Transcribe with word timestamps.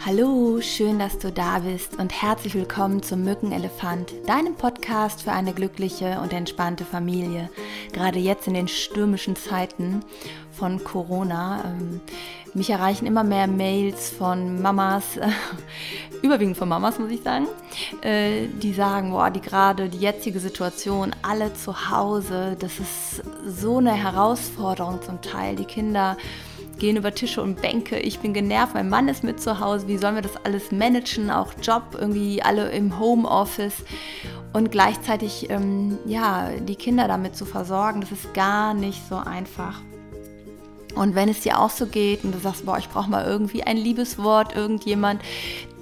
Hallo, 0.00 0.60
schön, 0.60 0.98
dass 0.98 1.18
du 1.18 1.32
da 1.32 1.60
bist 1.60 1.98
und 1.98 2.12
herzlich 2.12 2.54
willkommen 2.54 3.02
zum 3.02 3.24
Mückenelefant, 3.24 4.12
deinem 4.26 4.54
Podcast 4.54 5.22
für 5.22 5.32
eine 5.32 5.54
glückliche 5.54 6.20
und 6.20 6.32
entspannte 6.32 6.84
Familie. 6.84 7.48
Gerade 7.92 8.18
jetzt 8.18 8.46
in 8.46 8.54
den 8.54 8.68
stürmischen 8.68 9.34
Zeiten 9.34 10.04
von 10.52 10.84
Corona. 10.84 11.64
Ähm, 11.64 12.00
mich 12.52 12.70
erreichen 12.70 13.06
immer 13.06 13.24
mehr 13.24 13.46
Mails 13.46 14.10
von 14.10 14.60
Mamas, 14.60 15.16
äh, 15.16 15.28
überwiegend 16.22 16.56
von 16.56 16.68
Mamas, 16.68 16.98
muss 16.98 17.10
ich 17.10 17.22
sagen, 17.22 17.46
äh, 18.02 18.46
die 18.46 18.74
sagen, 18.74 19.10
boah, 19.10 19.30
die 19.30 19.40
gerade 19.40 19.88
die 19.88 19.98
jetzige 19.98 20.38
Situation, 20.38 21.14
alle 21.22 21.54
zu 21.54 21.90
Hause, 21.90 22.56
das 22.58 22.78
ist 22.78 23.22
so 23.46 23.78
eine 23.78 23.92
Herausforderung 23.92 25.00
zum 25.02 25.22
Teil. 25.22 25.56
Die 25.56 25.64
Kinder 25.64 26.16
gehen 26.78 26.96
über 26.96 27.14
Tische 27.14 27.42
und 27.42 27.60
Bänke. 27.60 27.98
Ich 27.98 28.18
bin 28.20 28.34
genervt, 28.34 28.74
mein 28.74 28.88
Mann 28.88 29.08
ist 29.08 29.24
mit 29.24 29.40
zu 29.40 29.60
Hause. 29.60 29.88
Wie 29.88 29.96
sollen 29.96 30.14
wir 30.14 30.22
das 30.22 30.36
alles 30.44 30.72
managen? 30.72 31.30
Auch 31.30 31.52
Job, 31.62 31.96
irgendwie 31.98 32.42
alle 32.42 32.70
im 32.70 32.98
Homeoffice 32.98 33.84
und 34.52 34.70
gleichzeitig 34.70 35.50
ähm, 35.50 35.98
ja, 36.06 36.50
die 36.60 36.76
Kinder 36.76 37.08
damit 37.08 37.36
zu 37.36 37.44
versorgen, 37.44 38.00
das 38.00 38.12
ist 38.12 38.32
gar 38.34 38.72
nicht 38.72 39.02
so 39.08 39.16
einfach. 39.16 39.80
Und 40.94 41.16
wenn 41.16 41.28
es 41.28 41.40
dir 41.40 41.58
auch 41.58 41.70
so 41.70 41.86
geht 41.86 42.24
und 42.24 42.32
du 42.32 42.38
sagst, 42.38 42.64
boah, 42.64 42.78
ich 42.78 42.88
brauche 42.88 43.10
mal 43.10 43.24
irgendwie 43.24 43.64
ein 43.64 43.76
Liebeswort, 43.76 44.54
irgendjemand, 44.54 45.22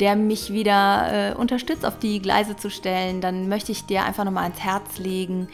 der 0.01 0.17
mich 0.17 0.53
wieder 0.53 1.33
äh, 1.33 1.35
unterstützt, 1.35 1.85
auf 1.85 1.99
die 1.99 2.21
Gleise 2.21 2.57
zu 2.57 2.71
stellen, 2.71 3.21
dann 3.21 3.49
möchte 3.49 3.73
ich 3.73 3.85
dir 3.85 4.05
einfach 4.05 4.25
nochmal 4.25 4.45
ans 4.45 4.61
Herz 4.61 4.99
legen, 4.99 5.49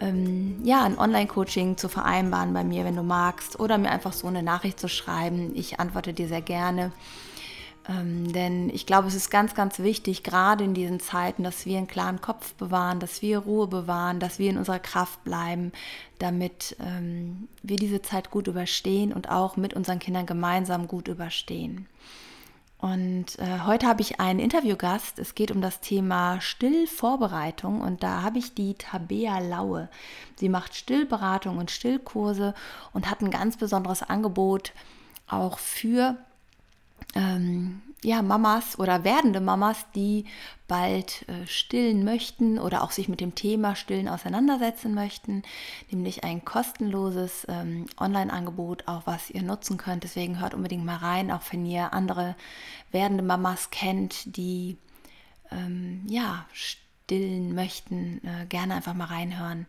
ähm, 0.00 0.60
ja, 0.64 0.84
ein 0.84 0.98
Online-Coaching 0.98 1.76
zu 1.76 1.88
vereinbaren 1.88 2.52
bei 2.52 2.64
mir, 2.64 2.84
wenn 2.84 2.96
du 2.96 3.02
magst, 3.02 3.58
oder 3.58 3.78
mir 3.78 3.90
einfach 3.90 4.12
so 4.12 4.26
eine 4.26 4.42
Nachricht 4.42 4.80
zu 4.80 4.88
schreiben. 4.88 5.52
Ich 5.54 5.80
antworte 5.80 6.12
dir 6.12 6.28
sehr 6.28 6.42
gerne. 6.42 6.92
Ähm, 7.88 8.32
denn 8.32 8.68
ich 8.70 8.86
glaube, 8.86 9.08
es 9.08 9.14
ist 9.14 9.30
ganz, 9.30 9.54
ganz 9.54 9.78
wichtig, 9.78 10.22
gerade 10.22 10.64
in 10.64 10.74
diesen 10.74 10.98
Zeiten, 10.98 11.44
dass 11.44 11.66
wir 11.66 11.78
einen 11.78 11.86
klaren 11.86 12.20
Kopf 12.20 12.54
bewahren, 12.54 12.98
dass 12.98 13.22
wir 13.22 13.38
Ruhe 13.38 13.68
bewahren, 13.68 14.18
dass 14.18 14.38
wir 14.38 14.50
in 14.50 14.58
unserer 14.58 14.80
Kraft 14.80 15.22
bleiben, 15.24 15.72
damit 16.18 16.76
ähm, 16.80 17.48
wir 17.62 17.76
diese 17.76 18.02
Zeit 18.02 18.30
gut 18.30 18.48
überstehen 18.48 19.12
und 19.12 19.30
auch 19.30 19.56
mit 19.56 19.74
unseren 19.74 20.00
Kindern 20.00 20.26
gemeinsam 20.26 20.88
gut 20.88 21.08
überstehen. 21.08 21.86
Und 22.78 23.38
äh, 23.38 23.60
heute 23.64 23.86
habe 23.86 24.02
ich 24.02 24.20
einen 24.20 24.38
Interviewgast. 24.38 25.18
Es 25.18 25.34
geht 25.34 25.50
um 25.50 25.62
das 25.62 25.80
Thema 25.80 26.40
Stillvorbereitung 26.40 27.80
und 27.80 28.02
da 28.02 28.22
habe 28.22 28.38
ich 28.38 28.54
die 28.54 28.74
Tabea 28.74 29.38
Laue. 29.38 29.88
Sie 30.36 30.50
macht 30.50 30.74
Stillberatung 30.74 31.56
und 31.56 31.70
Stillkurse 31.70 32.54
und 32.92 33.10
hat 33.10 33.22
ein 33.22 33.30
ganz 33.30 33.56
besonderes 33.56 34.02
Angebot 34.02 34.72
auch 35.26 35.58
für 35.58 36.16
ähm, 37.14 37.82
ja, 38.06 38.22
Mamas 38.22 38.78
oder 38.78 39.04
werdende 39.04 39.40
Mamas, 39.40 39.84
die 39.94 40.26
bald 40.68 41.28
äh, 41.28 41.46
stillen 41.46 42.04
möchten 42.04 42.58
oder 42.58 42.82
auch 42.82 42.90
sich 42.90 43.08
mit 43.08 43.20
dem 43.20 43.34
Thema 43.34 43.74
Stillen 43.74 44.08
auseinandersetzen 44.08 44.94
möchten, 44.94 45.42
nämlich 45.90 46.22
ein 46.22 46.44
kostenloses 46.44 47.46
ähm, 47.48 47.86
Online-Angebot, 47.98 48.86
auch 48.86 49.02
was 49.06 49.30
ihr 49.30 49.42
nutzen 49.42 49.76
könnt. 49.76 50.04
Deswegen 50.04 50.40
hört 50.40 50.54
unbedingt 50.54 50.84
mal 50.84 50.96
rein, 50.96 51.30
auch 51.30 51.42
wenn 51.50 51.64
ihr 51.64 51.92
andere 51.92 52.36
werdende 52.92 53.24
Mamas 53.24 53.70
kennt, 53.70 54.36
die 54.36 54.76
ähm, 55.50 56.04
ja 56.06 56.46
stillen 56.52 57.54
möchten, 57.54 58.20
äh, 58.24 58.46
gerne 58.46 58.74
einfach 58.74 58.94
mal 58.94 59.06
reinhören. 59.06 59.66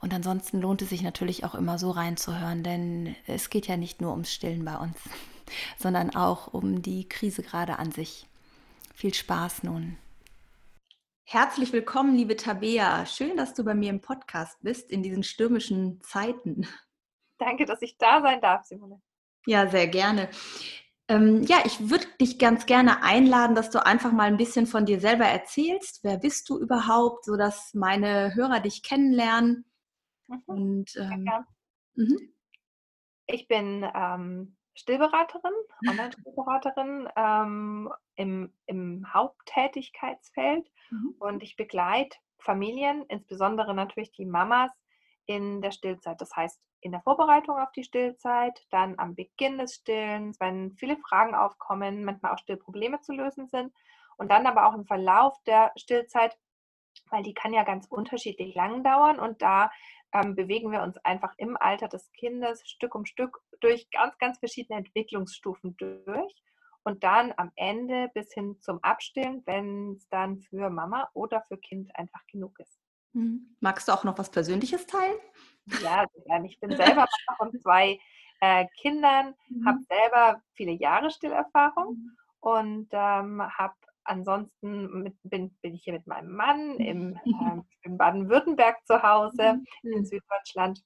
Und 0.00 0.12
ansonsten 0.12 0.60
lohnt 0.60 0.82
es 0.82 0.90
sich 0.90 1.02
natürlich 1.02 1.44
auch 1.44 1.54
immer 1.54 1.78
so 1.78 1.90
reinzuhören, 1.90 2.62
denn 2.62 3.16
es 3.26 3.50
geht 3.50 3.66
ja 3.66 3.76
nicht 3.76 4.00
nur 4.00 4.10
ums 4.10 4.32
Stillen 4.32 4.64
bei 4.64 4.76
uns 4.76 4.96
sondern 5.78 6.14
auch 6.14 6.52
um 6.52 6.82
die 6.82 7.08
Krise 7.08 7.42
gerade 7.42 7.78
an 7.78 7.92
sich. 7.92 8.26
Viel 8.94 9.14
Spaß 9.14 9.62
nun. 9.62 9.96
Herzlich 11.24 11.72
willkommen, 11.72 12.14
liebe 12.14 12.36
Tabea. 12.36 13.06
Schön, 13.06 13.36
dass 13.36 13.54
du 13.54 13.64
bei 13.64 13.74
mir 13.74 13.90
im 13.90 14.00
Podcast 14.00 14.58
bist 14.62 14.90
in 14.90 15.02
diesen 15.02 15.22
stürmischen 15.22 16.00
Zeiten. 16.02 16.66
Danke, 17.38 17.64
dass 17.64 17.80
ich 17.82 17.96
da 17.96 18.20
sein 18.20 18.40
darf, 18.40 18.64
Simone. 18.64 19.00
Ja, 19.46 19.66
sehr 19.68 19.88
gerne. 19.88 20.28
Ähm, 21.08 21.42
ja, 21.42 21.58
ich 21.64 21.90
würde 21.90 22.06
dich 22.20 22.38
ganz 22.38 22.66
gerne 22.66 23.02
einladen, 23.02 23.54
dass 23.54 23.70
du 23.70 23.84
einfach 23.84 24.12
mal 24.12 24.24
ein 24.24 24.36
bisschen 24.36 24.66
von 24.66 24.86
dir 24.86 25.00
selber 25.00 25.24
erzählst. 25.24 26.04
Wer 26.04 26.18
bist 26.18 26.48
du 26.48 26.58
überhaupt, 26.58 27.24
sodass 27.24 27.74
meine 27.74 28.34
Hörer 28.34 28.60
dich 28.60 28.82
kennenlernen? 28.82 29.64
Mhm. 30.28 30.42
Und, 30.46 30.96
ähm, 30.96 31.24
ja, 31.26 31.46
mhm. 31.94 32.34
Ich 33.26 33.48
bin 33.48 33.84
ähm, 33.94 34.56
Stillberaterin, 34.74 35.52
Online-Stillberaterin 35.88 37.08
ähm, 37.16 37.92
im, 38.16 38.52
im 38.66 39.12
Haupttätigkeitsfeld 39.12 40.70
mhm. 40.90 41.14
und 41.18 41.42
ich 41.42 41.56
begleite 41.56 42.16
Familien, 42.38 43.04
insbesondere 43.08 43.74
natürlich 43.74 44.12
die 44.12 44.26
Mamas, 44.26 44.72
in 45.26 45.62
der 45.62 45.70
Stillzeit. 45.70 46.20
Das 46.20 46.34
heißt, 46.34 46.60
in 46.80 46.92
der 46.92 47.00
Vorbereitung 47.02 47.58
auf 47.58 47.70
die 47.72 47.84
Stillzeit, 47.84 48.66
dann 48.70 48.98
am 48.98 49.14
Beginn 49.14 49.58
des 49.58 49.76
Stillens, 49.76 50.40
wenn 50.40 50.72
viele 50.72 50.96
Fragen 50.96 51.34
aufkommen, 51.34 52.04
manchmal 52.04 52.32
auch 52.32 52.38
Stillprobleme 52.38 53.00
zu 53.00 53.12
lösen 53.12 53.46
sind 53.48 53.72
und 54.16 54.30
dann 54.30 54.46
aber 54.46 54.66
auch 54.66 54.74
im 54.74 54.84
Verlauf 54.84 55.36
der 55.46 55.72
Stillzeit, 55.76 56.36
weil 57.10 57.22
die 57.22 57.34
kann 57.34 57.52
ja 57.52 57.62
ganz 57.62 57.86
unterschiedlich 57.86 58.54
lang 58.54 58.82
dauern 58.82 59.20
und 59.20 59.42
da 59.42 59.70
ähm, 60.12 60.34
bewegen 60.34 60.70
wir 60.72 60.82
uns 60.82 60.98
einfach 60.98 61.34
im 61.38 61.56
Alter 61.56 61.88
des 61.88 62.10
Kindes 62.12 62.62
Stück 62.68 62.94
um 62.94 63.06
Stück 63.06 63.40
durch 63.60 63.90
ganz, 63.90 64.16
ganz 64.18 64.38
verschiedene 64.38 64.78
Entwicklungsstufen 64.78 65.76
durch 65.76 66.42
und 66.84 67.04
dann 67.04 67.32
am 67.36 67.52
Ende 67.56 68.10
bis 68.14 68.32
hin 68.32 68.56
zum 68.60 68.82
Abstillen, 68.82 69.42
wenn 69.46 69.92
es 69.92 70.08
dann 70.08 70.40
für 70.40 70.68
Mama 70.70 71.08
oder 71.14 71.42
für 71.42 71.56
Kind 71.56 71.94
einfach 71.96 72.24
genug 72.26 72.58
ist. 72.58 72.78
Mhm. 73.12 73.56
Magst 73.60 73.88
du 73.88 73.92
auch 73.92 74.04
noch 74.04 74.18
was 74.18 74.30
Persönliches 74.30 74.86
teilen? 74.86 75.18
Ja. 75.82 76.06
Ich 76.44 76.58
bin 76.60 76.76
selber 76.76 77.06
Mama 77.26 77.36
von 77.36 77.60
zwei 77.60 77.98
äh, 78.40 78.66
Kindern, 78.80 79.34
mhm. 79.48 79.66
habe 79.66 79.78
selber 79.88 80.42
viele 80.54 80.72
Jahre 80.72 81.10
Stillerfahrung 81.10 81.94
mhm. 81.94 82.16
und 82.40 82.88
ähm, 82.92 83.42
habe 83.56 83.74
ansonsten 84.04 85.02
mit, 85.02 85.16
bin, 85.22 85.56
bin, 85.62 85.74
ich 85.74 85.84
hier 85.84 85.92
mit 85.92 86.06
meinem 86.06 86.34
Mann 86.34 86.76
im, 86.78 87.16
äh, 87.24 87.60
in 87.82 87.98
Baden-Württemberg 87.98 88.86
zu 88.86 89.02
Hause, 89.02 89.60
mhm. 89.82 89.92
in 89.92 90.04
Süddeutschland. 90.04 90.82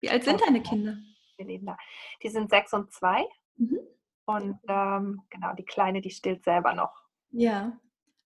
Wie 0.00 0.10
alt 0.10 0.24
sind 0.24 0.40
deine 0.40 0.62
Kinder? 0.62 0.96
Wir 1.36 1.46
leben 1.46 1.66
da. 1.66 1.76
Die 2.22 2.28
sind 2.28 2.50
sechs 2.50 2.72
und 2.72 2.92
zwei. 2.92 3.24
Mhm. 3.56 3.78
Und 4.24 4.58
ähm, 4.68 5.22
genau, 5.30 5.54
die 5.54 5.64
Kleine, 5.64 6.00
die 6.00 6.10
stillt 6.10 6.44
selber 6.44 6.74
noch. 6.74 6.92
Ja. 7.30 7.72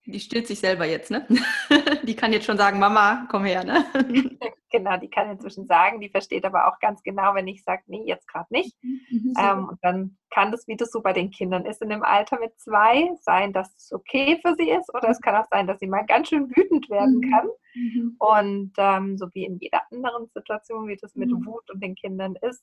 Die 0.07 0.21
stillt 0.21 0.47
sich 0.47 0.61
selber 0.61 0.87
jetzt, 0.87 1.11
ne? 1.11 1.27
Die 2.05 2.15
kann 2.15 2.33
jetzt 2.33 2.47
schon 2.47 2.57
sagen, 2.57 2.79
Mama, 2.79 3.27
komm 3.31 3.45
her, 3.45 3.65
ne? 3.65 3.85
Genau, 4.73 4.97
die 4.97 5.09
kann 5.09 5.31
inzwischen 5.31 5.67
sagen, 5.67 6.01
die 6.01 6.09
versteht 6.09 6.45
aber 6.45 6.67
auch 6.67 6.81
ganz 6.81 7.03
genau, 7.03 7.35
wenn 7.35 7.47
ich 7.47 7.63
sage, 7.63 7.85
nee, 7.87 8.03
jetzt 8.05 8.27
gerade 8.27 8.49
nicht. 8.51 8.77
Mhm, 8.83 9.01
mhm 9.11 9.33
ähm, 9.39 9.69
und 9.69 9.79
dann 9.81 10.19
kann 10.29 10.51
das, 10.51 10.67
wie 10.67 10.77
das 10.77 10.91
so 10.91 11.01
bei 11.01 11.13
den 11.13 11.31
Kindern 11.31 11.65
ist, 11.65 11.81
in 11.83 11.89
dem 11.89 12.03
Alter 12.03 12.39
mit 12.41 12.59
zwei 12.59 13.09
sein, 13.23 13.53
dass 13.53 13.75
es 13.77 13.93
okay 13.93 14.39
für 14.45 14.55
sie 14.57 14.69
ist, 14.69 14.93
oder 14.93 15.09
es 15.09 15.21
kann 15.21 15.37
auch 15.37 15.47
sein, 15.51 15.69
dass 15.69 15.79
sie 15.79 15.87
mal 15.87 16.05
ganz 16.05 16.29
schön 16.29 16.51
wütend 16.55 16.91
werden 16.91 17.19
mhm. 17.19 17.31
kann. 17.31 17.49
Mhm. 17.75 18.17
Und 18.19 18.73
ähm, 18.77 19.17
so 19.17 19.29
wie 19.35 19.45
in 19.45 19.59
jeder 19.61 19.81
anderen 19.91 20.27
Situation, 20.35 20.89
wie 20.89 20.97
das 20.97 21.15
mit 21.15 21.31
mhm. 21.31 21.47
Wut 21.47 21.71
und 21.71 21.83
den 21.83 21.95
Kindern 21.95 22.35
ist, 22.43 22.63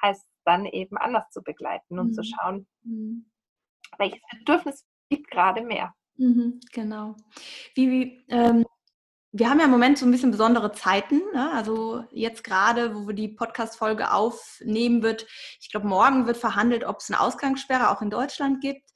heißt 0.00 0.22
es 0.22 0.42
dann 0.44 0.66
eben 0.66 0.96
anders 0.96 1.28
zu 1.30 1.42
begleiten 1.42 1.98
und 1.98 2.14
zu 2.14 2.22
schauen, 2.22 2.66
welches 3.98 4.22
Bedürfnis 4.38 4.86
gibt 5.10 5.30
gerade 5.30 5.62
mehr. 5.62 5.94
Mhm, 6.20 6.60
genau. 6.70 7.16
Wie, 7.74 7.90
wie 7.90 8.24
ähm, 8.28 8.66
wir 9.32 9.48
haben 9.48 9.58
ja 9.58 9.64
im 9.64 9.70
Moment 9.70 9.96
so 9.96 10.04
ein 10.04 10.10
bisschen 10.10 10.32
besondere 10.32 10.70
Zeiten. 10.72 11.22
Ne? 11.32 11.50
Also 11.54 12.04
jetzt 12.10 12.44
gerade, 12.44 12.94
wo 12.94 13.06
wir 13.06 13.14
die 13.14 13.28
Podcast-Folge 13.28 14.12
aufnehmen 14.12 15.02
wird, 15.02 15.26
ich 15.60 15.70
glaube, 15.70 15.88
morgen 15.88 16.26
wird 16.26 16.36
verhandelt, 16.36 16.84
ob 16.84 16.98
es 16.98 17.10
eine 17.10 17.20
Ausgangssperre 17.20 17.90
auch 17.90 18.02
in 18.02 18.10
Deutschland 18.10 18.60
gibt. 18.60 18.90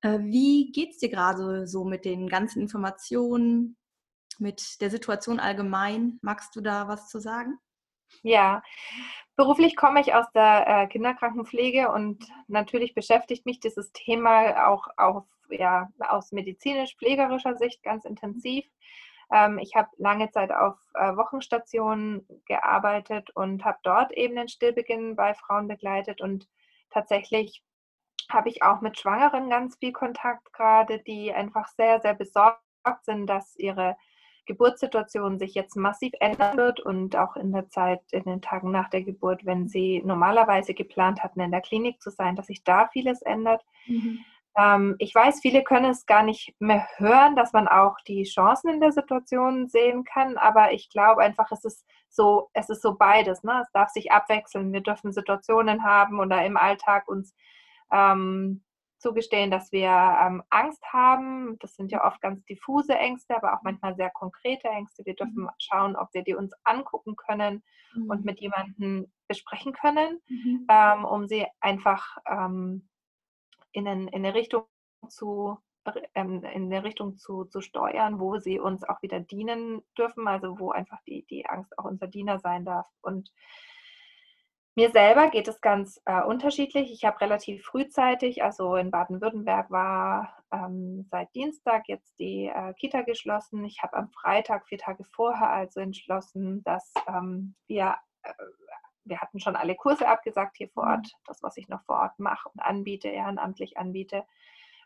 Äh, 0.00 0.20
wie 0.20 0.72
geht 0.72 0.92
es 0.92 0.98
dir 0.98 1.10
gerade 1.10 1.66
so 1.66 1.84
mit 1.84 2.06
den 2.06 2.28
ganzen 2.28 2.62
Informationen, 2.62 3.76
mit 4.38 4.80
der 4.80 4.88
Situation 4.88 5.38
allgemein? 5.38 6.18
Magst 6.22 6.56
du 6.56 6.62
da 6.62 6.88
was 6.88 7.08
zu 7.08 7.18
sagen? 7.18 7.58
Ja, 8.22 8.62
beruflich 9.36 9.76
komme 9.76 10.00
ich 10.00 10.14
aus 10.14 10.26
der 10.34 10.66
äh, 10.66 10.86
Kinderkrankenpflege 10.86 11.92
und 11.92 12.24
natürlich 12.48 12.94
beschäftigt 12.94 13.44
mich 13.44 13.60
dieses 13.60 13.92
Thema 13.92 14.68
auch 14.68 14.86
auf 14.96 15.24
ja, 15.50 15.88
aus 15.98 16.32
medizinisch-pflegerischer 16.32 17.56
Sicht 17.56 17.82
ganz 17.82 18.04
intensiv. 18.04 18.64
Ähm, 19.32 19.58
ich 19.58 19.74
habe 19.74 19.88
lange 19.98 20.30
Zeit 20.30 20.52
auf 20.52 20.76
äh, 20.94 21.16
Wochenstationen 21.16 22.26
gearbeitet 22.46 23.30
und 23.34 23.64
habe 23.64 23.78
dort 23.82 24.12
eben 24.12 24.36
den 24.36 24.48
Stillbeginn 24.48 25.16
bei 25.16 25.34
Frauen 25.34 25.68
begleitet 25.68 26.20
und 26.20 26.48
tatsächlich 26.90 27.62
habe 28.30 28.48
ich 28.48 28.62
auch 28.62 28.80
mit 28.80 28.98
Schwangeren 28.98 29.50
ganz 29.50 29.76
viel 29.76 29.92
Kontakt 29.92 30.52
gerade, 30.52 31.00
die 31.00 31.32
einfach 31.32 31.68
sehr, 31.68 32.00
sehr 32.00 32.14
besorgt 32.14 32.60
sind, 33.02 33.26
dass 33.26 33.56
ihre 33.56 33.96
Geburtssituation 34.46 35.38
sich 35.38 35.54
jetzt 35.54 35.76
massiv 35.76 36.12
ändern 36.18 36.56
wird 36.56 36.80
und 36.80 37.14
auch 37.16 37.36
in 37.36 37.52
der 37.52 37.68
Zeit, 37.68 38.00
in 38.10 38.24
den 38.24 38.42
Tagen 38.42 38.70
nach 38.70 38.90
der 38.90 39.02
Geburt, 39.02 39.44
wenn 39.44 39.68
sie 39.68 40.02
normalerweise 40.04 40.74
geplant 40.74 41.22
hatten, 41.22 41.40
in 41.40 41.52
der 41.52 41.60
Klinik 41.60 42.02
zu 42.02 42.10
sein, 42.10 42.36
dass 42.36 42.46
sich 42.46 42.64
da 42.64 42.88
vieles 42.88 43.22
ändert. 43.22 43.64
Mhm. 43.86 44.20
Ähm, 44.56 44.96
ich 44.98 45.14
weiß, 45.14 45.40
viele 45.40 45.62
können 45.62 45.90
es 45.90 46.06
gar 46.06 46.22
nicht 46.22 46.54
mehr 46.58 46.86
hören, 46.96 47.36
dass 47.36 47.52
man 47.52 47.68
auch 47.68 47.96
die 48.06 48.24
Chancen 48.24 48.68
in 48.70 48.80
der 48.80 48.92
Situation 48.92 49.68
sehen 49.68 50.04
kann, 50.04 50.36
aber 50.36 50.72
ich 50.72 50.90
glaube 50.90 51.22
einfach, 51.22 51.50
es 51.52 51.64
ist 51.64 51.86
so, 52.08 52.50
es 52.52 52.68
ist 52.68 52.82
so 52.82 52.96
beides. 52.96 53.42
Ne? 53.44 53.60
Es 53.62 53.70
darf 53.72 53.90
sich 53.90 54.10
abwechseln. 54.10 54.72
Wir 54.72 54.82
dürfen 54.82 55.12
Situationen 55.12 55.84
haben 55.84 56.18
oder 56.18 56.44
im 56.44 56.56
Alltag 56.56 57.08
uns 57.08 57.34
ähm, 57.92 58.62
zugestehen, 58.98 59.50
dass 59.50 59.72
wir 59.72 59.88
ähm, 59.88 60.42
Angst 60.50 60.82
haben. 60.92 61.56
Das 61.60 61.74
sind 61.74 61.90
ja 61.90 62.04
oft 62.04 62.20
ganz 62.20 62.44
diffuse 62.44 62.94
Ängste, 62.94 63.36
aber 63.36 63.54
auch 63.54 63.62
manchmal 63.62 63.96
sehr 63.96 64.10
konkrete 64.10 64.68
Ängste. 64.68 65.04
Wir 65.06 65.14
dürfen 65.14 65.44
mhm. 65.44 65.50
schauen, 65.58 65.96
ob 65.96 66.12
wir 66.12 66.22
die 66.22 66.34
uns 66.34 66.52
angucken 66.64 67.16
können 67.16 67.62
mhm. 67.94 68.10
und 68.10 68.24
mit 68.24 68.40
jemandem 68.40 69.10
besprechen 69.26 69.72
können, 69.72 70.20
mhm. 70.28 70.66
ähm, 70.68 71.04
um 71.04 71.26
sie 71.26 71.46
einfach 71.60 72.18
ähm, 72.28 72.89
in, 73.72 73.86
in 73.86 74.08
eine 74.14 74.34
Richtung 74.34 74.64
zu 75.08 75.58
ähm, 76.14 76.44
in 76.44 76.64
eine 76.64 76.84
Richtung 76.84 77.16
zu, 77.16 77.44
zu 77.44 77.62
steuern, 77.62 78.20
wo 78.20 78.38
sie 78.38 78.60
uns 78.60 78.84
auch 78.84 79.00
wieder 79.02 79.20
dienen 79.20 79.82
dürfen, 79.96 80.28
also 80.28 80.58
wo 80.58 80.70
einfach 80.70 81.00
die, 81.06 81.24
die 81.26 81.46
Angst 81.46 81.78
auch 81.78 81.84
unser 81.84 82.06
Diener 82.06 82.38
sein 82.38 82.64
darf. 82.64 82.86
Und 83.00 83.32
mir 84.76 84.90
selber 84.90 85.30
geht 85.30 85.48
es 85.48 85.60
ganz 85.60 86.00
äh, 86.04 86.22
unterschiedlich. 86.22 86.92
Ich 86.92 87.04
habe 87.04 87.20
relativ 87.20 87.64
frühzeitig, 87.64 88.42
also 88.42 88.76
in 88.76 88.90
Baden-Württemberg 88.90 89.70
war 89.70 90.36
ähm, 90.52 91.06
seit 91.10 91.34
Dienstag 91.34 91.88
jetzt 91.88 92.18
die 92.18 92.46
äh, 92.46 92.74
Kita 92.74 93.02
geschlossen. 93.02 93.64
Ich 93.64 93.82
habe 93.82 93.96
am 93.96 94.10
Freitag, 94.10 94.68
vier 94.68 94.78
Tage 94.78 95.04
vorher, 95.04 95.50
also 95.50 95.80
entschlossen, 95.80 96.62
dass 96.62 96.92
ähm, 97.08 97.54
wir, 97.66 97.96
äh, 98.22 98.32
wir 99.04 99.20
hatten 99.20 99.40
schon 99.40 99.56
alle 99.56 99.74
Kurse 99.74 100.08
abgesagt 100.08 100.56
hier 100.56 100.68
vor 100.68 100.84
Ort, 100.84 101.06
mhm. 101.06 101.24
das, 101.26 101.42
was 101.42 101.56
ich 101.56 101.68
noch 101.68 101.82
vor 101.84 101.96
Ort 101.96 102.18
mache 102.18 102.48
und 102.48 102.60
anbiete, 102.60 103.08
ehrenamtlich 103.08 103.78
anbiete, 103.78 104.24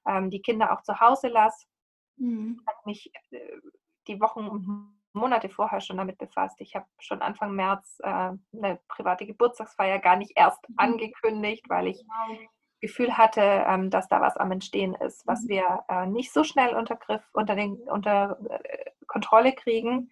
ähm, 0.07 0.31
die 0.31 0.43
Kinder 0.43 0.73
auch 0.73 0.83
zu 0.83 1.01
Hause 1.01 1.29
lasse. 1.29 1.67
Mhm. 2.17 2.61
Hat 2.67 2.87
mich 2.87 3.13
äh, 3.31 3.39
die 4.07 4.21
Wochen 4.21 4.47
und 4.47 4.95
Monate 5.13 5.49
vorher 5.49 5.81
schon 5.81 5.97
damit 5.97 6.19
befasst. 6.19 6.61
Ich 6.61 6.75
habe 6.75 6.87
schon 6.99 7.23
Anfang 7.23 7.53
März 7.55 7.99
äh, 8.03 8.33
eine 8.53 8.81
private 8.89 9.27
Geburtstagsfeier 9.27 9.99
gar 9.99 10.17
nicht 10.17 10.33
erst 10.37 10.69
mhm. 10.69 10.75
angekündigt, 10.79 11.65
weil 11.69 11.89
ich 11.89 12.05
Gefühl 12.85 13.17
hatte, 13.17 13.41
ähm, 13.41 13.89
dass 13.89 14.09
da 14.09 14.21
was 14.21 14.37
am 14.37 14.53
Entstehen 14.53 14.95
ist, 14.95 15.27
was 15.27 15.43
mhm. 15.45 15.49
wir 15.49 15.85
äh, 15.89 16.07
nicht 16.07 16.33
so 16.33 16.45
schnell 16.45 16.75
unter 16.75 16.97
Griff, 16.97 17.23
unter, 17.33 17.55
den, 17.55 17.77
unter 17.89 18.39
äh, 18.51 18.91
Kontrolle 19.07 19.55
kriegen 19.55 20.11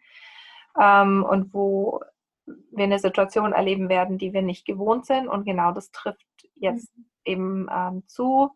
ähm, 0.80 1.22
und 1.22 1.52
wo 1.52 2.00
wir 2.46 2.84
eine 2.84 2.98
Situation 2.98 3.52
erleben 3.52 3.88
werden, 3.88 4.18
die 4.18 4.32
wir 4.32 4.42
nicht 4.42 4.66
gewohnt 4.66 5.06
sind. 5.06 5.28
Und 5.28 5.44
genau 5.44 5.72
das 5.72 5.90
trifft 5.90 6.26
jetzt 6.54 6.96
mhm. 6.96 7.04
eben 7.24 7.68
ähm, 7.70 8.02
zu. 8.06 8.50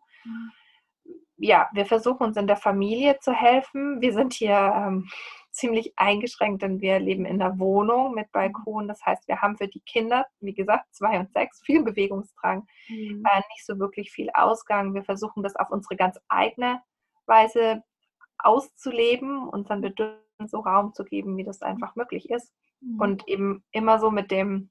Ja, 1.37 1.69
wir 1.73 1.85
versuchen 1.85 2.23
uns 2.23 2.37
in 2.37 2.47
der 2.47 2.57
Familie 2.57 3.19
zu 3.19 3.31
helfen. 3.31 4.01
Wir 4.01 4.13
sind 4.13 4.33
hier 4.33 4.73
ähm, 4.75 5.07
ziemlich 5.51 5.93
eingeschränkt, 5.95 6.61
denn 6.61 6.81
wir 6.81 6.99
leben 6.99 7.25
in 7.25 7.41
einer 7.41 7.57
Wohnung 7.59 8.13
mit 8.13 8.31
Balkon. 8.31 8.87
Das 8.87 9.03
heißt, 9.05 9.27
wir 9.27 9.41
haben 9.41 9.57
für 9.57 9.67
die 9.67 9.81
Kinder, 9.81 10.25
wie 10.39 10.53
gesagt, 10.53 10.85
zwei 10.91 11.19
und 11.19 11.31
sechs, 11.31 11.61
viel 11.63 11.83
Bewegungsdrang, 11.83 12.67
mhm. 12.89 13.23
äh, 13.25 13.37
nicht 13.37 13.65
so 13.65 13.79
wirklich 13.79 14.11
viel 14.11 14.29
Ausgang. 14.33 14.93
Wir 14.93 15.03
versuchen 15.03 15.43
das 15.43 15.55
auf 15.55 15.69
unsere 15.69 15.95
ganz 15.95 16.19
eigene 16.27 16.81
Weise 17.25 17.83
auszuleben, 18.39 19.47
unseren 19.47 19.81
Bedürfnissen 19.81 20.47
so 20.47 20.59
Raum 20.59 20.93
zu 20.93 21.03
geben, 21.03 21.37
wie 21.37 21.43
das 21.43 21.61
einfach 21.61 21.95
möglich 21.95 22.29
ist. 22.29 22.53
Mhm. 22.81 22.99
Und 22.99 23.27
eben 23.27 23.63
immer 23.71 23.99
so 23.99 24.11
mit 24.11 24.31
dem 24.31 24.69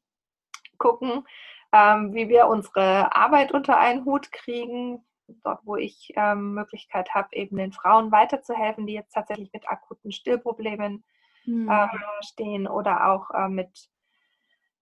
gucken, 0.79 1.25
ähm, 1.73 2.15
wie 2.15 2.29
wir 2.29 2.47
unsere 2.47 3.15
Arbeit 3.15 3.53
unter 3.53 3.79
einen 3.79 4.05
Hut 4.05 4.31
kriegen, 4.33 5.05
dort, 5.43 5.61
wo 5.65 5.77
ich 5.77 6.13
ähm, 6.17 6.55
Möglichkeit 6.55 7.15
habe, 7.15 7.29
eben 7.33 7.57
den 7.57 7.73
Frauen 7.73 8.13
weiterzuhelfen, 8.13 8.87
die 8.87 8.95
jetzt 8.95 9.13
tatsächlich 9.13 9.53
mit 9.53 9.69
akuten 9.69 10.13
Stillproblemen 10.13 11.05
mhm. 11.45 11.69
äh, 11.69 11.89
stehen 12.21 12.67
oder 12.67 13.09
auch 13.09 13.31
äh, 13.31 13.49
mit 13.49 13.89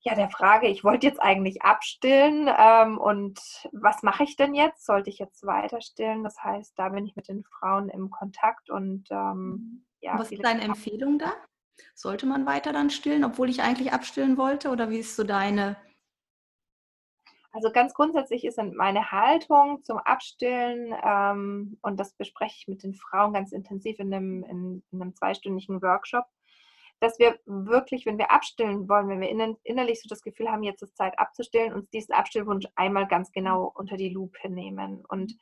ja, 0.00 0.14
der 0.14 0.28
Frage, 0.28 0.68
ich 0.68 0.84
wollte 0.84 1.06
jetzt 1.06 1.20
eigentlich 1.20 1.62
abstillen 1.62 2.50
ähm, 2.58 2.98
und 2.98 3.40
was 3.72 4.02
mache 4.02 4.24
ich 4.24 4.36
denn 4.36 4.54
jetzt? 4.54 4.84
Sollte 4.84 5.08
ich 5.08 5.18
jetzt 5.18 5.46
weiter 5.46 5.80
stillen? 5.80 6.22
Das 6.22 6.42
heißt, 6.44 6.74
da 6.78 6.90
bin 6.90 7.06
ich 7.06 7.16
mit 7.16 7.28
den 7.28 7.42
Frauen 7.42 7.88
im 7.88 8.10
Kontakt 8.10 8.68
und 8.68 9.06
ähm, 9.10 9.38
mhm. 9.38 9.86
ja. 10.00 10.18
Was 10.18 10.30
ist 10.30 10.44
deine 10.44 10.60
Empfehlung 10.60 11.18
da? 11.18 11.32
Sollte 11.94 12.26
man 12.26 12.46
weiter 12.46 12.72
dann 12.72 12.90
stillen, 12.90 13.24
obwohl 13.24 13.48
ich 13.48 13.62
eigentlich 13.62 13.92
abstillen 13.92 14.36
wollte? 14.36 14.70
Oder 14.70 14.90
wie 14.90 14.98
ist 14.98 15.16
so 15.16 15.24
deine 15.24 15.76
also 17.54 17.70
ganz 17.70 17.94
grundsätzlich 17.94 18.44
ist 18.44 18.58
meine 18.58 19.12
Haltung 19.12 19.84
zum 19.84 19.98
Abstillen, 19.98 20.92
ähm, 21.04 21.78
und 21.82 22.00
das 22.00 22.12
bespreche 22.14 22.56
ich 22.58 22.66
mit 22.66 22.82
den 22.82 22.94
Frauen 22.94 23.32
ganz 23.32 23.52
intensiv 23.52 24.00
in 24.00 24.12
einem, 24.12 24.42
in, 24.42 24.82
in 24.90 25.00
einem 25.00 25.14
zweistündigen 25.14 25.80
Workshop, 25.80 26.24
dass 26.98 27.16
wir 27.20 27.38
wirklich, 27.46 28.06
wenn 28.06 28.18
wir 28.18 28.32
abstillen 28.32 28.88
wollen, 28.88 29.08
wenn 29.08 29.20
wir 29.20 29.56
innerlich 29.62 30.02
so 30.02 30.08
das 30.08 30.22
Gefühl 30.22 30.50
haben, 30.50 30.64
jetzt 30.64 30.82
ist 30.82 30.96
Zeit 30.96 31.16
abzustillen, 31.16 31.72
uns 31.72 31.88
diesen 31.90 32.12
Abstillwunsch 32.12 32.66
einmal 32.74 33.06
ganz 33.06 33.30
genau 33.30 33.70
unter 33.72 33.96
die 33.96 34.08
Lupe 34.08 34.48
nehmen. 34.48 35.04
Und 35.06 35.36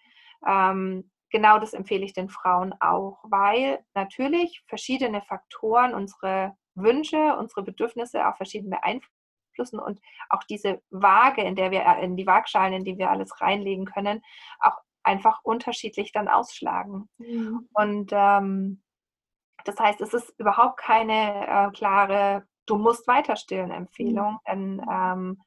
ähm, 0.46 1.11
genau 1.32 1.58
das 1.58 1.73
empfehle 1.73 2.05
ich 2.05 2.12
den 2.12 2.29
Frauen 2.29 2.75
auch, 2.79 3.19
weil 3.25 3.84
natürlich 3.94 4.62
verschiedene 4.69 5.23
Faktoren 5.23 5.94
unsere 5.94 6.55
Wünsche, 6.75 7.37
unsere 7.37 7.62
Bedürfnisse 7.62 8.26
auch 8.29 8.37
verschieden 8.37 8.70
beeinflussen 8.70 9.81
und 9.81 10.00
auch 10.29 10.44
diese 10.44 10.81
Waage, 10.90 11.43
in 11.43 11.56
der 11.56 11.70
wir, 11.70 11.81
äh, 11.84 12.05
in 12.05 12.17
die 12.17 12.26
Waagschalen, 12.26 12.75
in 12.75 12.84
die 12.84 12.99
wir 12.99 13.11
alles 13.11 13.40
reinlegen 13.40 13.87
können, 13.87 14.23
auch 14.61 14.76
einfach 15.02 15.40
unterschiedlich 15.43 16.12
dann 16.12 16.29
ausschlagen. 16.29 17.08
Mhm. 17.19 17.69
Und 17.73 18.11
ähm, 18.12 18.82
das 19.64 19.79
heißt, 19.79 20.00
es 20.00 20.14
ist 20.14 20.34
überhaupt 20.38 20.79
keine 20.79 21.46
äh, 21.46 21.70
klare, 21.73 22.46
du 22.67 22.76
musst 22.76 23.06
weiter 23.08 23.37
stillen 23.37 23.70
Empfehlung, 23.70 24.38
mhm. 24.46 24.49
denn 24.49 24.87
ähm, 24.90 25.43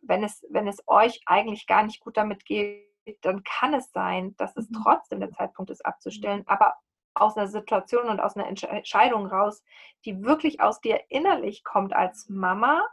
wenn, 0.00 0.22
es, 0.22 0.44
wenn 0.50 0.68
es 0.68 0.82
euch 0.86 1.20
eigentlich 1.26 1.66
gar 1.66 1.82
nicht 1.82 2.00
gut 2.00 2.16
damit 2.16 2.44
geht, 2.44 2.86
dann 3.22 3.42
kann 3.44 3.74
es 3.74 3.92
sein, 3.92 4.34
dass 4.36 4.56
es 4.56 4.68
mhm. 4.70 4.78
trotzdem 4.82 5.20
der 5.20 5.30
Zeitpunkt 5.30 5.70
ist 5.70 5.84
abzustellen, 5.84 6.44
aber 6.46 6.74
aus 7.14 7.36
einer 7.36 7.48
Situation 7.48 8.08
und 8.08 8.20
aus 8.20 8.36
einer 8.36 8.46
Entscheidung 8.46 9.26
raus, 9.26 9.62
die 10.04 10.22
wirklich 10.22 10.60
aus 10.60 10.80
dir 10.80 11.00
innerlich 11.08 11.64
kommt 11.64 11.94
als 11.94 12.28
Mama 12.28 12.86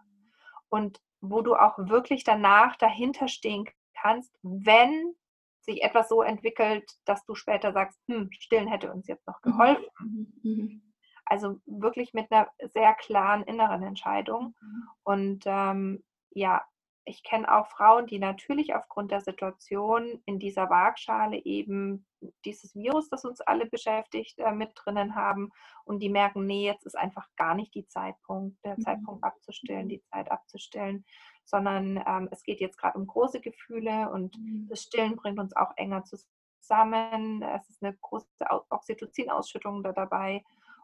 und 0.70 1.02
wo 1.20 1.42
du 1.42 1.56
auch 1.56 1.78
wirklich 1.78 2.24
danach 2.24 2.76
dahinter 2.78 3.28
stehen 3.28 3.66
kannst, 3.94 4.34
wenn 4.42 5.16
sich 5.62 5.82
etwas 5.82 6.10
so 6.10 6.22
entwickelt, 6.22 6.90
dass 7.06 7.26
du 7.26 7.36
später 7.36 7.72
sagst, 7.72 8.00
hm, 8.08 8.30
stillen 8.32 8.68
hätte 8.68 8.92
uns 8.92 9.08
jetzt 9.08 9.26
noch 9.28 9.40
mhm. 9.44 9.52
geholfen. 9.52 9.86
Mhm. 10.00 10.34
Mhm. 10.44 10.94
Also 11.26 11.60
wirklich 11.66 12.14
mit 12.14 12.32
einer 12.32 12.50
sehr 12.74 12.94
klaren 12.96 13.44
inneren 13.44 13.84
Entscheidung. 13.84 14.56
Mhm. 14.60 14.88
Und 15.04 15.44
ähm, 15.46 16.04
ja, 16.32 16.64
ich 17.06 17.24
kenne 17.24 17.54
auch 17.54 17.68
Frauen, 17.68 18.08
die 18.08 18.20
natürlich 18.20 18.76
aufgrund 18.76 19.12
der 19.12 19.22
Situation 19.22 20.22
in 20.26 20.40
dieser 20.40 20.70
Waagschale 20.70 21.44
eben 21.44 22.06
dieses 22.46 22.76
Virus, 22.76 23.10
das 23.10 23.26
uns 23.26 23.42
alle 23.42 23.66
beschäftigt, 23.66 24.40
äh, 24.40 24.54
mit 24.54 24.72
drinnen 24.76 25.16
haben 25.16 25.52
und 25.84 26.00
die 26.00 26.10
merken, 26.10 26.46
nee, 26.46 26.66
jetzt 26.66 26.86
ist 26.86 26.98
einfach 26.98 27.28
gar 27.36 27.56
nicht 27.56 27.76
die 27.76 27.88
Zeitpunkt, 27.88 28.64
der 28.64 28.78
mhm. 28.78 28.82
Zeitpunkt 28.82 29.24
abzustellen, 29.24 29.90
die 29.90 30.02
Zeit 30.04 30.32
abzustellen, 30.32 31.04
sondern 31.44 32.02
ähm, 32.08 32.30
es 32.32 32.44
geht 32.44 32.62
jetzt 32.62 32.78
gerade 32.78 32.98
um 32.98 33.06
große 33.06 33.42
Gefühle 33.42 34.10
und 34.10 34.38
mhm. 34.38 34.68
das 34.70 34.84
Stillen 34.84 35.18
bringt 35.18 35.40
uns 35.40 35.56
auch 35.56 35.72
enger 35.76 36.06
zusammen. 36.06 37.42
Es 37.42 37.70
ist 37.70 37.84
eine 37.84 37.96
große 37.96 38.28
Oxytocin-Ausschüttung 38.70 39.84
da 39.84 39.92
dabei 39.92 40.42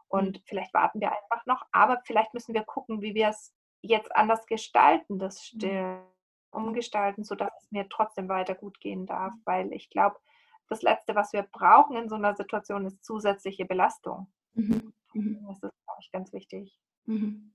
und 0.08 0.36
mhm. 0.36 0.42
vielleicht 0.44 0.74
warten 0.74 1.00
wir 1.00 1.12
einfach 1.12 1.46
noch, 1.46 1.64
aber 1.72 2.02
vielleicht 2.04 2.34
müssen 2.34 2.52
wir 2.52 2.64
gucken, 2.64 3.00
wie 3.00 3.14
wir 3.14 3.28
es 3.28 3.54
jetzt 3.82 4.14
anders 4.14 4.46
gestalten, 4.46 5.18
das 5.18 5.36
mhm. 5.36 5.58
Stillen, 5.58 6.02
umgestalten, 6.50 7.24
sodass 7.24 7.52
es 7.62 7.70
mir 7.70 7.88
trotzdem 7.88 8.28
weiter 8.28 8.54
gut 8.54 8.80
gehen 8.80 9.06
darf, 9.06 9.32
mhm. 9.32 9.42
weil 9.44 9.72
ich 9.72 9.90
glaube, 9.90 10.16
das 10.68 10.82
Letzte, 10.82 11.14
was 11.14 11.32
wir 11.32 11.42
brauchen 11.42 11.96
in 11.96 12.08
so 12.08 12.14
einer 12.14 12.34
Situation, 12.34 12.86
ist 12.86 13.04
zusätzliche 13.04 13.64
Belastung. 13.64 14.32
Mhm. 14.54 14.92
mhm. 15.14 15.44
Das 15.48 15.56
ist, 15.56 15.84
glaube 15.84 16.00
ich, 16.00 16.12
ganz 16.12 16.32
wichtig. 16.32 16.78
Mhm. 17.06 17.52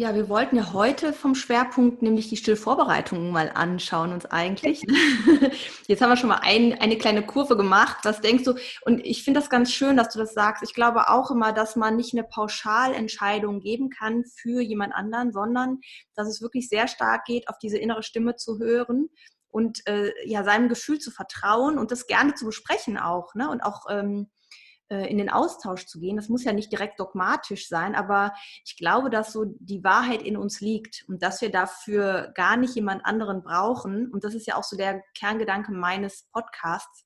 Ja, 0.00 0.14
wir 0.14 0.28
wollten 0.28 0.54
ja 0.54 0.72
heute 0.74 1.12
vom 1.12 1.34
Schwerpunkt 1.34 2.02
nämlich 2.02 2.28
die 2.28 2.36
Stillvorbereitungen 2.36 3.32
mal 3.32 3.50
anschauen, 3.52 4.12
uns 4.12 4.26
eigentlich. 4.26 4.82
Jetzt 5.88 6.00
haben 6.00 6.10
wir 6.10 6.16
schon 6.16 6.28
mal 6.28 6.38
ein, 6.40 6.72
eine 6.80 6.96
kleine 6.96 7.26
Kurve 7.26 7.56
gemacht. 7.56 7.98
Was 8.04 8.20
denkst 8.20 8.44
du? 8.44 8.54
Und 8.82 9.04
ich 9.04 9.24
finde 9.24 9.40
das 9.40 9.50
ganz 9.50 9.72
schön, 9.72 9.96
dass 9.96 10.10
du 10.10 10.20
das 10.20 10.34
sagst. 10.34 10.62
Ich 10.62 10.72
glaube 10.72 11.08
auch 11.08 11.32
immer, 11.32 11.52
dass 11.52 11.74
man 11.74 11.96
nicht 11.96 12.14
eine 12.14 12.22
Pauschalentscheidung 12.22 13.58
geben 13.58 13.90
kann 13.90 14.22
für 14.24 14.60
jemand 14.60 14.94
anderen, 14.94 15.32
sondern 15.32 15.80
dass 16.14 16.28
es 16.28 16.40
wirklich 16.40 16.68
sehr 16.68 16.86
stark 16.86 17.24
geht, 17.24 17.48
auf 17.48 17.58
diese 17.58 17.78
innere 17.78 18.04
Stimme 18.04 18.36
zu 18.36 18.60
hören 18.60 19.08
und 19.48 19.84
äh, 19.88 20.12
ja 20.24 20.44
seinem 20.44 20.68
Gefühl 20.68 21.00
zu 21.00 21.10
vertrauen 21.10 21.76
und 21.76 21.90
das 21.90 22.06
gerne 22.06 22.34
zu 22.34 22.46
besprechen 22.46 22.98
auch. 22.98 23.34
Ne? 23.34 23.50
Und 23.50 23.62
auch 23.62 23.86
ähm, 23.90 24.28
äh, 24.28 24.67
in 24.90 25.18
den 25.18 25.28
Austausch 25.30 25.86
zu 25.86 26.00
gehen. 26.00 26.16
Das 26.16 26.28
muss 26.28 26.44
ja 26.44 26.52
nicht 26.52 26.72
direkt 26.72 26.98
dogmatisch 26.98 27.68
sein, 27.68 27.94
aber 27.94 28.32
ich 28.64 28.76
glaube, 28.76 29.10
dass 29.10 29.32
so 29.32 29.44
die 29.58 29.84
Wahrheit 29.84 30.22
in 30.22 30.36
uns 30.36 30.60
liegt 30.60 31.04
und 31.08 31.22
dass 31.22 31.42
wir 31.42 31.50
dafür 31.50 32.32
gar 32.34 32.56
nicht 32.56 32.74
jemand 32.74 33.04
anderen 33.04 33.42
brauchen. 33.42 34.10
Und 34.10 34.24
das 34.24 34.34
ist 34.34 34.46
ja 34.46 34.56
auch 34.56 34.64
so 34.64 34.76
der 34.76 35.02
Kerngedanke 35.14 35.72
meines 35.72 36.28
Podcasts. 36.32 37.04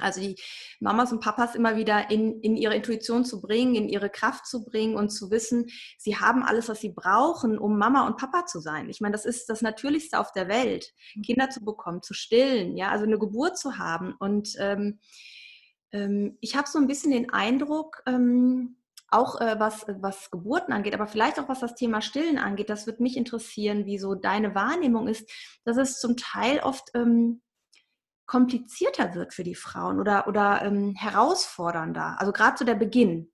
Also 0.00 0.20
die 0.20 0.36
Mamas 0.80 1.12
und 1.12 1.20
Papas 1.20 1.54
immer 1.54 1.76
wieder 1.76 2.10
in, 2.10 2.40
in 2.40 2.56
ihre 2.56 2.74
Intuition 2.74 3.24
zu 3.24 3.40
bringen, 3.40 3.74
in 3.74 3.88
ihre 3.88 4.10
Kraft 4.10 4.46
zu 4.46 4.64
bringen 4.64 4.96
und 4.96 5.10
zu 5.10 5.30
wissen, 5.30 5.66
sie 5.98 6.16
haben 6.16 6.42
alles, 6.42 6.68
was 6.68 6.80
sie 6.80 6.90
brauchen, 6.90 7.58
um 7.58 7.78
Mama 7.78 8.06
und 8.06 8.16
Papa 8.16 8.46
zu 8.46 8.60
sein. 8.60 8.88
Ich 8.88 9.00
meine, 9.00 9.12
das 9.12 9.24
ist 9.24 9.48
das 9.48 9.62
Natürlichste 9.62 10.18
auf 10.18 10.32
der 10.32 10.48
Welt, 10.48 10.92
mhm. 11.14 11.22
Kinder 11.22 11.50
zu 11.50 11.64
bekommen, 11.64 12.02
zu 12.02 12.14
stillen, 12.14 12.76
ja, 12.76 12.90
also 12.90 13.04
eine 13.04 13.18
Geburt 13.18 13.58
zu 13.58 13.78
haben. 13.78 14.14
Und 14.18 14.54
ähm, 14.58 15.00
ich 15.90 16.54
habe 16.54 16.68
so 16.68 16.78
ein 16.78 16.86
bisschen 16.86 17.12
den 17.12 17.30
Eindruck, 17.30 18.02
ähm, 18.06 18.76
auch 19.10 19.40
äh, 19.40 19.58
was, 19.58 19.86
was 19.88 20.30
Geburten 20.30 20.72
angeht, 20.72 20.94
aber 20.94 21.06
vielleicht 21.06 21.40
auch 21.40 21.48
was 21.48 21.60
das 21.60 21.74
Thema 21.74 22.00
Stillen 22.02 22.38
angeht, 22.38 22.68
das 22.68 22.86
würde 22.86 23.02
mich 23.02 23.16
interessieren, 23.16 23.86
wie 23.86 23.98
so 23.98 24.14
deine 24.14 24.54
Wahrnehmung 24.54 25.08
ist, 25.08 25.30
dass 25.64 25.76
es 25.78 25.98
zum 25.98 26.16
Teil 26.16 26.60
oft 26.60 26.90
ähm, 26.94 27.40
komplizierter 28.26 29.14
wird 29.14 29.32
für 29.32 29.44
die 29.44 29.54
Frauen 29.54 29.98
oder, 29.98 30.28
oder 30.28 30.62
ähm, 30.62 30.94
herausfordernder. 30.94 32.16
Also 32.18 32.32
gerade 32.32 32.58
so 32.58 32.64
der 32.64 32.74
Beginn. 32.74 33.32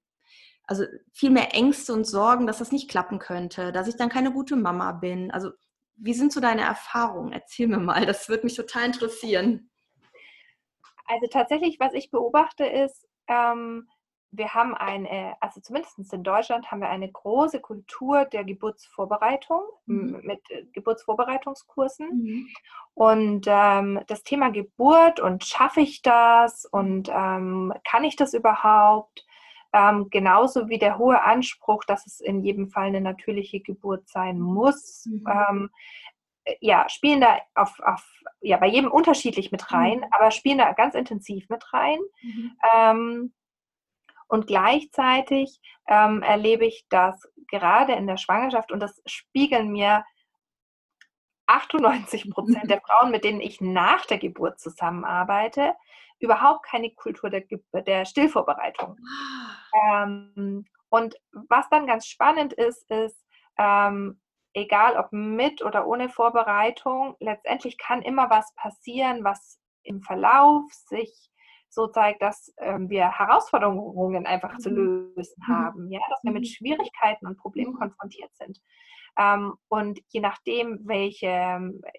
Also 0.66 0.84
viel 1.12 1.30
mehr 1.30 1.52
Ängste 1.54 1.92
und 1.92 2.06
Sorgen, 2.06 2.46
dass 2.46 2.58
das 2.58 2.72
nicht 2.72 2.88
klappen 2.88 3.18
könnte, 3.18 3.72
dass 3.72 3.88
ich 3.88 3.96
dann 3.96 4.08
keine 4.08 4.32
gute 4.32 4.56
Mama 4.56 4.92
bin. 4.92 5.30
Also 5.32 5.50
wie 5.96 6.14
sind 6.14 6.32
so 6.32 6.40
deine 6.40 6.62
Erfahrungen? 6.62 7.32
Erzähl 7.32 7.66
mir 7.66 7.78
mal, 7.80 8.06
das 8.06 8.28
würde 8.28 8.44
mich 8.44 8.54
total 8.54 8.86
interessieren. 8.86 9.70
Also 11.06 11.26
tatsächlich, 11.30 11.78
was 11.80 11.92
ich 11.94 12.10
beobachte, 12.10 12.64
ist, 12.64 13.06
ähm, 13.28 13.88
wir 14.36 14.52
haben 14.52 14.74
eine, 14.74 15.36
also 15.40 15.60
zumindest 15.60 16.12
in 16.12 16.24
Deutschland 16.24 16.70
haben 16.70 16.80
wir 16.80 16.88
eine 16.88 17.10
große 17.10 17.60
Kultur 17.60 18.24
der 18.24 18.44
Geburtsvorbereitung 18.44 19.62
mhm. 19.86 20.20
mit 20.24 20.40
äh, 20.50 20.64
Geburtsvorbereitungskursen. 20.72 22.08
Mhm. 22.08 22.48
Und 22.94 23.46
ähm, 23.48 24.00
das 24.06 24.22
Thema 24.22 24.50
Geburt 24.50 25.20
und 25.20 25.44
schaffe 25.44 25.80
ich 25.80 26.02
das 26.02 26.64
und 26.64 27.10
ähm, 27.12 27.72
kann 27.88 28.04
ich 28.04 28.16
das 28.16 28.34
überhaupt? 28.34 29.24
Ähm, 29.72 30.08
genauso 30.08 30.68
wie 30.68 30.78
der 30.78 30.98
hohe 30.98 31.20
Anspruch, 31.20 31.82
dass 31.84 32.06
es 32.06 32.20
in 32.20 32.44
jedem 32.44 32.68
Fall 32.68 32.86
eine 32.86 33.00
natürliche 33.00 33.60
Geburt 33.60 34.08
sein 34.08 34.38
muss. 34.38 35.06
Mhm. 35.06 35.70
Ja, 36.60 36.88
spielen 36.88 37.20
da 37.20 37.38
auf, 37.54 37.80
auf, 37.80 38.06
ja, 38.40 38.58
bei 38.58 38.66
jedem 38.66 38.90
unterschiedlich 38.90 39.50
mit 39.50 39.72
rein, 39.72 39.98
mhm. 39.98 40.06
aber 40.10 40.30
spielen 40.30 40.58
da 40.58 40.72
ganz 40.72 40.94
intensiv 40.94 41.48
mit 41.48 41.72
rein. 41.72 41.98
Mhm. 42.22 42.56
Ähm, 42.74 43.34
und 44.28 44.46
gleichzeitig 44.46 45.60
ähm, 45.86 46.22
erlebe 46.22 46.66
ich 46.66 46.86
das 46.88 47.30
gerade 47.48 47.92
in 47.92 48.06
der 48.06 48.16
Schwangerschaft 48.16 48.72
und 48.72 48.80
das 48.80 49.00
spiegeln 49.06 49.70
mir 49.70 50.04
98 51.46 52.30
Prozent 52.30 52.70
der 52.70 52.80
Frauen, 52.86 53.10
mit 53.10 53.24
denen 53.24 53.40
ich 53.40 53.60
nach 53.60 54.06
der 54.06 54.18
Geburt 54.18 54.58
zusammenarbeite, 54.58 55.74
überhaupt 56.18 56.64
keine 56.64 56.90
Kultur 56.90 57.30
der, 57.30 57.44
der 57.82 58.04
Stillvorbereitung. 58.04 58.96
Ähm, 59.88 60.66
und 60.88 61.16
was 61.32 61.68
dann 61.70 61.86
ganz 61.86 62.06
spannend 62.06 62.52
ist, 62.52 62.90
ist, 62.90 63.24
ähm, 63.58 64.20
egal 64.54 64.96
ob 64.96 65.12
mit 65.12 65.62
oder 65.62 65.86
ohne 65.86 66.08
Vorbereitung, 66.08 67.16
letztendlich 67.20 67.76
kann 67.76 68.02
immer 68.02 68.30
was 68.30 68.54
passieren, 68.54 69.24
was 69.24 69.60
im 69.82 70.00
Verlauf 70.00 70.64
sich 70.72 71.30
so 71.68 71.88
zeigt, 71.88 72.22
dass 72.22 72.54
ähm, 72.58 72.88
wir 72.88 73.10
Herausforderungen 73.10 74.26
einfach 74.26 74.58
zu 74.58 74.70
mhm. 74.70 74.76
lösen 74.76 75.42
mhm. 75.46 75.52
haben, 75.52 75.90
ja, 75.90 76.00
dass 76.08 76.22
wir 76.22 76.32
mit 76.32 76.44
mhm. 76.44 76.48
Schwierigkeiten 76.48 77.26
und 77.26 77.36
Problemen 77.36 77.74
konfrontiert 77.74 78.34
sind. 78.36 78.60
Ähm, 79.18 79.54
und 79.68 80.00
je 80.08 80.20
nachdem, 80.20 80.80
welche, 80.84 81.28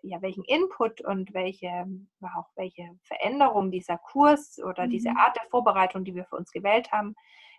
ja, 0.02 0.22
welchen 0.22 0.44
Input 0.46 1.02
und 1.02 1.34
welche, 1.34 1.86
auch 2.22 2.50
welche 2.56 2.90
Veränderung 3.04 3.72
dieser 3.72 3.98
Kurs 3.98 4.60
oder 4.64 4.88
diese 4.88 5.12
Art 5.12 5.36
der 5.36 5.50
Vorbereitung, 5.50 6.04
die 6.04 6.16
wir 6.16 6.26
für 6.26 6.36
uns 6.36 6.52
gewählt 6.52 6.92
haben, 6.92 7.16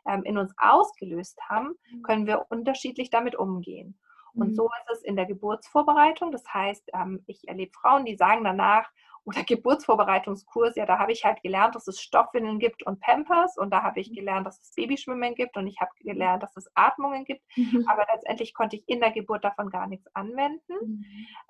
ähm, 0.07 0.25
in 0.25 0.39
uns 0.39 0.53
ausgelöst 0.59 1.39
haben, 1.49 1.75
können 2.03 2.27
wir 2.27 2.47
unterschiedlich 2.51 3.11
damit 3.11 3.35
umgehen. 3.35 3.99
Und 4.37 4.55
so 4.55 4.67
ist 4.67 4.99
es 4.99 5.03
in 5.03 5.17
der 5.17 5.27
Geburtsvorbereitung. 5.27 6.33
Das 6.33 6.45
heißt, 6.53 6.91
ähm, 6.95 7.23
ich 7.27 7.49
erlebe 7.49 7.73
Frauen, 7.73 8.05
die 8.05 8.17
sagen 8.17 8.45
danach, 8.45 8.91
oder 9.27 9.43
Geburtsvorbereitungskurs, 9.43 10.77
ja, 10.77 10.87
da 10.87 11.01
habe 11.01 11.11
ich 11.11 11.25
halt 11.25 11.43
gelernt, 11.43 11.75
dass 11.75 11.89
es 11.89 12.01
Stoffwindeln 12.01 12.61
gibt 12.61 12.87
und 12.87 13.01
Pampers 13.01 13.59
und 13.59 13.71
da 13.71 13.83
habe 13.83 13.99
ich 13.99 14.11
mhm. 14.11 14.15
gelernt, 14.15 14.47
dass 14.47 14.61
es 14.61 14.73
Babyschwimmen 14.75 15.35
gibt 15.35 15.57
und 15.57 15.67
ich 15.67 15.81
habe 15.81 15.91
gelernt, 15.99 16.45
dass 16.45 16.57
es 16.57 16.71
Atmungen 16.75 17.25
gibt, 17.25 17.43
mhm. 17.57 17.85
aber 17.89 18.07
letztendlich 18.13 18.55
konnte 18.55 18.77
ich 18.77 18.85
in 18.87 19.01
der 19.01 19.11
Geburt 19.11 19.43
davon 19.43 19.69
gar 19.69 19.89
nichts 19.89 20.07
anwenden. 20.15 20.73
Mhm. 20.81 21.05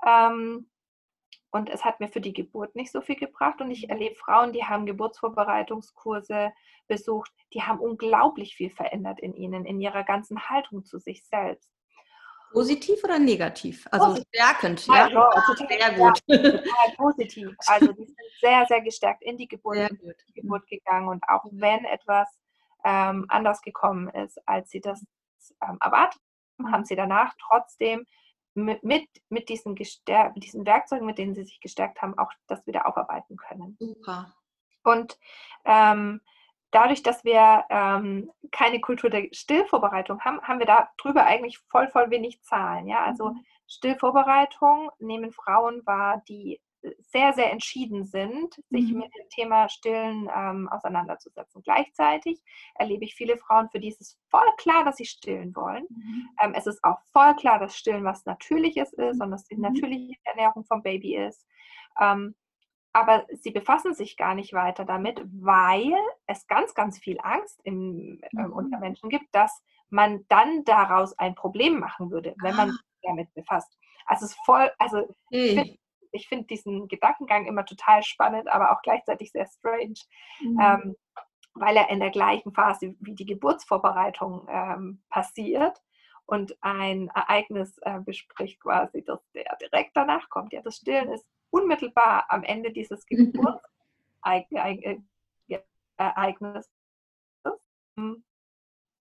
Ähm, 0.07 0.71
und 1.51 1.71
es 1.71 1.85
hat 1.85 2.01
mir 2.01 2.09
für 2.09 2.21
die 2.21 2.33
Geburt 2.33 2.75
nicht 2.77 2.93
so 2.93 3.01
viel 3.01 3.17
gebracht. 3.17 3.61
Und 3.61 3.71
ich 3.71 3.85
mhm. 3.85 3.91
erlebe 3.91 4.15
Frauen, 4.15 4.53
die 4.53 4.65
haben 4.65 4.85
Geburtsvorbereitungskurse 4.87 6.53
besucht, 6.87 7.33
die 7.55 7.63
haben 7.63 7.79
unglaublich 7.79 8.57
viel 8.57 8.71
verändert 8.71 9.21
in 9.21 9.35
ihnen, 9.35 9.65
in 9.65 9.81
ihrer 9.81 10.05
ganzen 10.05 10.49
Haltung 10.49 10.85
zu 10.85 10.99
sich 10.99 11.25
selbst. 11.27 11.71
Positiv 12.57 13.05
oder 13.05 13.19
negativ? 13.19 13.87
Also 13.91 14.07
positiv. 14.07 14.29
stärkend, 14.35 14.87
ja? 14.87 15.09
ja 15.09 15.31
total, 15.47 15.69
sehr 15.69 15.93
gut. 15.93 16.19
Ja, 16.25 16.37
total 16.53 16.97
positiv. 16.97 17.57
Also 17.67 17.93
die 17.93 18.07
sind 18.07 18.19
sehr, 18.41 18.65
sehr 18.67 18.81
gestärkt 18.81 19.23
in 19.23 19.37
die 19.37 19.47
Geburt, 19.47 19.91
die 20.27 20.41
Geburt 20.41 20.67
gegangen 20.67 21.09
und 21.09 21.23
auch 21.29 21.45
wenn 21.51 21.85
etwas 21.85 22.31
ähm, 22.83 23.27
anders 23.29 23.61
gekommen 23.61 24.09
ist, 24.09 24.41
als 24.49 24.71
sie 24.71 24.81
das 24.81 25.05
ähm, 25.61 25.77
erwartet 25.83 26.19
haben, 26.59 26.73
haben 26.73 26.85
sie 26.87 26.97
danach 26.97 27.35
trotzdem 27.47 28.07
mit, 28.55 28.83
mit, 28.83 29.07
mit, 29.29 29.51
diesen 29.51 29.75
diesen 29.75 30.65
Werkzeugen, 30.65 31.05
mit 31.05 31.19
denen 31.19 31.35
sie 31.35 31.45
sich 31.45 31.61
gestärkt 31.61 32.01
haben, 32.01 32.17
auch 32.17 32.33
das 32.47 32.67
wieder 32.67 32.87
aufarbeiten 32.87 33.37
können. 33.37 33.77
Super. 33.79 34.33
Und 34.83 35.19
ähm, 35.67 36.23
dadurch, 36.71 37.03
dass 37.03 37.25
wir 37.25 37.65
ähm, 37.71 38.31
keine 38.51 38.81
Kultur 38.81 39.11
der 39.11 39.29
Stillvorbereitung 39.33 40.21
haben, 40.21 40.41
haben 40.43 40.59
wir 40.59 40.67
darüber 40.67 41.25
eigentlich 41.25 41.59
voll, 41.71 41.89
voll 41.89 42.11
wenig 42.11 42.43
Zahlen. 42.43 42.87
Ja? 42.87 43.05
Also 43.05 43.31
mhm. 43.31 43.45
Stillvorbereitung 43.69 44.91
nehmen 44.99 45.33
Frauen 45.33 45.85
wahr, 45.87 46.23
die 46.29 46.61
sehr, 47.01 47.33
sehr 47.33 47.51
entschieden 47.51 48.05
sind, 48.05 48.55
sich 48.71 48.93
mhm. 48.93 48.99
mit 48.99 49.15
dem 49.15 49.29
Thema 49.31 49.69
Stillen 49.69 50.29
ähm, 50.35 50.69
auseinanderzusetzen. 50.69 51.63
Gleichzeitig 51.63 52.43
erlebe 52.75 53.05
ich 53.05 53.15
viele 53.15 53.37
Frauen, 53.37 53.69
für 53.71 53.81
die 53.81 53.89
ist 53.89 54.01
es 54.01 54.19
voll 54.31 54.47
klar, 54.59 54.85
dass 54.85 54.97
sie 54.97 55.05
stillen 55.05 55.55
wollen. 55.57 55.87
Mhm. 55.89 56.29
Ähm, 56.43 56.55
es 56.55 56.67
ist 56.67 56.83
auch 56.85 56.99
voll 57.13 57.35
klar, 57.37 57.59
dass 57.59 57.77
Stillen 57.77 58.05
was 58.05 58.25
Natürliches 58.25 58.93
ist 58.93 59.21
und 59.21 59.31
dass 59.31 59.45
die 59.45 59.57
mhm. 59.57 59.63
natürliche 59.63 60.15
Ernährung 60.25 60.65
vom 60.65 60.83
Baby 60.83 61.17
ist. 61.17 61.45
Ähm, 62.01 62.35
aber 62.97 63.27
sie 63.31 63.51
befassen 63.51 63.93
sich 63.93 64.17
gar 64.17 64.35
nicht 64.35 64.55
weiter 64.55 64.87
damit, 64.87 65.21
weil 65.27 65.93
es 66.27 66.47
ganz, 66.47 66.73
ganz 66.73 66.99
viel 66.99 67.19
Angst 67.23 67.61
im, 67.63 68.23
äh, 68.23 68.47
unter 68.47 68.79
Menschen 68.79 69.11
gibt, 69.11 69.27
dass 69.33 69.63
man 69.91 70.25
dann 70.29 70.65
daraus 70.65 71.13
ein 71.19 71.35
Problem 71.35 71.79
machen 71.79 72.11
würde, 72.11 72.35
wenn 72.41 72.57
man 72.57 72.71
ah. 72.71 72.73
sich 72.73 72.81
damit 73.03 73.35
befasst. 73.35 73.77
Also 74.07 74.25
es 74.25 74.31
ist 74.31 74.39
voll, 74.47 74.71
also 74.79 75.15
hey. 75.31 75.79
ich 76.13 76.27
finde 76.27 76.47
find 76.47 76.51
diesen 76.51 76.89
Gedankengang 76.89 77.45
immer 77.45 77.67
total 77.67 78.03
spannend, 78.03 78.49
aber 78.49 78.73
auch 78.73 78.81
gleichzeitig 78.81 79.31
sehr 79.31 79.47
strange, 79.47 80.01
mhm. 80.41 80.59
ähm, 80.59 80.97
weil 81.53 81.77
er 81.77 81.91
in 81.91 82.01
der 82.01 82.11
gleichen 82.11 82.55
Phase 82.55 82.95
wie 83.01 83.15
die 83.15 83.27
Geburtsvorbereitung 83.27 84.47
ähm, 84.49 85.03
passiert 85.11 85.83
und 86.27 86.57
ein 86.61 87.09
Ereignis 87.15 87.79
äh, 87.83 88.01
bespricht 88.01 88.61
quasi, 88.61 89.05
dass 89.05 89.21
der 89.33 89.57
direkt 89.61 89.97
danach 89.97 90.29
kommt. 90.29 90.53
Ja, 90.53 90.61
das 90.63 90.77
Stillen 90.77 91.13
ist 91.13 91.25
unmittelbar 91.51 92.27
am 92.29 92.43
Ende 92.43 92.73
dieses 92.73 93.07
Geburtsereignisses. 94.25 96.69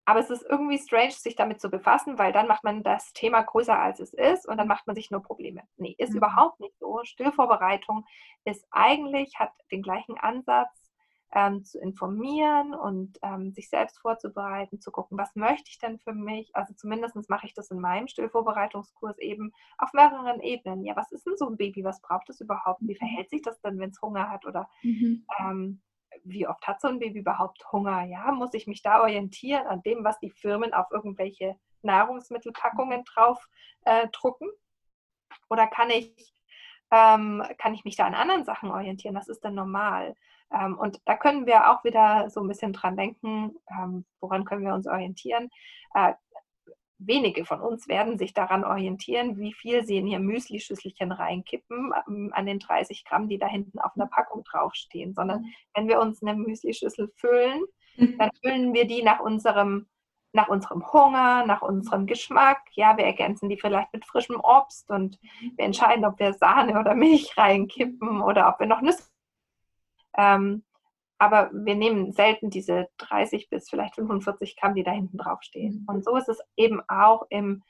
Aber 0.07 0.19
es 0.19 0.29
ist 0.29 0.45
irgendwie 0.47 0.77
strange, 0.77 1.11
sich 1.11 1.35
damit 1.35 1.59
zu 1.59 1.69
befassen, 1.69 2.19
weil 2.19 2.31
dann 2.31 2.47
macht 2.47 2.63
man 2.63 2.83
das 2.83 3.11
Thema 3.13 3.41
größer, 3.41 3.77
als 3.77 3.99
es 3.99 4.13
ist 4.13 4.47
und 4.47 4.57
dann 4.57 4.67
macht 4.67 4.85
man 4.85 4.95
sich 4.95 5.09
nur 5.09 5.23
Probleme. 5.23 5.63
Nee, 5.77 5.95
ist 5.97 6.11
mhm. 6.11 6.17
überhaupt 6.17 6.59
nicht 6.59 6.77
so. 6.77 7.03
Stillvorbereitung 7.03 8.05
ist 8.43 8.67
eigentlich, 8.69 9.39
hat 9.39 9.51
den 9.71 9.81
gleichen 9.81 10.17
Ansatz 10.19 10.84
ähm, 11.33 11.63
zu 11.63 11.79
informieren 11.79 12.73
und 12.73 13.19
ähm, 13.21 13.51
sich 13.51 13.69
selbst 13.69 13.99
vorzubereiten, 13.99 14.79
zu 14.79 14.91
gucken, 14.91 15.17
was 15.17 15.35
möchte 15.35 15.69
ich 15.69 15.79
denn 15.79 15.99
für 15.99 16.13
mich? 16.13 16.55
Also 16.55 16.73
zumindest 16.73 17.29
mache 17.29 17.45
ich 17.45 17.53
das 17.53 17.71
in 17.71 17.79
meinem 17.79 18.07
Stillvorbereitungskurs 18.07 19.17
eben 19.19 19.51
auf 19.77 19.91
mehreren 19.93 20.39
Ebenen. 20.39 20.83
Ja, 20.83 20.95
was 20.95 21.11
ist 21.11 21.25
denn 21.25 21.37
so 21.37 21.47
ein 21.47 21.57
Baby? 21.57 21.83
Was 21.83 22.01
braucht 22.01 22.29
es 22.29 22.39
überhaupt? 22.39 22.81
Wie 22.81 22.93
mhm. 22.93 22.97
verhält 22.97 23.29
sich 23.29 23.41
das 23.41 23.59
denn, 23.61 23.79
wenn 23.79 23.89
es 23.89 24.01
Hunger 24.01 24.29
hat? 24.29 24.45
Oder 24.45 24.69
mhm. 24.83 25.25
ähm, 25.39 25.81
wie 26.23 26.47
oft 26.47 26.65
hat 26.67 26.79
so 26.79 26.87
ein 26.87 26.99
Baby 26.99 27.19
überhaupt 27.19 27.69
Hunger? 27.71 28.03
Ja, 28.05 28.31
muss 28.31 28.53
ich 28.53 28.67
mich 28.67 28.81
da 28.81 29.01
orientieren 29.01 29.67
an 29.67 29.81
dem, 29.81 30.03
was 30.03 30.19
die 30.19 30.29
Firmen 30.29 30.73
auf 30.73 30.87
irgendwelche 30.91 31.57
Nahrungsmittelpackungen 31.81 33.03
drauf 33.03 33.47
äh, 33.81 34.07
drucken? 34.09 34.49
Oder 35.49 35.67
kann 35.67 35.89
ich, 35.89 36.33
ähm, 36.91 37.43
kann 37.57 37.73
ich 37.73 37.83
mich 37.83 37.95
da 37.95 38.05
an 38.05 38.15
anderen 38.15 38.45
Sachen 38.45 38.71
orientieren? 38.71 39.15
Das 39.15 39.27
ist 39.27 39.43
dann 39.43 39.55
normal. 39.55 40.15
Ähm, 40.53 40.77
und 40.77 41.01
da 41.05 41.15
können 41.15 41.45
wir 41.45 41.71
auch 41.71 41.83
wieder 41.83 42.29
so 42.29 42.41
ein 42.41 42.47
bisschen 42.47 42.73
dran 42.73 42.97
denken, 42.97 43.55
ähm, 43.69 44.05
woran 44.19 44.45
können 44.45 44.65
wir 44.65 44.73
uns 44.73 44.87
orientieren. 44.87 45.49
Äh, 45.93 46.13
wenige 46.97 47.45
von 47.45 47.59
uns 47.59 47.87
werden 47.87 48.17
sich 48.17 48.33
daran 48.33 48.63
orientieren, 48.63 49.37
wie 49.37 49.53
viel 49.53 49.85
sie 49.85 49.97
in 49.97 50.07
ihr 50.07 50.19
Müsli-Schüsselchen 50.19 51.11
reinkippen 51.11 51.93
ähm, 52.07 52.31
an 52.33 52.45
den 52.45 52.59
30 52.59 53.05
Gramm, 53.05 53.27
die 53.27 53.37
da 53.37 53.47
hinten 53.47 53.79
auf 53.79 53.91
einer 53.95 54.07
Packung 54.07 54.43
draufstehen, 54.43 55.13
sondern 55.13 55.41
mhm. 55.41 55.53
wenn 55.73 55.87
wir 55.87 55.99
uns 55.99 56.21
eine 56.21 56.35
Müsli-Schüssel 56.35 57.11
füllen, 57.15 57.63
mhm. 57.97 58.17
dann 58.17 58.29
füllen 58.41 58.73
wir 58.73 58.85
die 58.87 59.03
nach 59.03 59.19
unserem 59.19 59.87
nach 60.35 60.49
unserem 60.49 60.91
Hunger, 60.91 61.45
nach 61.45 61.61
unserem 61.61 62.05
Geschmack. 62.05 62.59
Ja, 62.73 62.97
wir 62.97 63.05
ergänzen 63.05 63.47
die 63.47 63.57
vielleicht 63.57 63.93
mit 63.93 64.05
frischem 64.05 64.35
Obst 64.41 64.91
und 64.91 65.17
wir 65.55 65.63
entscheiden, 65.63 66.03
ob 66.03 66.19
wir 66.19 66.33
Sahne 66.33 66.77
oder 66.77 66.93
Milch 66.93 67.37
reinkippen 67.37 68.21
oder 68.21 68.49
ob 68.49 68.59
wir 68.59 68.67
noch 68.67 68.81
Nüsse. 68.81 69.03
Ähm, 70.17 70.63
aber 71.17 71.49
wir 71.53 71.75
nehmen 71.75 72.11
selten 72.11 72.49
diese 72.49 72.87
30 72.97 73.49
bis 73.49 73.69
vielleicht 73.69 73.95
45 73.95 74.57
Gramm, 74.57 74.75
die 74.75 74.83
da 74.83 74.91
hinten 74.91 75.17
drauf 75.17 75.41
stehen. 75.41 75.81
Mhm. 75.81 75.95
Und 75.95 76.05
so 76.05 76.17
ist 76.17 76.29
es 76.29 76.39
eben 76.57 76.81
auch 76.87 77.25
im 77.29 77.63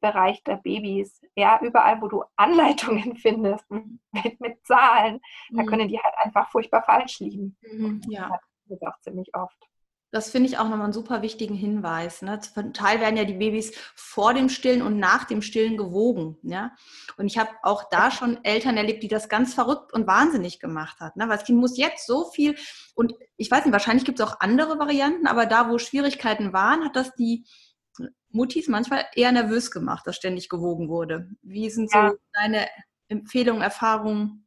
Bereich 0.00 0.42
der 0.44 0.56
Babys. 0.56 1.20
Ja, 1.36 1.60
überall, 1.62 2.00
wo 2.02 2.08
du 2.08 2.24
Anleitungen 2.36 3.16
findest 3.16 3.64
mit, 3.70 4.40
mit 4.40 4.66
Zahlen, 4.66 5.20
mhm. 5.50 5.56
da 5.56 5.64
können 5.64 5.88
die 5.88 6.00
halt 6.00 6.14
einfach 6.18 6.50
furchtbar 6.50 6.82
falsch 6.82 7.20
liegen. 7.20 7.56
Mhm, 7.62 8.00
ja. 8.08 8.28
Das 8.66 8.78
ist 8.78 8.86
auch 8.86 8.98
ziemlich 9.00 9.34
oft. 9.34 9.69
Das 10.12 10.30
finde 10.30 10.48
ich 10.48 10.58
auch 10.58 10.64
nochmal 10.64 10.84
einen 10.84 10.92
super 10.92 11.22
wichtigen 11.22 11.54
Hinweis. 11.54 12.22
Ne? 12.22 12.40
Zum 12.40 12.72
Teil 12.72 13.00
werden 13.00 13.16
ja 13.16 13.24
die 13.24 13.34
Babys 13.34 13.72
vor 13.94 14.34
dem 14.34 14.48
Stillen 14.48 14.82
und 14.82 14.98
nach 14.98 15.24
dem 15.24 15.40
Stillen 15.40 15.76
gewogen. 15.76 16.36
Ja? 16.42 16.72
Und 17.16 17.26
ich 17.26 17.38
habe 17.38 17.50
auch 17.62 17.88
da 17.90 18.10
schon 18.10 18.44
Eltern 18.44 18.76
erlebt, 18.76 19.02
die 19.02 19.08
das 19.08 19.28
ganz 19.28 19.54
verrückt 19.54 19.92
und 19.92 20.08
wahnsinnig 20.08 20.58
gemacht 20.58 20.98
hat. 20.98 21.16
Ne? 21.16 21.28
Weil 21.28 21.36
das 21.36 21.46
Kind 21.46 21.60
muss 21.60 21.78
jetzt 21.78 22.06
so 22.06 22.24
viel, 22.30 22.56
und 22.94 23.14
ich 23.36 23.50
weiß 23.50 23.64
nicht, 23.64 23.72
wahrscheinlich 23.72 24.04
gibt 24.04 24.18
es 24.18 24.26
auch 24.26 24.40
andere 24.40 24.78
Varianten, 24.78 25.28
aber 25.28 25.46
da, 25.46 25.70
wo 25.70 25.78
Schwierigkeiten 25.78 26.52
waren, 26.52 26.84
hat 26.84 26.96
das 26.96 27.14
die 27.14 27.46
Muttis 28.30 28.68
manchmal 28.68 29.04
eher 29.14 29.32
nervös 29.32 29.70
gemacht, 29.70 30.06
dass 30.06 30.16
ständig 30.16 30.48
gewogen 30.48 30.88
wurde. 30.88 31.28
Wie 31.42 31.70
sind 31.70 31.90
so 31.90 31.98
ja. 31.98 32.12
deine 32.32 32.66
Empfehlungen, 33.08 33.62
Erfahrungen? 33.62 34.46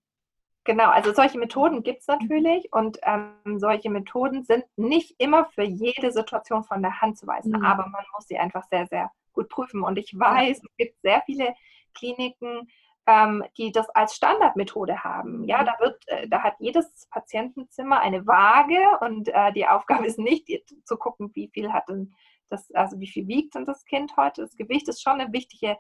Genau, 0.66 0.90
also 0.90 1.14
solche 1.14 1.38
Methoden 1.38 1.84
gibt 1.84 2.02
es 2.02 2.08
mhm. 2.08 2.16
natürlich 2.20 2.72
und 2.72 2.98
ähm, 3.04 3.60
solche 3.60 3.90
Methoden 3.90 4.44
sind 4.44 4.66
nicht 4.78 5.16
immer 5.20 5.46
für 5.46 5.64
jede 5.64 6.12
Situation 6.12 6.64
von 6.64 6.82
der 6.82 7.02
Hand 7.02 7.18
zu 7.18 7.28
weisen, 7.28 7.52
mhm. 7.52 7.66
aber 7.66 7.88
man 7.88 8.04
muss 8.14 8.28
sie 8.28 8.38
einfach 8.38 8.64
sehr, 8.70 8.88
sehr 8.88 9.12
gut 9.34 9.50
prüfen. 9.50 9.84
Und 9.84 9.98
ich 9.98 10.18
weiß, 10.18 10.58
es 10.64 10.78
gibt 10.78 11.02
sehr 11.02 11.22
viele 11.26 11.54
Kliniken, 11.94 12.70
ähm, 13.06 13.44
die 13.58 13.74
das 13.74 13.90
als 13.90 14.16
Standardmethode 14.16 15.04
haben. 15.04 15.44
Ja, 15.44 15.62
mhm. 15.62 15.66
da 15.66 15.76
wird, 15.80 16.08
äh, 16.08 16.28
da 16.30 16.44
hat 16.44 16.56
jedes 16.60 17.08
Patientenzimmer 17.10 18.00
eine 18.00 18.26
Waage 18.26 18.80
und 19.02 19.28
äh, 19.28 19.52
die 19.52 19.68
Aufgabe 19.68 20.06
ist 20.06 20.20
nicht 20.20 20.50
zu 20.86 20.96
gucken, 20.96 21.32
wie 21.34 21.50
viel 21.50 21.74
hat 21.74 21.90
denn 21.90 22.14
das, 22.50 22.72
also 22.74 23.00
wie 23.00 23.08
viel 23.08 23.28
wiegt 23.28 23.56
denn 23.56 23.66
das 23.66 23.84
Kind 23.84 24.16
heute. 24.16 24.44
Das 24.44 24.56
Gewicht 24.56 24.88
ist 24.88 25.02
schon 25.02 25.20
eine 25.20 25.34
wichtige 25.34 25.78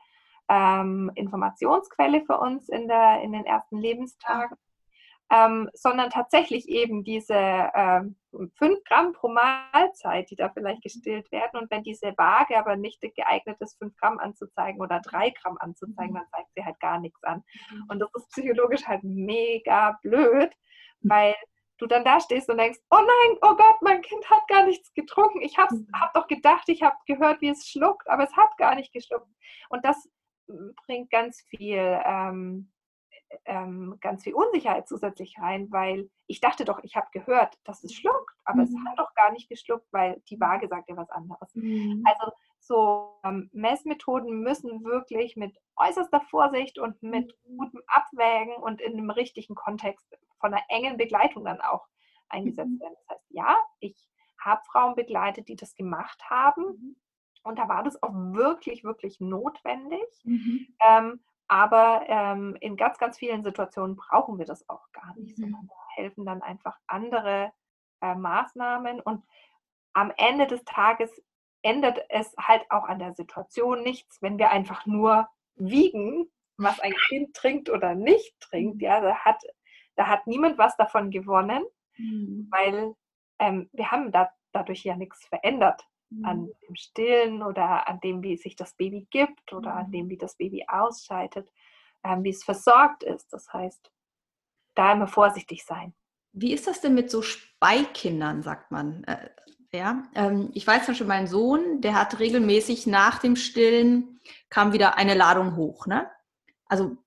ähm, 0.50 1.10
Informationsquelle 1.16 2.26
für 2.26 2.38
uns 2.38 2.68
in, 2.68 2.90
der, 2.90 3.22
in 3.22 3.32
den 3.32 3.46
ersten 3.46 3.78
Lebenstagen 3.78 4.58
ähm, 5.34 5.68
sondern 5.74 6.12
tatsächlich 6.12 6.70
eben 6.70 7.04
diese 7.04 7.34
ähm, 7.34 8.16
5 8.60 8.84
Gramm 8.84 9.14
pro 9.14 9.30
Mahlzeit, 9.30 10.30
die 10.30 10.36
da 10.36 10.50
vielleicht 10.50 10.84
gestillt 10.84 11.32
werden. 11.32 11.60
Und 11.60 11.72
wenn 11.72 11.82
diese 11.82 12.14
Waage 12.18 12.58
aber 12.58 12.76
nicht 12.76 13.02
geeignet 13.02 13.58
ist, 13.60 13.80
5 13.80 13.96
Gramm 13.98 14.20
anzuzeigen 14.20 14.80
oder 14.80 15.00
3 15.00 15.32
Gramm 15.32 15.58
anzuzeigen, 15.60 16.12
mhm. 16.14 16.18
dann 16.18 16.28
zeigt 16.36 16.50
sie 16.56 16.64
halt 16.64 16.80
gar 16.80 17.00
nichts 17.00 17.24
an. 17.24 17.44
Mhm. 17.72 17.86
Und 17.90 18.00
das 18.00 18.10
ist 18.16 18.30
psychologisch 18.30 18.86
halt 18.86 19.04
mega 19.04 19.98
blöd, 20.04 20.52
mhm. 21.02 21.10
weil 21.10 21.36
du 21.80 21.88
dann 21.88 22.06
da 22.06 22.20
stehst 22.20 22.50
und 22.50 22.60
denkst, 22.60 22.80
oh 22.92 23.00
nein, 23.00 23.38
oh 23.42 23.56
Gott, 23.56 23.82
mein 23.82 24.04
Kind 24.04 24.30
hat 24.30 24.48
gar 24.48 24.66
nichts 24.66 24.94
getrunken. 24.94 25.42
Ich 25.42 25.58
habe 25.58 25.76
hab 26.00 26.14
doch 26.14 26.28
gedacht, 26.28 26.70
ich 26.70 26.84
habe 26.84 26.96
gehört, 27.08 27.42
wie 27.42 27.50
es 27.50 27.68
schluckt, 27.68 28.08
aber 28.08 28.24
es 28.24 28.38
hat 28.38 28.56
gar 28.58 28.76
nicht 28.76 28.94
geschluckt. 28.94 29.28
Und 29.70 29.84
das 29.84 30.08
bringt 30.86 31.10
ganz 31.10 31.44
viel 31.50 32.00
ähm, 32.06 32.73
ähm, 33.46 33.98
ganz 34.02 34.24
viel 34.24 34.34
Unsicherheit 34.34 34.88
zusätzlich 34.88 35.38
rein, 35.40 35.72
weil 35.72 36.10
ich 36.28 36.40
dachte 36.40 36.66
doch, 36.66 36.80
ich 36.84 36.96
habe 36.96 37.08
gehört, 37.12 37.58
dass 37.64 37.84
es 37.84 37.94
schluckt, 37.94 38.32
aber 38.46 38.62
mhm. 38.62 38.64
es 38.64 38.76
hat 38.86 39.00
doch 39.00 39.14
gar 39.14 39.32
nicht 39.32 39.50
geschluckt, 39.50 39.88
weil 39.92 40.22
die 40.30 40.40
Waage 40.40 40.68
sagt 40.68 40.90
ja 40.90 40.98
was 40.98 41.10
anderes. 41.10 41.54
Mhm. 41.54 42.04
Also 42.06 42.32
so 42.60 43.20
ähm, 43.24 43.50
Messmethoden 43.54 44.42
müssen 44.42 44.84
wirklich 44.84 45.36
mit 45.36 45.58
äußerster 45.76 46.22
Vorsicht 46.22 46.80
und 46.80 47.02
mit 47.04 47.36
mhm. 47.46 47.58
gutem 47.58 47.82
Abwägen 47.88 48.56
und 48.56 48.82
in 48.82 48.94
einem 48.94 49.10
richtigen 49.10 49.56
Kontext 49.56 50.06
von 50.40 50.54
einer 50.54 50.64
engen 50.70 50.98
Begleitung 50.98 51.46
dann 51.46 51.62
auch 51.62 51.88
eingesetzt 52.30 52.72
mhm. 52.72 52.80
werden. 52.80 52.96
Das 53.08 53.18
heißt, 53.18 53.26
ja, 53.30 53.58
ich 53.80 54.10
habe 54.40 54.62
Frauen 54.66 54.96
begleitet, 54.96 55.48
die 55.48 55.56
das 55.56 55.76
gemacht 55.76 56.22
haben. 56.30 56.64
Mhm. 56.64 56.96
Und 57.44 57.60
da 57.60 57.68
war 57.68 57.84
das 57.84 58.02
auch 58.02 58.14
wirklich, 58.14 58.84
wirklich 58.84 59.20
notwendig. 59.20 60.08
Mhm. 60.24 60.68
Ähm, 60.80 61.20
aber 61.54 62.06
ähm, 62.08 62.58
in 62.62 62.78
ganz, 62.78 62.98
ganz 62.98 63.20
vielen 63.20 63.44
Situationen 63.44 63.96
brauchen 63.96 64.40
wir 64.40 64.46
das 64.48 64.68
auch 64.70 64.92
gar 64.92 65.16
nicht, 65.16 65.38
mhm. 65.38 65.44
sondern 65.44 65.68
da 65.68 65.76
helfen 65.94 66.26
dann 66.26 66.42
einfach 66.42 66.80
andere 66.88 67.54
äh, 68.02 68.16
Maßnahmen. 68.16 69.00
Und 69.00 69.24
am 69.94 70.12
Ende 70.18 70.48
des 70.48 70.64
Tages 70.64 71.12
ändert 71.62 72.04
es 72.10 72.36
halt 72.40 72.64
auch 72.72 72.86
an 72.86 72.98
der 72.98 73.14
Situation 73.14 73.84
nichts, 73.84 74.20
wenn 74.20 74.40
wir 74.40 74.50
einfach 74.50 74.88
nur 74.88 75.30
wiegen, 75.54 76.26
was 76.58 76.80
ein 76.80 76.96
Kind 77.08 77.36
trinkt 77.36 77.70
oder 77.70 77.94
nicht 77.94 78.34
trinkt. 78.40 78.82
Ja, 78.82 79.00
da 79.00 79.14
hat, 79.18 79.44
da 79.96 80.08
hat 80.08 80.26
niemand 80.26 80.58
was 80.58 80.76
davon 80.76 81.12
gewonnen, 81.12 81.64
mhm. 81.98 82.48
weil 82.50 82.96
ähm, 83.38 83.70
wir 83.74 83.92
haben 83.92 84.12
da, 84.12 84.32
dadurch 84.54 84.84
ja 84.84 84.96
nichts 84.96 85.24
verändert 85.28 85.88
an 86.24 86.42
mhm. 86.42 86.52
dem 86.68 86.76
Stillen 86.76 87.44
oder 87.44 87.88
an 87.88 88.00
dem, 88.02 88.22
wie 88.22 88.38
sich 88.38 88.56
das 88.56 88.76
Baby 88.76 89.08
gibt 89.10 89.54
oder 89.54 89.74
an 89.74 89.88
mhm. 89.88 89.92
dem, 89.92 90.10
wie 90.10 90.18
das 90.18 90.36
Baby 90.36 90.66
ausscheidet, 90.68 91.50
ähm, 92.04 92.24
wie 92.24 92.30
es 92.30 92.44
versorgt 92.44 93.04
ist. 93.04 93.32
Das 93.34 93.52
heißt, 93.52 93.92
da 94.76 94.94
immer 94.94 95.08
vorsichtig 95.08 95.66
sein. 95.66 95.94
Wie 96.32 96.54
ist 96.54 96.68
das 96.68 96.82
denn 96.82 96.96
mit 96.96 97.12
so 97.12 97.22
Speikindern, 97.22 98.42
sagt 98.42 98.72
man? 98.72 99.04
Äh, 99.04 99.30
ja, 99.72 100.04
ähm, 100.16 100.52
ich 100.54 100.66
weiß 100.66 100.86
zum 100.86 100.94
Beispiel, 100.94 101.08
mein 101.08 101.28
Sohn, 101.28 101.82
der 101.82 101.96
hat 101.96 102.20
regelmäßig 102.20 102.88
nach 102.88 103.20
dem 103.20 103.36
Stillen 103.36 104.20
kam 104.50 104.74
wieder 104.74 104.98
eine 104.98 105.16
Ladung 105.16 105.56
hoch. 105.56 105.88
Ne? 105.88 106.10
Also 106.66 106.98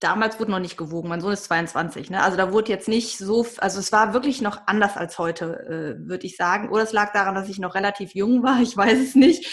damals 0.00 0.40
wurde 0.40 0.50
noch 0.50 0.58
nicht 0.58 0.76
gewogen. 0.76 1.08
Mein 1.08 1.20
Sohn 1.20 1.32
ist 1.32 1.44
22. 1.44 2.10
Ne? 2.10 2.22
Also 2.22 2.36
da 2.36 2.52
wurde 2.52 2.70
jetzt 2.70 2.88
nicht 2.88 3.18
so, 3.18 3.46
also 3.58 3.78
es 3.78 3.92
war 3.92 4.12
wirklich 4.12 4.40
noch 4.40 4.66
anders 4.66 4.96
als 4.96 5.18
heute, 5.18 5.98
äh, 6.00 6.08
würde 6.08 6.26
ich 6.26 6.36
sagen. 6.36 6.70
Oder 6.70 6.82
es 6.82 6.92
lag 6.92 7.12
daran, 7.12 7.34
dass 7.34 7.48
ich 7.48 7.58
noch 7.58 7.74
relativ 7.74 8.14
jung 8.14 8.42
war. 8.42 8.60
Ich 8.62 8.76
weiß 8.76 8.98
es 8.98 9.14
nicht. 9.14 9.46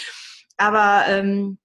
Aber 0.56 1.04
ähm, 1.06 1.58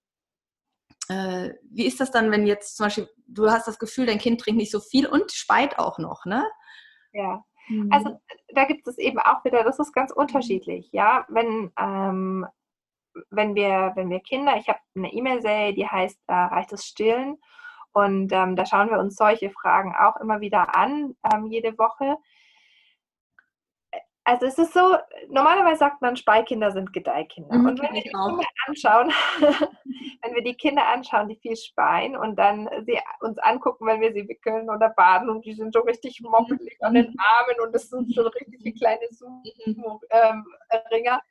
äh, 1.10 1.52
wie 1.72 1.86
ist 1.86 2.00
das 2.00 2.12
dann, 2.12 2.32
wenn 2.32 2.46
jetzt 2.46 2.78
zum 2.78 2.86
Beispiel, 2.86 3.10
du 3.28 3.50
hast 3.50 3.68
das 3.68 3.80
Gefühl, 3.80 4.06
dein 4.06 4.20
Kind 4.20 4.42
trinkt 4.42 4.58
nicht 4.58 4.72
so 4.72 4.80
viel 4.80 5.08
und 5.08 5.32
speit 5.32 5.80
auch 5.80 5.98
noch, 5.98 6.26
ne? 6.26 6.46
Ja. 7.14 7.44
Mhm. 7.68 7.90
Also 7.92 8.20
da 8.54 8.66
gibt 8.66 8.88
es 8.88 8.98
eben 8.98 9.20
auch 9.20 9.44
wieder, 9.46 9.64
das 9.64 9.80
ist 9.80 9.94
ganz 9.94 10.12
unterschiedlich, 10.12 10.90
ja. 10.92 11.26
Wenn, 11.30 11.72
ähm, 11.80 12.46
wenn 13.30 13.56
wir, 13.56 13.92
wenn 13.96 14.10
wir 14.10 14.20
Kinder, 14.20 14.58
ich 14.58 14.68
habe 14.68 14.80
eine 14.96 15.12
E-Mail-Serie, 15.12 15.74
die 15.74 15.88
heißt 15.88 16.20
äh, 16.28 16.34
Reicht 16.34 16.72
das 16.72 16.86
Stillen? 16.86 17.38
Und 17.94 18.34
ähm, 18.34 18.56
da 18.56 18.66
schauen 18.66 18.90
wir 18.90 19.00
uns 19.00 19.16
solche 19.16 19.52
Fragen 19.52 19.96
auch 19.96 20.18
immer 20.18 20.42
wieder 20.42 20.76
an, 20.76 21.16
ähm, 21.32 21.46
jede 21.46 21.78
Woche. 21.78 22.18
Also 24.26 24.46
es 24.46 24.58
ist 24.58 24.74
so, 24.74 24.96
normalerweise 25.28 25.80
sagt 25.80 26.02
man, 26.02 26.16
Speikinder 26.16 26.72
sind 26.72 26.94
Gedeihkinder. 26.94 27.58
Mhm, 27.58 27.66
und 27.66 27.82
wenn 27.82 27.94
wir 27.94 28.02
die 28.02 28.10
Kinder 28.10 28.46
anschauen, 28.68 29.12
wenn 30.22 30.34
wir 30.34 30.44
die 30.44 30.56
Kinder 30.56 30.88
anschauen, 30.88 31.28
die 31.28 31.36
viel 31.36 31.58
speien 31.58 32.16
und 32.16 32.38
dann 32.38 32.70
sie 32.86 32.98
uns 33.20 33.38
angucken, 33.40 33.86
wenn 33.86 34.00
wir 34.00 34.14
sie 34.14 34.26
wickeln 34.28 34.70
oder 34.70 34.92
baden 34.92 35.30
und 35.30 35.46
die 35.46 35.54
sind 35.54 35.74
so 35.74 35.82
richtig 35.82 36.22
moppelig 36.22 36.78
mhm. 36.80 36.88
an 36.88 36.94
den 36.94 37.14
Armen 37.18 37.60
und 37.64 37.76
das 37.76 37.90
sind 37.90 38.16
so 38.16 38.22
richtig 38.24 38.80
kleine 38.80 39.06
Zoom-Ringer, 39.12 41.22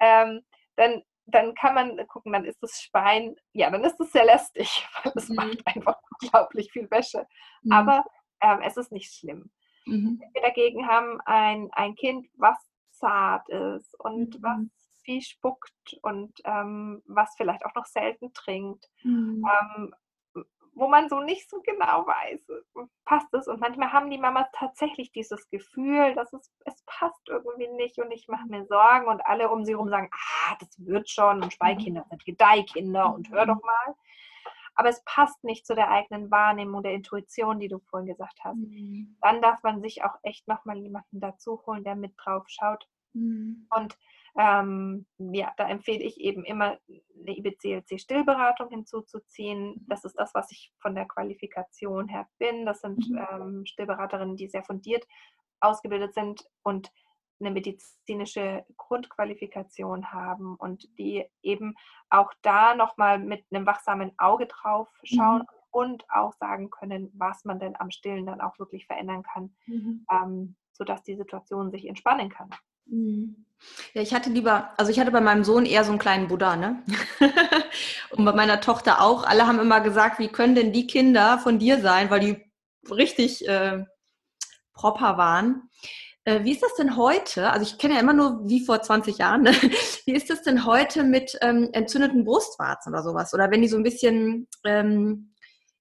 ähm, 0.00 0.42
dann 0.74 1.04
dann 1.26 1.54
kann 1.54 1.74
man 1.74 2.06
gucken, 2.06 2.32
dann 2.32 2.44
ist 2.44 2.62
das 2.62 2.80
Schwein, 2.80 3.36
ja, 3.52 3.70
dann 3.70 3.84
ist 3.84 4.00
es 4.00 4.12
sehr 4.12 4.24
lästig, 4.24 4.86
weil 5.04 5.12
es 5.16 5.28
mhm. 5.28 5.36
macht 5.36 5.66
einfach 5.66 5.98
unglaublich 6.20 6.70
viel 6.72 6.90
Wäsche. 6.90 7.26
Mhm. 7.62 7.72
Aber 7.72 8.04
ähm, 8.40 8.60
es 8.62 8.76
ist 8.76 8.92
nicht 8.92 9.12
schlimm. 9.12 9.50
Mhm. 9.86 10.22
Wir 10.32 10.42
dagegen 10.42 10.86
haben 10.86 11.20
ein, 11.24 11.68
ein 11.72 11.94
Kind, 11.94 12.28
was 12.34 12.56
zart 12.90 13.48
ist 13.48 13.94
und 14.00 14.42
was 14.42 14.58
mhm. 14.58 14.70
viel 15.04 15.20
spuckt 15.22 15.98
und 16.02 16.32
ähm, 16.44 17.02
was 17.06 17.34
vielleicht 17.36 17.64
auch 17.64 17.74
noch 17.74 17.86
selten 17.86 18.32
trinkt. 18.32 18.88
Mhm. 19.02 19.44
Ähm, 19.44 19.94
wo 20.76 20.88
man 20.88 21.08
so 21.08 21.20
nicht 21.20 21.48
so 21.48 21.62
genau 21.62 22.06
weiß, 22.06 22.46
passt 23.06 23.32
es. 23.32 23.48
Und 23.48 23.60
manchmal 23.60 23.92
haben 23.92 24.10
die 24.10 24.18
Mamas 24.18 24.46
tatsächlich 24.52 25.10
dieses 25.10 25.48
Gefühl, 25.48 26.14
dass 26.14 26.32
es, 26.34 26.52
es 26.66 26.82
passt 26.84 27.26
irgendwie 27.28 27.68
nicht 27.68 27.98
und 27.98 28.10
ich 28.10 28.28
mache 28.28 28.46
mir 28.46 28.66
Sorgen 28.66 29.06
und 29.06 29.24
alle 29.26 29.50
um 29.50 29.64
sie 29.64 29.72
herum 29.72 29.88
sagen, 29.88 30.10
ah, 30.12 30.54
das 30.60 30.68
wird 30.78 31.08
schon 31.08 31.42
und 31.42 31.52
Speikinder 31.52 32.04
sind 32.10 32.24
Gedeihkinder 32.26 33.12
und 33.12 33.30
hör 33.30 33.46
doch 33.46 33.54
mhm. 33.56 33.62
mal. 33.64 33.94
aber 34.74 34.90
es 34.90 35.02
passt 35.04 35.42
nicht 35.44 35.66
zu 35.66 35.74
der 35.74 35.90
eigenen 35.90 36.30
Wahrnehmung, 36.30 36.82
der 36.82 36.92
Intuition, 36.92 37.58
die 37.58 37.68
du 37.68 37.78
vorhin 37.78 38.08
gesagt 38.08 38.38
hast. 38.44 38.56
Mhm. 38.56 39.16
Dann 39.22 39.40
darf 39.40 39.62
man 39.62 39.80
sich 39.80 40.04
auch 40.04 40.18
echt 40.22 40.46
nochmal 40.46 40.76
jemanden 40.76 41.20
dazu 41.20 41.62
holen, 41.64 41.84
der 41.84 41.96
mit 41.96 42.12
drauf 42.18 42.44
schaut. 42.48 42.86
Mhm. 43.14 43.66
Und 43.74 43.96
ähm, 44.38 45.06
ja, 45.18 45.52
da 45.56 45.68
empfehle 45.68 46.02
ich 46.02 46.20
eben 46.20 46.44
immer 46.44 46.78
eine 46.88 47.36
IBCLC-Stillberatung 47.38 48.68
hinzuzuziehen. 48.68 49.68
Mhm. 49.68 49.86
Das 49.88 50.04
ist 50.04 50.18
das, 50.18 50.34
was 50.34 50.50
ich 50.50 50.72
von 50.80 50.94
der 50.94 51.06
Qualifikation 51.06 52.08
her 52.08 52.28
bin. 52.38 52.66
Das 52.66 52.80
sind 52.80 53.08
mhm. 53.08 53.26
ähm, 53.30 53.66
Stillberaterinnen, 53.66 54.36
die 54.36 54.48
sehr 54.48 54.62
fundiert 54.62 55.06
ausgebildet 55.60 56.14
sind 56.14 56.44
und 56.62 56.92
eine 57.40 57.50
medizinische 57.50 58.64
Grundqualifikation 58.76 60.12
haben 60.12 60.56
und 60.56 60.86
die 60.98 61.24
eben 61.42 61.74
auch 62.08 62.32
da 62.42 62.74
nochmal 62.74 63.18
mit 63.18 63.44
einem 63.50 63.66
wachsamen 63.66 64.12
Auge 64.18 64.46
drauf 64.46 64.88
schauen 65.02 65.40
mhm. 65.40 65.46
und 65.70 66.04
auch 66.10 66.32
sagen 66.34 66.70
können, 66.70 67.10
was 67.14 67.44
man 67.44 67.58
denn 67.58 67.78
am 67.78 67.90
Stillen 67.90 68.26
dann 68.26 68.40
auch 68.40 68.58
wirklich 68.58 68.86
verändern 68.86 69.22
kann, 69.22 69.54
mhm. 69.66 70.06
ähm, 70.10 70.56
sodass 70.72 71.02
die 71.02 71.16
Situation 71.16 71.70
sich 71.70 71.86
entspannen 71.86 72.30
kann. 72.30 72.50
Mhm. 72.86 73.44
Ja, 73.94 74.02
ich 74.02 74.14
hatte 74.14 74.30
lieber, 74.30 74.70
also 74.76 74.90
ich 74.90 75.00
hatte 75.00 75.10
bei 75.10 75.20
meinem 75.20 75.44
Sohn 75.44 75.64
eher 75.64 75.84
so 75.84 75.90
einen 75.90 75.98
kleinen 75.98 76.28
Buddha, 76.28 76.56
ne? 76.56 76.82
und 78.10 78.24
bei 78.24 78.32
meiner 78.32 78.60
Tochter 78.60 79.00
auch. 79.00 79.24
Alle 79.24 79.46
haben 79.46 79.58
immer 79.58 79.80
gesagt, 79.80 80.18
wie 80.18 80.28
können 80.28 80.54
denn 80.54 80.72
die 80.72 80.86
Kinder 80.86 81.38
von 81.38 81.58
dir 81.58 81.80
sein, 81.80 82.10
weil 82.10 82.20
die 82.20 82.44
richtig 82.90 83.46
äh, 83.48 83.84
proper 84.74 85.16
waren. 85.16 85.70
Äh, 86.24 86.44
wie 86.44 86.52
ist 86.52 86.62
das 86.62 86.74
denn 86.74 86.96
heute? 86.96 87.50
Also 87.50 87.64
ich 87.64 87.78
kenne 87.78 87.94
ja 87.94 88.00
immer 88.00 88.12
nur 88.12 88.48
wie 88.48 88.64
vor 88.64 88.82
20 88.82 89.18
Jahren. 89.18 89.42
Ne? 89.42 89.52
Wie 90.06 90.14
ist 90.14 90.30
das 90.30 90.42
denn 90.42 90.66
heute 90.66 91.02
mit 91.02 91.36
ähm, 91.40 91.70
entzündeten 91.72 92.24
Brustwarzen 92.24 92.92
oder 92.92 93.02
sowas? 93.02 93.32
Oder 93.34 93.50
wenn 93.50 93.62
die 93.62 93.68
so 93.68 93.76
ein 93.76 93.82
bisschen, 93.82 94.48
ähm, 94.64 95.34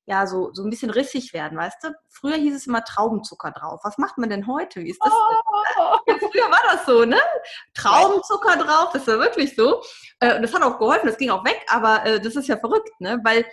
ja, 0.05 0.27
so, 0.27 0.53
so 0.53 0.63
ein 0.63 0.69
bisschen 0.69 0.91
rissig 0.91 1.33
werden, 1.33 1.57
weißt 1.57 1.83
du? 1.83 1.95
Früher 2.09 2.35
hieß 2.35 2.55
es 2.55 2.67
immer 2.67 2.83
Traubenzucker 2.83 3.51
drauf. 3.51 3.81
Was 3.83 3.97
macht 3.97 4.17
man 4.17 4.29
denn 4.29 4.47
heute? 4.47 4.83
Wie 4.83 4.91
ist 4.91 5.03
das? 5.03 5.11
Oh. 5.11 5.97
Ja, 6.07 6.17
früher 6.19 6.51
war 6.51 6.61
das 6.71 6.85
so, 6.85 7.05
ne? 7.05 7.19
Traubenzucker 7.73 8.57
drauf, 8.57 8.89
das 8.93 9.07
war 9.07 9.19
wirklich 9.19 9.55
so. 9.55 9.81
Äh, 10.19 10.41
das 10.41 10.53
hat 10.53 10.61
auch 10.61 10.77
geholfen, 10.77 11.07
das 11.07 11.17
ging 11.17 11.31
auch 11.31 11.43
weg, 11.43 11.65
aber 11.69 12.05
äh, 12.05 12.19
das 12.19 12.35
ist 12.35 12.47
ja 12.47 12.57
verrückt, 12.57 12.89
ne? 12.99 13.19
Weil, 13.23 13.45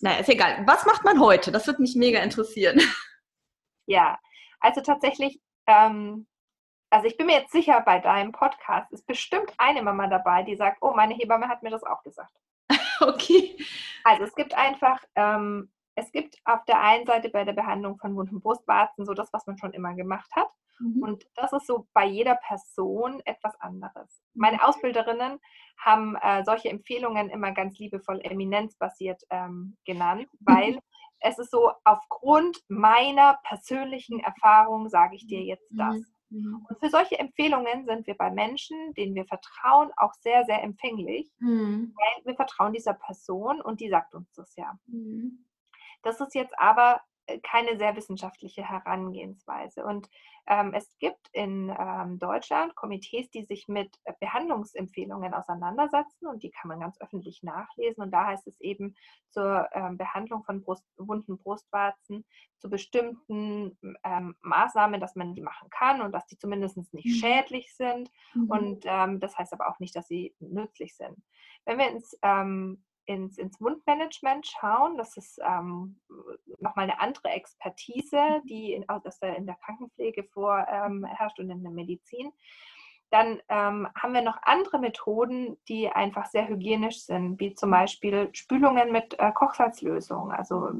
naja, 0.00 0.18
ist 0.18 0.28
egal. 0.28 0.64
Was 0.66 0.84
macht 0.86 1.04
man 1.04 1.20
heute? 1.20 1.52
Das 1.52 1.66
würde 1.66 1.82
mich 1.82 1.94
mega 1.96 2.20
interessieren. 2.20 2.80
Ja, 3.86 4.16
also 4.60 4.80
tatsächlich 4.80 5.40
ähm, 5.66 6.26
also 6.92 7.06
ich 7.06 7.16
bin 7.16 7.26
mir 7.26 7.40
jetzt 7.40 7.52
sicher, 7.52 7.80
bei 7.80 8.00
deinem 8.00 8.32
Podcast 8.32 8.92
ist 8.92 9.06
bestimmt 9.06 9.50
eine 9.56 9.82
Mama 9.82 10.08
dabei, 10.08 10.42
die 10.42 10.56
sagt, 10.56 10.78
oh, 10.82 10.92
meine 10.92 11.14
Hebamme 11.14 11.48
hat 11.48 11.62
mir 11.62 11.70
das 11.70 11.82
auch 11.84 12.02
gesagt. 12.02 12.32
okay. 13.00 13.56
Also 14.04 14.24
es 14.24 14.34
gibt 14.34 14.54
einfach, 14.54 15.02
ähm, 15.14 15.72
es 15.94 16.10
gibt 16.12 16.38
auf 16.44 16.64
der 16.64 16.80
einen 16.80 17.06
Seite 17.06 17.28
bei 17.28 17.44
der 17.44 17.52
Behandlung 17.52 17.98
von 17.98 18.16
Wund- 18.16 18.32
und 18.32 18.42
Brustwarzen 18.42 19.04
so 19.04 19.14
das, 19.14 19.32
was 19.32 19.46
man 19.46 19.58
schon 19.58 19.72
immer 19.72 19.94
gemacht 19.94 20.30
hat. 20.34 20.48
Mhm. 20.78 21.02
Und 21.02 21.26
das 21.34 21.52
ist 21.52 21.66
so 21.66 21.86
bei 21.92 22.06
jeder 22.06 22.36
Person 22.36 23.20
etwas 23.24 23.58
anderes. 23.60 24.22
Meine 24.34 24.56
mhm. 24.56 24.62
Ausbilderinnen 24.62 25.38
haben 25.78 26.16
äh, 26.16 26.44
solche 26.44 26.70
Empfehlungen 26.70 27.28
immer 27.30 27.52
ganz 27.52 27.78
liebevoll 27.78 28.20
eminenzbasiert 28.22 29.22
ähm, 29.30 29.76
genannt, 29.84 30.28
weil 30.40 30.78
es 31.20 31.38
ist 31.38 31.50
so, 31.50 31.72
aufgrund 31.84 32.58
meiner 32.68 33.38
persönlichen 33.44 34.20
Erfahrung 34.20 34.88
sage 34.88 35.16
ich 35.16 35.26
dir 35.26 35.42
jetzt 35.42 35.68
das. 35.70 35.96
Mhm. 35.96 36.06
Mhm. 36.32 36.66
Und 36.68 36.78
für 36.80 36.88
solche 36.88 37.18
Empfehlungen 37.18 37.84
sind 37.84 38.06
wir 38.06 38.16
bei 38.16 38.30
Menschen, 38.30 38.94
denen 38.94 39.14
wir 39.14 39.26
vertrauen, 39.26 39.90
auch 39.96 40.14
sehr, 40.14 40.44
sehr 40.44 40.62
empfänglich, 40.62 41.30
mhm. 41.38 41.94
weil 41.94 42.24
wir 42.24 42.34
vertrauen 42.34 42.72
dieser 42.72 42.94
Person 42.94 43.60
und 43.60 43.80
die 43.80 43.90
sagt 43.90 44.14
uns 44.14 44.32
das 44.32 44.56
ja. 44.56 44.78
Mhm. 44.86 45.44
Das 46.02 46.20
ist 46.20 46.34
jetzt 46.34 46.58
aber 46.58 47.00
äh, 47.26 47.38
keine 47.40 47.78
sehr 47.78 47.94
wissenschaftliche 47.96 48.68
Herangehensweise. 48.68 49.84
Und 49.84 50.08
ähm, 50.48 50.74
es 50.74 50.98
gibt 50.98 51.28
in 51.32 51.72
ähm, 51.78 52.18
Deutschland 52.18 52.74
Komitees, 52.74 53.30
die 53.30 53.44
sich 53.44 53.68
mit 53.68 53.96
äh, 54.04 54.12
Behandlungsempfehlungen 54.18 55.32
auseinandersetzen 55.32 56.26
und 56.26 56.42
die 56.42 56.50
kann 56.50 56.68
man 56.68 56.80
ganz 56.80 57.00
öffentlich 57.00 57.44
nachlesen. 57.44 58.02
Und 58.02 58.10
da 58.10 58.26
heißt 58.26 58.48
es 58.48 58.60
eben 58.60 58.96
zur 59.30 59.68
ähm, 59.72 59.98
Behandlung 59.98 60.42
von 60.42 60.62
Brust, 60.62 60.84
wunden 60.96 61.38
Brustwarzen 61.38 62.24
zu 62.58 62.68
bestimmten 62.68 63.78
ähm, 64.02 64.34
Maßnahmen, 64.40 65.00
dass 65.00 65.14
man 65.14 65.34
die 65.34 65.42
machen 65.42 65.70
kann 65.70 66.00
und 66.00 66.10
dass 66.12 66.26
die 66.26 66.38
zumindest 66.38 66.76
nicht 66.92 67.06
mhm. 67.06 67.20
schädlich 67.20 67.74
sind. 67.76 68.10
Mhm. 68.34 68.50
Und 68.50 68.84
ähm, 68.86 69.20
das 69.20 69.38
heißt 69.38 69.52
aber 69.52 69.68
auch 69.68 69.78
nicht, 69.78 69.94
dass 69.94 70.08
sie 70.08 70.34
nützlich 70.40 70.96
sind. 70.96 71.22
Wenn 71.64 71.78
wir 71.78 71.88
ins 71.88 72.18
ähm, 72.22 72.82
ins, 73.06 73.38
ins 73.38 73.60
Wundmanagement 73.60 74.46
schauen. 74.46 74.96
Das 74.96 75.16
ist 75.16 75.40
ähm, 75.44 76.00
nochmal 76.60 76.84
eine 76.84 77.00
andere 77.00 77.28
Expertise, 77.30 78.20
mhm. 78.42 78.46
die 78.46 78.72
in, 78.72 78.88
aus 78.88 79.18
der, 79.18 79.36
in 79.36 79.46
der 79.46 79.56
Krankenpflege 79.56 80.24
vorherrscht 80.24 81.38
ähm, 81.38 81.44
und 81.44 81.50
in 81.50 81.62
der 81.62 81.72
Medizin. 81.72 82.32
Dann 83.10 83.42
ähm, 83.50 83.88
haben 83.94 84.14
wir 84.14 84.22
noch 84.22 84.38
andere 84.42 84.78
Methoden, 84.78 85.58
die 85.68 85.90
einfach 85.90 86.26
sehr 86.26 86.48
hygienisch 86.48 87.02
sind, 87.02 87.38
wie 87.40 87.54
zum 87.54 87.70
Beispiel 87.70 88.30
Spülungen 88.32 88.90
mit 88.90 89.18
äh, 89.18 89.32
Kochsalzlösung. 89.32 90.32
Also 90.32 90.70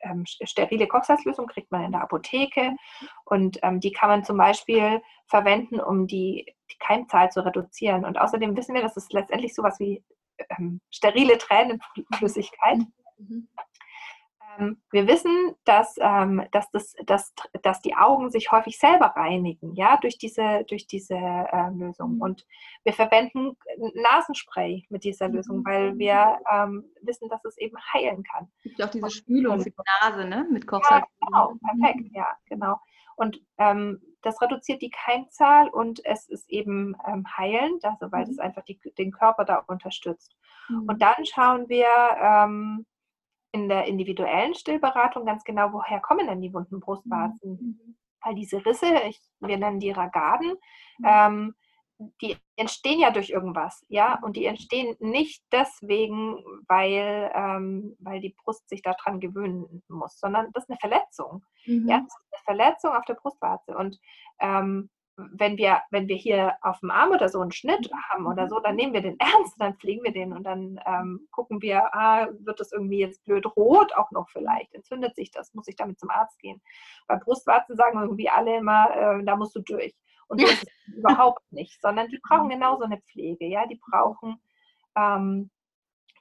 ähm, 0.00 0.24
sterile 0.26 0.86
Kochsalzlösung 0.86 1.46
kriegt 1.46 1.72
man 1.72 1.84
in 1.84 1.92
der 1.92 2.02
Apotheke 2.02 2.76
und 3.24 3.58
ähm, 3.62 3.80
die 3.80 3.92
kann 3.92 4.08
man 4.08 4.24
zum 4.24 4.36
Beispiel 4.36 5.02
verwenden, 5.26 5.80
um 5.80 6.06
die, 6.06 6.54
die 6.70 6.78
Keimzahl 6.78 7.30
zu 7.30 7.44
reduzieren. 7.44 8.04
Und 8.04 8.18
außerdem 8.18 8.56
wissen 8.56 8.74
wir, 8.74 8.82
dass 8.82 8.96
es 8.96 9.10
letztendlich 9.10 9.54
sowas 9.54 9.80
wie 9.80 10.04
ähm, 10.58 10.80
sterile 10.90 11.38
Tränenflüssigkeit. 11.38 12.78
Mhm. 13.18 13.48
Ähm, 14.58 14.80
wir 14.90 15.06
wissen, 15.06 15.54
dass, 15.64 15.96
ähm, 16.00 16.42
dass, 16.52 16.70
das, 16.70 16.94
dass, 17.04 17.34
dass 17.62 17.80
die 17.80 17.94
Augen 17.94 18.30
sich 18.30 18.50
häufig 18.52 18.78
selber 18.78 19.06
reinigen, 19.16 19.74
ja, 19.74 19.96
durch 19.98 20.18
diese, 20.18 20.64
durch 20.68 20.86
diese 20.86 21.14
äh, 21.14 21.70
Lösung. 21.70 22.16
Mhm. 22.16 22.22
Und 22.22 22.46
wir 22.84 22.92
verwenden 22.92 23.56
Nasenspray 23.94 24.84
mit 24.88 25.04
dieser 25.04 25.28
Lösung, 25.28 25.64
weil 25.64 25.94
mhm. 25.94 25.98
wir 25.98 26.38
ähm, 26.50 26.84
wissen, 27.02 27.28
dass 27.28 27.44
es 27.44 27.56
eben 27.58 27.76
heilen 27.92 28.22
kann. 28.22 28.48
Es 28.58 28.62
gibt 28.64 28.82
auch 28.82 28.90
diese 28.90 29.10
Spülung 29.10 29.60
für 29.60 29.70
die 29.70 29.76
Nase, 30.02 30.24
ne? 30.26 30.46
Mit 30.50 30.66
Kochsalz. 30.66 31.04
Ja, 31.20 31.26
genau, 31.26 31.54
perfekt, 31.64 32.10
ja, 32.12 32.36
genau. 32.46 32.78
Und 33.16 33.40
ähm, 33.58 34.00
das 34.26 34.42
reduziert 34.42 34.82
die 34.82 34.90
Keimzahl 34.90 35.68
und 35.68 36.04
es 36.04 36.28
ist 36.28 36.50
eben 36.50 36.96
ähm, 37.06 37.24
heilend, 37.36 37.84
also 37.84 38.10
weil 38.10 38.24
es 38.24 38.36
mhm. 38.36 38.40
einfach 38.40 38.62
die, 38.64 38.78
den 38.98 39.12
Körper 39.12 39.44
da 39.44 39.58
unterstützt. 39.58 40.36
Mhm. 40.68 40.88
Und 40.88 41.00
dann 41.00 41.24
schauen 41.24 41.68
wir 41.68 41.86
ähm, 42.20 42.84
in 43.52 43.68
der 43.68 43.86
individuellen 43.86 44.54
Stillberatung 44.54 45.24
ganz 45.24 45.44
genau, 45.44 45.72
woher 45.72 46.00
kommen 46.00 46.26
denn 46.26 46.40
die 46.40 46.52
wunden 46.52 46.80
Brustwarzen? 46.80 47.52
Mhm. 47.52 47.96
Weil 48.22 48.34
diese 48.34 48.66
Risse, 48.66 48.86
ich, 49.08 49.20
wir 49.38 49.56
nennen 49.56 49.78
die 49.78 49.92
Ragaden, 49.92 50.54
mhm. 50.98 51.06
ähm, 51.06 51.54
die 51.98 52.36
entstehen 52.56 53.00
ja 53.00 53.10
durch 53.10 53.30
irgendwas, 53.30 53.84
ja, 53.88 54.18
und 54.22 54.36
die 54.36 54.44
entstehen 54.44 54.96
nicht 55.00 55.42
deswegen, 55.50 56.36
weil, 56.68 57.30
ähm, 57.34 57.96
weil 57.98 58.20
die 58.20 58.36
Brust 58.42 58.68
sich 58.68 58.82
daran 58.82 59.20
gewöhnen 59.20 59.82
muss, 59.88 60.18
sondern 60.18 60.52
das 60.52 60.64
ist 60.64 60.70
eine 60.70 60.78
Verletzung. 60.78 61.44
Mhm. 61.64 61.88
Ja, 61.88 62.00
das 62.00 62.14
ist 62.14 62.32
eine 62.32 62.56
Verletzung 62.56 62.92
auf 62.92 63.04
der 63.06 63.14
Brustwarze. 63.14 63.76
Und 63.76 63.98
ähm, 64.40 64.90
wenn 65.16 65.56
wir, 65.56 65.80
wenn 65.90 66.08
wir 66.08 66.16
hier 66.16 66.56
auf 66.60 66.80
dem 66.80 66.90
Arm 66.90 67.12
oder 67.12 67.28
so 67.28 67.40
einen 67.40 67.52
Schnitt 67.52 67.90
haben 68.10 68.26
oder 68.26 68.48
so, 68.48 68.60
dann 68.60 68.76
nehmen 68.76 68.92
wir 68.92 69.00
den 69.00 69.18
ernst, 69.20 69.54
dann 69.58 69.76
pflegen 69.76 70.04
wir 70.04 70.12
den 70.12 70.32
und 70.32 70.44
dann 70.44 70.78
ähm, 70.86 71.26
gucken 71.30 71.62
wir, 71.62 71.94
ah, 71.94 72.28
wird 72.40 72.60
das 72.60 72.72
irgendwie 72.72 72.98
jetzt 72.98 73.24
blöd 73.24 73.46
rot 73.56 73.94
auch 73.94 74.10
noch 74.10 74.28
vielleicht, 74.28 74.74
entzündet 74.74 75.16
sich 75.16 75.30
das, 75.30 75.54
muss 75.54 75.68
ich 75.68 75.76
damit 75.76 75.98
zum 75.98 76.10
Arzt 76.10 76.38
gehen. 76.40 76.60
Bei 77.06 77.16
Brustwarzen 77.16 77.76
sagen 77.76 78.00
irgendwie 78.00 78.28
alle 78.28 78.58
immer, 78.58 78.90
äh, 78.94 79.24
da 79.24 79.36
musst 79.36 79.56
du 79.56 79.60
durch. 79.60 79.94
Und 80.28 80.40
so 80.40 80.46
ist 80.46 80.66
überhaupt 80.96 81.50
nicht, 81.52 81.80
sondern 81.80 82.08
die 82.08 82.18
brauchen 82.18 82.48
genauso 82.48 82.84
eine 82.84 83.00
Pflege. 83.00 83.46
Ja, 83.46 83.66
die 83.66 83.80
brauchen 83.90 84.40
ähm, 84.96 85.50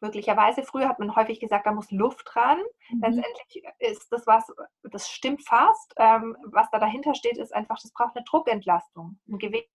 möglicherweise, 0.01 0.63
früher 0.63 0.87
hat 0.87 0.99
man 0.99 1.15
häufig 1.15 1.39
gesagt, 1.39 1.65
da 1.65 1.71
muss 1.71 1.91
Luft 1.91 2.35
ran. 2.35 2.59
Mhm. 2.89 3.01
Letztendlich 3.01 3.63
ist 3.79 4.11
das 4.11 4.27
was, 4.27 4.51
das 4.83 5.09
stimmt 5.09 5.43
fast. 5.43 5.93
Ähm, 5.97 6.37
was 6.45 6.69
da 6.71 6.79
dahinter 6.79 7.15
steht, 7.15 7.37
ist 7.37 7.53
einfach, 7.53 7.79
das 7.81 7.91
braucht 7.91 8.15
eine 8.15 8.25
Druckentlastung. 8.25 9.19
Ein 9.27 9.37
Gewebe, 9.39 9.67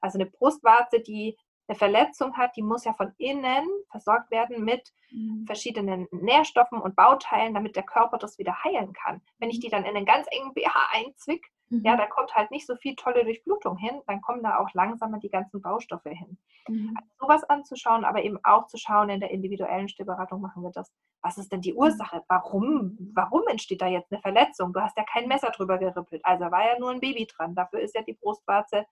also 0.00 0.18
eine 0.18 0.26
Brustwarze, 0.26 1.00
die 1.00 1.36
eine 1.68 1.78
Verletzung 1.78 2.36
hat, 2.36 2.56
die 2.56 2.62
muss 2.62 2.84
ja 2.84 2.92
von 2.92 3.12
innen 3.18 3.66
versorgt 3.90 4.30
werden 4.30 4.64
mit 4.64 4.92
mhm. 5.10 5.44
verschiedenen 5.46 6.08
Nährstoffen 6.10 6.80
und 6.80 6.96
Bauteilen, 6.96 7.54
damit 7.54 7.76
der 7.76 7.84
Körper 7.84 8.18
das 8.18 8.38
wieder 8.38 8.64
heilen 8.64 8.92
kann. 8.92 9.22
Wenn 9.38 9.50
ich 9.50 9.58
mhm. 9.58 9.60
die 9.62 9.68
dann 9.68 9.84
in 9.84 9.96
einen 9.96 10.06
ganz 10.06 10.26
engen 10.30 10.54
BH 10.54 10.74
einzwick, 10.92 11.50
mhm. 11.72 11.84
ja, 11.84 11.96
da 11.96 12.06
kommt 12.06 12.34
halt 12.34 12.50
nicht 12.50 12.66
so 12.66 12.76
viel 12.76 12.94
tolle 12.94 13.24
Durchblutung 13.24 13.76
hin, 13.76 14.00
dann 14.06 14.20
kommen 14.20 14.42
da 14.42 14.58
auch 14.58 14.72
langsamer 14.74 15.18
die 15.18 15.30
ganzen 15.30 15.60
Baustoffe 15.60 16.04
hin. 16.04 16.38
Mhm. 16.68 16.94
Also 16.96 17.08
sowas 17.20 17.44
anzuschauen, 17.44 18.04
aber 18.04 18.22
eben 18.22 18.38
auch 18.44 18.66
zu 18.66 18.76
schauen, 18.76 19.08
in 19.08 19.20
der 19.20 19.30
individuellen 19.30 19.88
Stillberatung 19.88 20.40
machen 20.40 20.62
wir 20.62 20.70
das. 20.70 20.92
Was 21.22 21.38
ist 21.38 21.50
denn 21.52 21.60
die 21.60 21.72
mhm. 21.72 21.78
Ursache? 21.78 22.22
Warum, 22.28 22.96
warum 23.14 23.42
entsteht 23.48 23.82
da 23.82 23.86
jetzt 23.86 24.12
eine 24.12 24.20
Verletzung? 24.20 24.72
Du 24.72 24.80
hast 24.80 24.96
ja 24.96 25.04
kein 25.04 25.28
Messer 25.28 25.50
drüber 25.50 25.78
gerippelt, 25.78 26.24
also 26.24 26.44
war 26.50 26.64
ja 26.64 26.78
nur 26.78 26.90
ein 26.90 27.00
Baby 27.00 27.26
dran. 27.26 27.54
Dafür 27.54 27.80
ist 27.80 27.94
ja 27.94 28.02
die 28.02 28.14
Brustwarze 28.14 28.84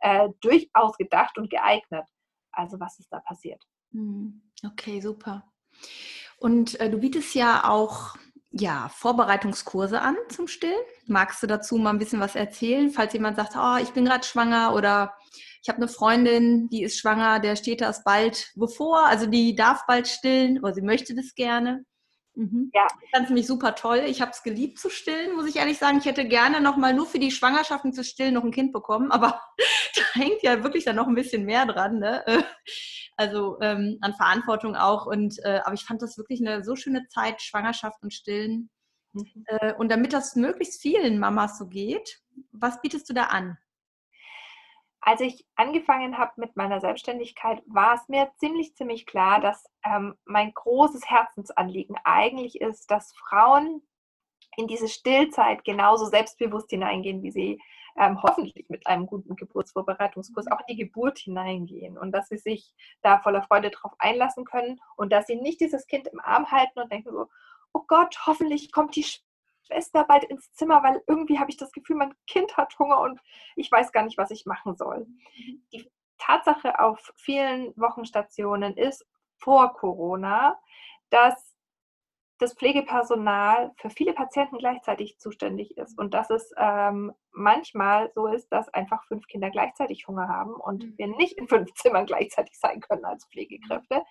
äh, 0.00 0.28
durchaus 0.40 0.96
gedacht 0.96 1.38
und 1.38 1.50
geeignet. 1.50 2.08
Also 2.50 2.80
was 2.80 2.98
ist 2.98 3.12
da 3.12 3.20
passiert? 3.20 3.62
Mhm. 3.90 4.42
Okay, 4.64 5.00
super. 5.00 5.44
Und 6.38 6.78
äh, 6.80 6.90
du 6.90 6.98
bietest 6.98 7.34
ja 7.34 7.62
auch 7.64 8.16
ja, 8.52 8.90
Vorbereitungskurse 8.94 10.00
an 10.00 10.16
zum 10.28 10.46
Stillen. 10.46 10.74
Magst 11.06 11.42
du 11.42 11.46
dazu 11.46 11.76
mal 11.76 11.90
ein 11.90 11.98
bisschen 11.98 12.20
was 12.20 12.36
erzählen, 12.36 12.90
falls 12.90 13.12
jemand 13.14 13.36
sagt, 13.36 13.54
oh, 13.56 13.76
ich 13.82 13.90
bin 13.90 14.04
gerade 14.04 14.26
schwanger 14.26 14.74
oder 14.74 15.14
ich 15.62 15.68
habe 15.68 15.78
eine 15.78 15.88
Freundin, 15.88 16.68
die 16.68 16.82
ist 16.82 16.98
schwanger, 16.98 17.40
der 17.40 17.56
steht 17.56 17.80
das 17.80 18.04
bald 18.04 18.50
bevor, 18.56 19.06
also 19.06 19.26
die 19.26 19.54
darf 19.54 19.86
bald 19.86 20.08
stillen 20.08 20.62
oder 20.62 20.74
sie 20.74 20.82
möchte 20.82 21.14
das 21.14 21.34
gerne. 21.34 21.84
Mhm. 22.34 22.70
Ja. 22.74 22.86
Ich 23.04 23.10
fand 23.10 23.24
es 23.24 23.30
nämlich 23.30 23.46
super 23.46 23.74
toll. 23.74 24.04
Ich 24.06 24.20
habe 24.20 24.30
es 24.32 24.42
geliebt 24.42 24.78
zu 24.78 24.90
stillen, 24.90 25.36
muss 25.36 25.46
ich 25.46 25.56
ehrlich 25.56 25.78
sagen. 25.78 25.98
Ich 25.98 26.06
hätte 26.06 26.26
gerne 26.26 26.60
noch 26.60 26.76
mal 26.76 26.94
nur 26.94 27.06
für 27.06 27.18
die 27.18 27.30
Schwangerschaften 27.30 27.92
zu 27.92 28.04
stillen 28.04 28.34
noch 28.34 28.44
ein 28.44 28.52
Kind 28.52 28.72
bekommen, 28.72 29.10
aber 29.10 29.40
da 30.14 30.20
hängt 30.20 30.42
ja 30.42 30.62
wirklich 30.62 30.84
dann 30.84 30.96
noch 30.96 31.06
ein 31.06 31.14
bisschen 31.14 31.44
mehr 31.44 31.66
dran. 31.66 31.98
Ne? 31.98 32.24
Also 33.16 33.60
ähm, 33.60 33.98
an 34.00 34.14
Verantwortung 34.14 34.74
auch. 34.74 35.06
Und 35.06 35.38
äh, 35.44 35.60
aber 35.64 35.74
ich 35.74 35.84
fand 35.84 36.02
das 36.02 36.16
wirklich 36.16 36.40
eine 36.40 36.64
so 36.64 36.76
schöne 36.76 37.06
Zeit, 37.08 37.42
Schwangerschaft 37.42 38.02
und 38.02 38.12
Stillen. 38.12 38.70
Mhm. 39.12 39.44
Äh, 39.46 39.74
und 39.74 39.90
damit 39.90 40.12
das 40.12 40.34
möglichst 40.36 40.80
vielen 40.80 41.18
Mamas 41.18 41.58
so 41.58 41.66
geht, 41.66 42.20
was 42.52 42.80
bietest 42.80 43.08
du 43.10 43.14
da 43.14 43.24
an? 43.24 43.58
als 45.02 45.20
ich 45.20 45.44
angefangen 45.56 46.16
habe 46.16 46.32
mit 46.36 46.56
meiner 46.56 46.80
Selbstständigkeit, 46.80 47.60
war 47.66 47.94
es 47.94 48.08
mir 48.08 48.30
ziemlich, 48.38 48.76
ziemlich 48.76 49.04
klar, 49.04 49.40
dass 49.40 49.64
ähm, 49.84 50.14
mein 50.24 50.54
großes 50.54 51.10
Herzensanliegen 51.10 51.96
eigentlich 52.04 52.60
ist, 52.60 52.88
dass 52.90 53.12
Frauen 53.14 53.82
in 54.56 54.68
diese 54.68 54.88
Stillzeit 54.88 55.64
genauso 55.64 56.06
selbstbewusst 56.06 56.70
hineingehen, 56.70 57.22
wie 57.22 57.32
sie 57.32 57.60
ähm, 57.98 58.22
hoffentlich 58.22 58.68
mit 58.68 58.86
einem 58.86 59.06
guten 59.06 59.36
Geburtsvorbereitungskurs 59.36 60.50
auch 60.50 60.60
in 60.60 60.76
die 60.76 60.84
Geburt 60.84 61.18
hineingehen 61.18 61.98
und 61.98 62.12
dass 62.12 62.28
sie 62.28 62.38
sich 62.38 62.74
da 63.02 63.18
voller 63.18 63.42
Freude 63.42 63.70
drauf 63.70 63.92
einlassen 63.98 64.44
können 64.44 64.80
und 64.96 65.12
dass 65.12 65.26
sie 65.26 65.36
nicht 65.36 65.60
dieses 65.60 65.86
Kind 65.86 66.08
im 66.08 66.20
Arm 66.20 66.50
halten 66.50 66.80
und 66.80 66.90
denken 66.92 67.10
so, 67.10 67.28
oh 67.72 67.84
Gott, 67.86 68.18
hoffentlich 68.26 68.72
kommt 68.72 68.96
die 68.96 69.06
Schwester 69.66 70.04
bald 70.04 70.24
ins 70.24 70.52
Zimmer, 70.52 70.82
weil 70.82 71.02
irgendwie 71.06 71.38
habe 71.38 71.50
ich 71.50 71.56
das 71.56 71.72
Gefühl, 71.72 71.96
mein 71.96 72.14
Kind 72.26 72.56
hat 72.56 72.78
Hunger 72.78 73.00
und 73.00 73.20
ich 73.56 73.70
weiß 73.70 73.92
gar 73.92 74.04
nicht, 74.04 74.18
was 74.18 74.30
ich 74.30 74.46
machen 74.46 74.76
soll. 74.76 75.06
Die 75.72 75.90
Tatsache 76.18 76.78
auf 76.78 77.12
vielen 77.16 77.72
Wochenstationen 77.76 78.76
ist 78.76 79.06
vor 79.38 79.74
Corona, 79.74 80.58
dass 81.10 81.51
das 82.42 82.54
Pflegepersonal 82.54 83.72
für 83.76 83.88
viele 83.88 84.14
Patienten 84.14 84.58
gleichzeitig 84.58 85.18
zuständig 85.18 85.76
ist 85.76 85.96
und 85.98 86.12
dass 86.12 86.28
es 86.28 86.52
ähm, 86.56 87.12
manchmal 87.30 88.10
so 88.14 88.26
ist, 88.26 88.48
dass 88.48 88.68
einfach 88.70 89.04
fünf 89.06 89.26
Kinder 89.28 89.50
gleichzeitig 89.50 90.08
Hunger 90.08 90.28
haben 90.28 90.54
und 90.54 90.84
mhm. 90.84 90.94
wir 90.98 91.06
nicht 91.06 91.38
in 91.38 91.48
fünf 91.48 91.72
Zimmern 91.74 92.06
gleichzeitig 92.06 92.58
sein 92.58 92.80
können 92.80 93.04
als 93.04 93.26
Pflegekräfte, 93.26 94.02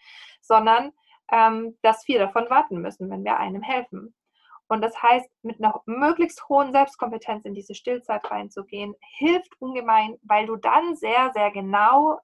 sondern 0.42 0.94
ähm, 1.32 1.78
dass 1.82 2.06
vier 2.06 2.20
davon 2.20 2.50
warten 2.50 2.82
müssen, 2.82 3.10
wenn 3.10 3.24
wir 3.24 3.38
einem 3.38 3.62
helfen. 3.62 4.16
Und 4.70 4.82
das 4.82 5.02
heißt, 5.02 5.30
mit 5.42 5.62
einer 5.62 5.82
möglichst 5.86 6.48
hohen 6.48 6.72
Selbstkompetenz 6.72 7.44
in 7.44 7.54
diese 7.54 7.76
Stillzeit 7.76 8.32
reinzugehen, 8.32 8.96
hilft 9.18 9.60
ungemein, 9.60 10.18
weil 10.24 10.46
du 10.46 10.56
dann 10.56 10.96
sehr, 10.96 11.32
sehr 11.34 11.52
genau 11.52 12.20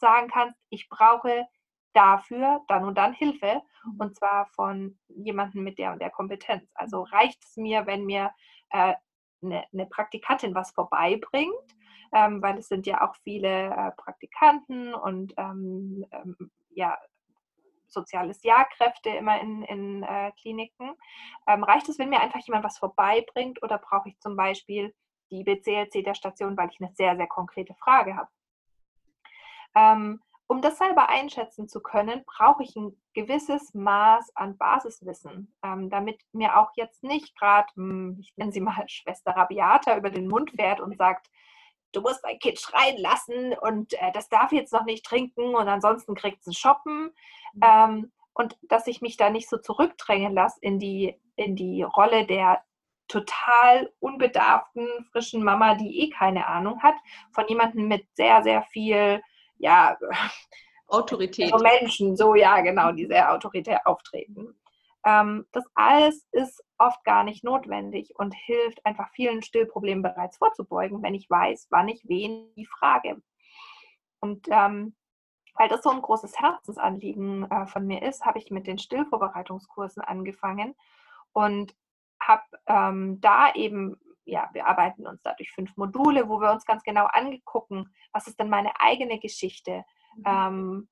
sagen 0.00 0.28
kannst, 0.28 0.58
ich 0.70 0.88
brauche 0.88 1.46
dafür 1.94 2.62
dann 2.68 2.84
und 2.84 2.98
dann 2.98 3.14
Hilfe 3.14 3.62
mhm. 3.84 4.00
und 4.00 4.16
zwar 4.16 4.46
von 4.46 4.98
jemandem 5.08 5.64
mit 5.64 5.78
der 5.78 5.92
und 5.92 6.00
der 6.00 6.10
Kompetenz. 6.10 6.70
Also 6.74 7.02
reicht 7.02 7.42
es 7.44 7.56
mir, 7.56 7.86
wenn 7.86 8.04
mir 8.04 8.30
äh, 8.70 8.94
eine, 9.42 9.64
eine, 9.72 9.86
Praktikantin 9.86 10.54
was 10.54 10.72
vorbeibringt, 10.72 11.54
ähm, 12.12 12.42
weil 12.42 12.58
es 12.58 12.68
sind 12.68 12.86
ja 12.86 13.06
auch 13.06 13.14
viele 13.16 13.66
äh, 13.66 13.90
Praktikanten 13.92 14.94
und 14.94 15.34
ähm, 15.36 16.04
ähm, 16.10 16.50
ja, 16.70 16.98
soziales 17.86 18.42
Jahrkräfte 18.42 19.10
immer 19.10 19.40
in, 19.40 19.62
in 19.62 20.02
äh, 20.02 20.32
Kliniken. 20.40 20.94
Ähm, 21.46 21.62
reicht 21.64 21.88
es, 21.88 21.98
wenn 21.98 22.10
mir 22.10 22.20
einfach 22.20 22.40
jemand 22.40 22.64
was 22.64 22.78
vorbeibringt 22.78 23.62
oder 23.62 23.78
brauche 23.78 24.08
ich 24.08 24.18
zum 24.20 24.36
Beispiel 24.36 24.94
die 25.30 25.44
BCLC 25.44 26.04
der 26.04 26.14
Station, 26.14 26.56
weil 26.56 26.70
ich 26.70 26.80
eine 26.80 26.92
sehr, 26.94 27.16
sehr 27.16 27.26
konkrete 27.26 27.74
Frage 27.74 28.16
habe? 28.16 28.28
Um 30.46 30.60
das 30.60 30.76
selber 30.76 31.08
einschätzen 31.08 31.68
zu 31.68 31.80
können, 31.80 32.22
brauche 32.26 32.62
ich 32.62 32.76
ein 32.76 32.94
gewisses 33.14 33.72
Maß 33.72 34.36
an 34.36 34.58
Basiswissen, 34.58 35.54
ähm, 35.62 35.88
damit 35.88 36.20
mir 36.32 36.58
auch 36.58 36.70
jetzt 36.76 37.02
nicht 37.02 37.36
gerade, 37.38 37.68
hm, 37.74 38.18
ich 38.20 38.32
nenne 38.36 38.52
sie 38.52 38.60
mal 38.60 38.84
Schwester 38.88 39.32
Rabiata, 39.32 39.96
über 39.96 40.10
den 40.10 40.28
Mund 40.28 40.50
fährt 40.50 40.80
und 40.80 40.96
sagt, 40.98 41.28
du 41.92 42.00
musst 42.02 42.24
dein 42.24 42.38
Kind 42.38 42.58
schreien 42.58 42.98
lassen 42.98 43.54
und 43.60 43.94
äh, 43.94 44.12
das 44.12 44.28
darf 44.28 44.52
jetzt 44.52 44.72
noch 44.72 44.84
nicht 44.84 45.06
trinken 45.06 45.54
und 45.54 45.68
ansonsten 45.68 46.14
kriegt 46.14 46.40
es 46.40 46.48
ein 46.48 46.52
Shoppen. 46.52 47.14
Mhm. 47.54 47.60
Ähm, 47.62 48.12
und 48.34 48.58
dass 48.62 48.86
ich 48.86 49.00
mich 49.00 49.16
da 49.16 49.30
nicht 49.30 49.48
so 49.48 49.58
zurückdrängen 49.58 50.34
lasse 50.34 50.58
in 50.60 50.78
die, 50.78 51.18
in 51.36 51.56
die 51.56 51.82
Rolle 51.82 52.26
der 52.26 52.62
total 53.08 53.92
unbedarften, 54.00 54.88
frischen 55.12 55.44
Mama, 55.44 55.74
die 55.74 56.00
eh 56.00 56.10
keine 56.10 56.48
Ahnung 56.48 56.82
hat, 56.82 56.94
von 57.32 57.46
jemandem 57.48 57.86
mit 57.86 58.06
sehr, 58.14 58.42
sehr 58.42 58.62
viel, 58.62 59.22
ja, 59.64 59.96
Autorität. 60.86 61.52
Menschen, 61.60 62.16
so 62.16 62.34
ja, 62.34 62.60
genau, 62.60 62.92
die 62.92 63.06
sehr 63.06 63.32
autoritär 63.32 63.86
auftreten. 63.86 64.54
Ähm, 65.06 65.46
das 65.52 65.64
alles 65.74 66.26
ist 66.32 66.62
oft 66.78 67.02
gar 67.04 67.24
nicht 67.24 67.44
notwendig 67.44 68.12
und 68.16 68.34
hilft 68.34 68.84
einfach 68.84 69.08
vielen 69.12 69.42
Stillproblemen 69.42 70.02
bereits 70.02 70.36
vorzubeugen, 70.36 71.02
wenn 71.02 71.14
ich 71.14 71.28
weiß, 71.28 71.68
wann 71.70 71.88
ich 71.88 72.02
wen 72.06 72.52
die 72.56 72.66
frage. 72.66 73.22
Und 74.20 74.46
ähm, 74.50 74.94
weil 75.54 75.68
das 75.68 75.82
so 75.82 75.90
ein 75.90 76.02
großes 76.02 76.38
Herzensanliegen 76.38 77.50
äh, 77.50 77.66
von 77.66 77.86
mir 77.86 78.02
ist, 78.02 78.26
habe 78.26 78.38
ich 78.38 78.50
mit 78.50 78.66
den 78.66 78.78
Stillvorbereitungskursen 78.78 80.02
angefangen 80.02 80.74
und 81.32 81.74
habe 82.20 82.42
ähm, 82.66 83.20
da 83.20 83.52
eben, 83.54 83.96
ja, 84.24 84.48
wir 84.52 84.66
arbeiten 84.66 85.06
uns 85.06 85.22
da 85.22 85.34
durch 85.34 85.52
fünf 85.52 85.76
Module, 85.76 86.28
wo 86.28 86.40
wir 86.40 86.50
uns 86.50 86.64
ganz 86.64 86.82
genau 86.82 87.06
angucken, 87.06 87.94
was 88.12 88.26
ist 88.26 88.38
denn 88.38 88.48
meine 88.48 88.80
eigene 88.80 89.18
Geschichte, 89.18 89.84
mhm. 90.16 90.24
ähm, 90.26 90.88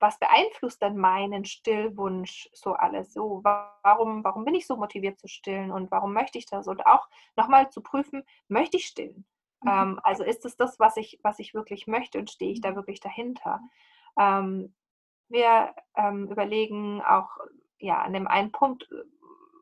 was 0.00 0.18
beeinflusst 0.18 0.80
denn 0.80 0.96
meinen 0.96 1.44
Stillwunsch 1.44 2.48
so 2.52 2.74
alles? 2.74 3.12
So, 3.12 3.40
warum, 3.42 4.24
warum 4.24 4.44
bin 4.44 4.54
ich 4.54 4.66
so 4.66 4.76
motiviert 4.76 5.18
zu 5.18 5.28
stillen 5.28 5.72
und 5.72 5.90
warum 5.90 6.12
möchte 6.12 6.38
ich 6.38 6.46
das? 6.46 6.68
Und 6.68 6.86
auch 6.86 7.08
nochmal 7.36 7.70
zu 7.70 7.82
prüfen, 7.82 8.24
möchte 8.48 8.76
ich 8.76 8.86
stillen? 8.86 9.26
Mhm. 9.62 9.70
Ähm, 9.70 10.00
also 10.02 10.24
ist 10.24 10.44
es 10.44 10.56
das, 10.56 10.78
was 10.78 10.96
ich, 10.96 11.18
was 11.22 11.38
ich 11.38 11.54
wirklich 11.54 11.86
möchte 11.86 12.18
und 12.18 12.30
stehe 12.30 12.52
ich 12.52 12.60
da 12.60 12.70
mhm. 12.70 12.76
wirklich 12.76 13.00
dahinter? 13.00 13.60
Ähm, 14.18 14.74
wir 15.28 15.74
ähm, 15.96 16.28
überlegen 16.30 17.02
auch 17.02 17.30
ja, 17.78 18.00
an 18.02 18.12
dem 18.12 18.28
einen 18.28 18.52
Punkt, 18.52 18.88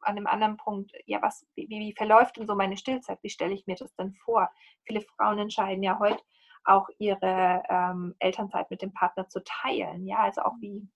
an 0.02 0.16
dem 0.16 0.26
anderen 0.26 0.56
Punkt, 0.56 0.92
ja, 1.06 1.20
was, 1.22 1.46
wie, 1.54 1.68
wie 1.68 1.94
verläuft 1.96 2.36
denn 2.36 2.46
so 2.46 2.54
meine 2.54 2.76
Stillzeit? 2.76 3.18
Wie 3.22 3.30
stelle 3.30 3.54
ich 3.54 3.66
mir 3.66 3.76
das 3.76 3.94
denn 3.96 4.14
vor? 4.14 4.50
Viele 4.84 5.00
Frauen 5.00 5.38
entscheiden 5.38 5.82
ja 5.82 5.98
heute, 5.98 6.22
auch 6.64 6.88
ihre 6.98 7.62
ähm, 7.68 8.14
Elternzeit 8.18 8.70
mit 8.70 8.82
dem 8.82 8.92
Partner 8.92 9.28
zu 9.28 9.42
teilen. 9.44 10.06
Ja, 10.06 10.18
also 10.18 10.42
auch 10.42 10.54
wie, 10.60 10.86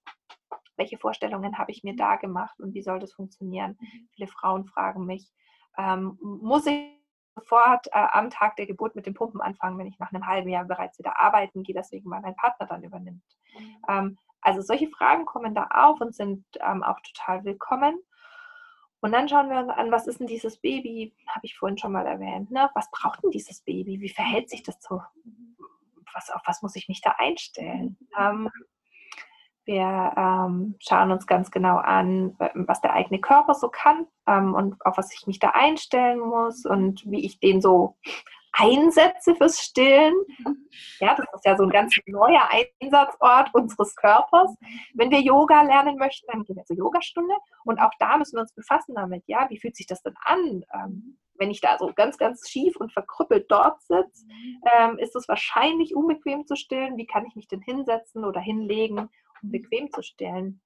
welche 0.76 0.98
Vorstellungen 0.98 1.58
habe 1.58 1.72
ich 1.72 1.84
mir 1.84 1.96
da 1.96 2.16
gemacht 2.16 2.58
und 2.60 2.74
wie 2.74 2.82
soll 2.82 2.98
das 2.98 3.14
funktionieren? 3.14 3.76
Mhm. 3.80 4.08
Viele 4.14 4.28
Frauen 4.28 4.66
fragen 4.66 5.06
mich, 5.06 5.30
ähm, 5.78 6.18
muss 6.20 6.66
ich 6.66 6.94
sofort 7.34 7.86
äh, 7.88 8.06
am 8.12 8.30
Tag 8.30 8.56
der 8.56 8.66
Geburt 8.66 8.94
mit 8.94 9.06
den 9.06 9.14
Pumpen 9.14 9.40
anfangen, 9.40 9.78
wenn 9.78 9.86
ich 9.86 9.98
nach 9.98 10.12
einem 10.12 10.26
halben 10.26 10.48
Jahr 10.48 10.64
bereits 10.64 10.98
wieder 10.98 11.18
arbeiten 11.18 11.62
gehe, 11.62 11.74
deswegen 11.74 12.10
weil 12.10 12.20
mein 12.20 12.36
Partner 12.36 12.66
dann 12.66 12.84
übernimmt. 12.84 13.24
Mhm. 13.58 13.76
Ähm, 13.88 14.18
also 14.40 14.60
solche 14.60 14.88
Fragen 14.88 15.24
kommen 15.24 15.54
da 15.54 15.68
auf 15.70 16.00
und 16.00 16.14
sind 16.14 16.44
ähm, 16.60 16.82
auch 16.82 16.98
total 17.00 17.44
willkommen. 17.44 17.98
Und 19.04 19.12
dann 19.12 19.28
schauen 19.28 19.50
wir 19.50 19.58
uns 19.58 19.68
an, 19.68 19.92
was 19.92 20.06
ist 20.06 20.20
denn 20.20 20.26
dieses 20.26 20.56
Baby, 20.56 21.14
habe 21.28 21.44
ich 21.44 21.58
vorhin 21.58 21.76
schon 21.76 21.92
mal 21.92 22.06
erwähnt, 22.06 22.50
ne? 22.50 22.70
was 22.74 22.90
braucht 22.90 23.22
denn 23.22 23.30
dieses 23.30 23.60
Baby, 23.60 24.00
wie 24.00 24.08
verhält 24.08 24.48
sich 24.48 24.62
das 24.62 24.78
so, 24.80 24.98
was, 26.14 26.30
auf 26.30 26.40
was 26.46 26.62
muss 26.62 26.74
ich 26.74 26.88
mich 26.88 27.02
da 27.02 27.14
einstellen? 27.18 27.98
Ähm, 28.18 28.48
wir 29.66 30.14
ähm, 30.16 30.76
schauen 30.78 31.10
uns 31.10 31.26
ganz 31.26 31.50
genau 31.50 31.76
an, 31.76 32.34
was 32.54 32.80
der 32.80 32.94
eigene 32.94 33.20
Körper 33.20 33.52
so 33.52 33.68
kann 33.68 34.06
ähm, 34.26 34.54
und 34.54 34.82
auf 34.86 34.96
was 34.96 35.12
ich 35.12 35.26
mich 35.26 35.38
da 35.38 35.50
einstellen 35.50 36.20
muss 36.20 36.64
und 36.64 37.02
wie 37.04 37.26
ich 37.26 37.38
den 37.38 37.60
so 37.60 37.98
einsetze 38.54 39.34
fürs 39.34 39.60
Stillen. 39.60 40.14
Ja, 41.00 41.14
das 41.14 41.26
ist 41.34 41.44
ja 41.44 41.56
so 41.56 41.64
ein 41.64 41.70
ganz 41.70 41.94
neuer 42.06 42.48
Einsatzort 42.80 43.50
unseres 43.52 43.94
Körpers. 43.96 44.54
Wenn 44.94 45.10
wir 45.10 45.20
Yoga 45.20 45.62
lernen 45.62 45.96
möchten, 45.96 46.26
dann 46.30 46.44
gehen 46.44 46.56
wir 46.56 46.64
zur 46.64 46.76
Yogastunde 46.76 47.34
und 47.64 47.80
auch 47.80 47.92
da 47.98 48.16
müssen 48.16 48.36
wir 48.36 48.42
uns 48.42 48.54
befassen 48.54 48.94
damit. 48.94 49.24
Ja, 49.26 49.48
wie 49.50 49.58
fühlt 49.58 49.76
sich 49.76 49.86
das 49.86 50.02
denn 50.02 50.14
an? 50.24 50.64
Ähm, 50.72 51.18
wenn 51.36 51.50
ich 51.50 51.60
da 51.60 51.76
so 51.78 51.92
ganz, 51.94 52.16
ganz 52.16 52.48
schief 52.48 52.76
und 52.76 52.92
verkrüppelt 52.92 53.50
dort 53.50 53.82
sitze, 53.82 54.24
ähm, 54.78 54.98
ist 54.98 55.16
es 55.16 55.28
wahrscheinlich 55.28 55.96
unbequem 55.96 56.46
zu 56.46 56.54
stillen. 56.54 56.96
Wie 56.96 57.06
kann 57.06 57.26
ich 57.26 57.34
mich 57.34 57.48
denn 57.48 57.60
hinsetzen 57.60 58.24
oder 58.24 58.40
hinlegen, 58.40 59.08
um 59.42 59.50
bequem 59.50 59.90
zu 59.90 60.02
stillen? 60.02 60.60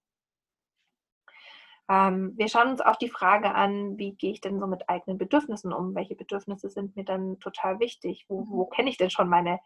Ähm, 1.88 2.34
wir 2.36 2.48
schauen 2.48 2.68
uns 2.68 2.80
auch 2.80 2.96
die 2.96 3.08
Frage 3.08 3.54
an, 3.54 3.96
wie 3.96 4.14
gehe 4.14 4.32
ich 4.32 4.40
denn 4.40 4.60
so 4.60 4.66
mit 4.66 4.88
eigenen 4.88 5.18
Bedürfnissen 5.18 5.72
um? 5.72 5.94
Welche 5.94 6.14
Bedürfnisse 6.14 6.68
sind 6.68 6.96
mir 6.96 7.04
dann 7.04 7.38
total 7.40 7.80
wichtig? 7.80 8.26
Wo, 8.28 8.44
wo 8.48 8.66
mhm. 8.66 8.70
kenne 8.70 8.90
ich 8.90 8.98
denn 8.98 9.10
schon 9.10 9.28
meine 9.28 9.60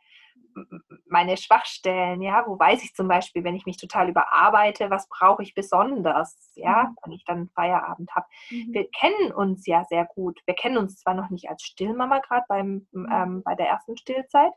meine 1.07 1.37
Schwachstellen, 1.37 2.23
ja, 2.23 2.45
wo 2.47 2.59
weiß 2.59 2.83
ich 2.85 2.95
zum 2.95 3.09
Beispiel, 3.09 3.45
wenn 3.45 3.55
ich 3.55 3.67
mich 3.67 3.77
total 3.77 4.09
überarbeite, 4.09 4.91
was 4.91 5.09
brauche 5.09 5.43
ich 5.43 5.55
besonders, 5.55 6.53
ja, 6.55 6.85
mhm. 6.85 6.97
wenn 7.03 7.13
ich 7.13 7.25
dann 7.25 7.49
Feierabend 7.55 8.11
habe. 8.15 8.27
Mhm. 8.51 8.73
Wir 8.73 8.89
kennen 8.91 9.33
uns 9.33 9.67
ja 9.67 9.85
sehr 9.85 10.07
gut. 10.07 10.41
Wir 10.47 10.55
kennen 10.55 10.77
uns 10.77 10.97
zwar 10.97 11.15
noch 11.15 11.31
nicht 11.31 11.49
als 11.49 11.63
Stillmama 11.63 12.19
gerade 12.21 12.45
beim 12.49 12.87
mhm. 12.93 13.09
ähm, 13.11 13.43
bei 13.45 13.55
der 13.55 13.69
ersten 13.69 13.97
Stillzeit, 13.97 14.53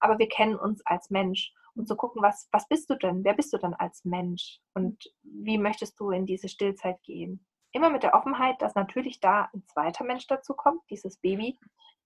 aber 0.00 0.18
wir 0.18 0.28
kennen 0.28 0.56
uns 0.56 0.84
als 0.86 1.10
Mensch 1.10 1.52
und 1.74 1.88
zu 1.88 1.96
gucken, 1.96 2.22
was, 2.22 2.48
was 2.52 2.68
bist 2.68 2.90
du 2.90 2.96
denn? 2.96 3.24
Wer 3.24 3.34
bist 3.34 3.52
du 3.52 3.58
denn 3.58 3.74
als 3.74 4.04
Mensch? 4.04 4.60
Und 4.74 5.02
wie 5.22 5.58
möchtest 5.58 5.98
du 5.98 6.10
in 6.10 6.26
diese 6.26 6.48
Stillzeit 6.48 7.02
gehen? 7.02 7.46
Immer 7.72 7.90
mit 7.90 8.02
der 8.02 8.14
Offenheit, 8.14 8.60
dass 8.60 8.74
natürlich 8.74 9.20
da 9.20 9.48
ein 9.54 9.64
zweiter 9.66 10.04
Mensch 10.04 10.26
dazu 10.26 10.54
kommt, 10.54 10.82
dieses 10.90 11.16
Baby, 11.18 11.58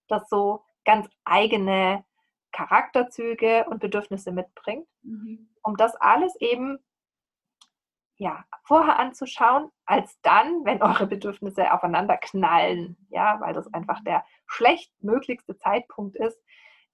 das 0.09 0.29
so 0.29 0.65
ganz 0.85 1.09
eigene 1.25 2.05
Charakterzüge 2.53 3.67
und 3.69 3.81
Bedürfnisse 3.81 4.31
mitbringt, 4.31 4.89
mhm. 5.03 5.51
um 5.63 5.77
das 5.77 5.97
alles 5.97 6.35
eben 6.41 6.79
ja, 8.19 8.45
vorher 8.65 8.99
anzuschauen, 8.99 9.71
als 9.85 10.19
dann, 10.23 10.65
wenn 10.65 10.83
eure 10.83 11.07
Bedürfnisse 11.07 11.73
aufeinander 11.73 12.17
knallen, 12.17 12.97
ja, 13.11 13.41
weil 13.41 13.53
das 13.53 13.73
einfach 13.75 14.03
der 14.05 14.25
schlechtmöglichste 14.47 15.59
Zeitpunkt 15.59 16.17
ist 16.17 16.39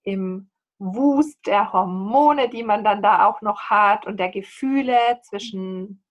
im 0.02 0.50
Wust 0.84 1.46
der 1.46 1.72
Hormone, 1.72 2.48
die 2.48 2.64
man 2.64 2.82
dann 2.82 3.02
da 3.02 3.26
auch 3.26 3.40
noch 3.40 3.70
hat 3.70 4.06
und 4.06 4.18
der 4.18 4.30
Gefühle 4.30 4.96
zwischen 5.22 6.02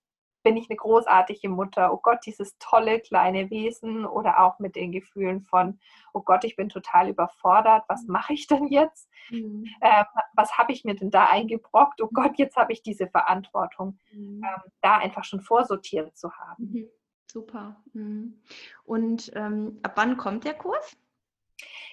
bin 0.44 0.58
ich 0.58 0.70
eine 0.70 0.78
großartige 0.78 1.50
Mutter, 1.50 1.94
oh 1.94 2.00
Gott, 2.02 2.20
dieses 2.26 2.58
tolle 2.58 3.00
kleine 3.00 3.50
Wesen 3.50 4.06
oder 4.06 4.40
auch 4.40 4.60
mit 4.60 4.76
den 4.76 4.92
Gefühlen 4.92 5.42
von, 5.42 5.80
oh 6.14 6.22
Gott, 6.22 6.44
ich 6.44 6.56
bin 6.56 6.70
total 6.70 7.10
überfordert, 7.10 7.84
was 7.88 8.04
mhm. 8.04 8.14
mache 8.14 8.34
ich 8.34 8.48
denn 8.48 8.68
jetzt? 8.68 9.10
Mhm. 9.30 9.66
Ähm, 9.82 10.06
was 10.34 10.58
habe 10.58 10.74
ich 10.74 10.84
mir 10.84 10.96
denn 10.96 11.12
da 11.12 11.26
eingebrockt? 11.26 12.02
Oh 12.02 12.10
Gott, 12.12 12.38
jetzt 12.38 12.58
habe 12.58 12.74
ich 12.74 12.82
diese 12.82 13.08
Verantwortung, 13.08 14.00
mhm. 14.12 14.44
ähm, 14.44 14.72
da 14.82 14.98
einfach 14.98 15.24
schon 15.24 15.42
vorsortiert 15.42 16.18
zu 16.18 16.32
haben. 16.34 16.72
Mhm. 16.72 16.90
Super. 17.32 17.82
Mhm. 17.94 18.42
Und 18.84 19.32
ähm, 19.36 19.80
ab 19.84 19.94
wann 19.96 20.18
kommt 20.18 20.44
der 20.44 20.54
Kurs? 20.54 20.98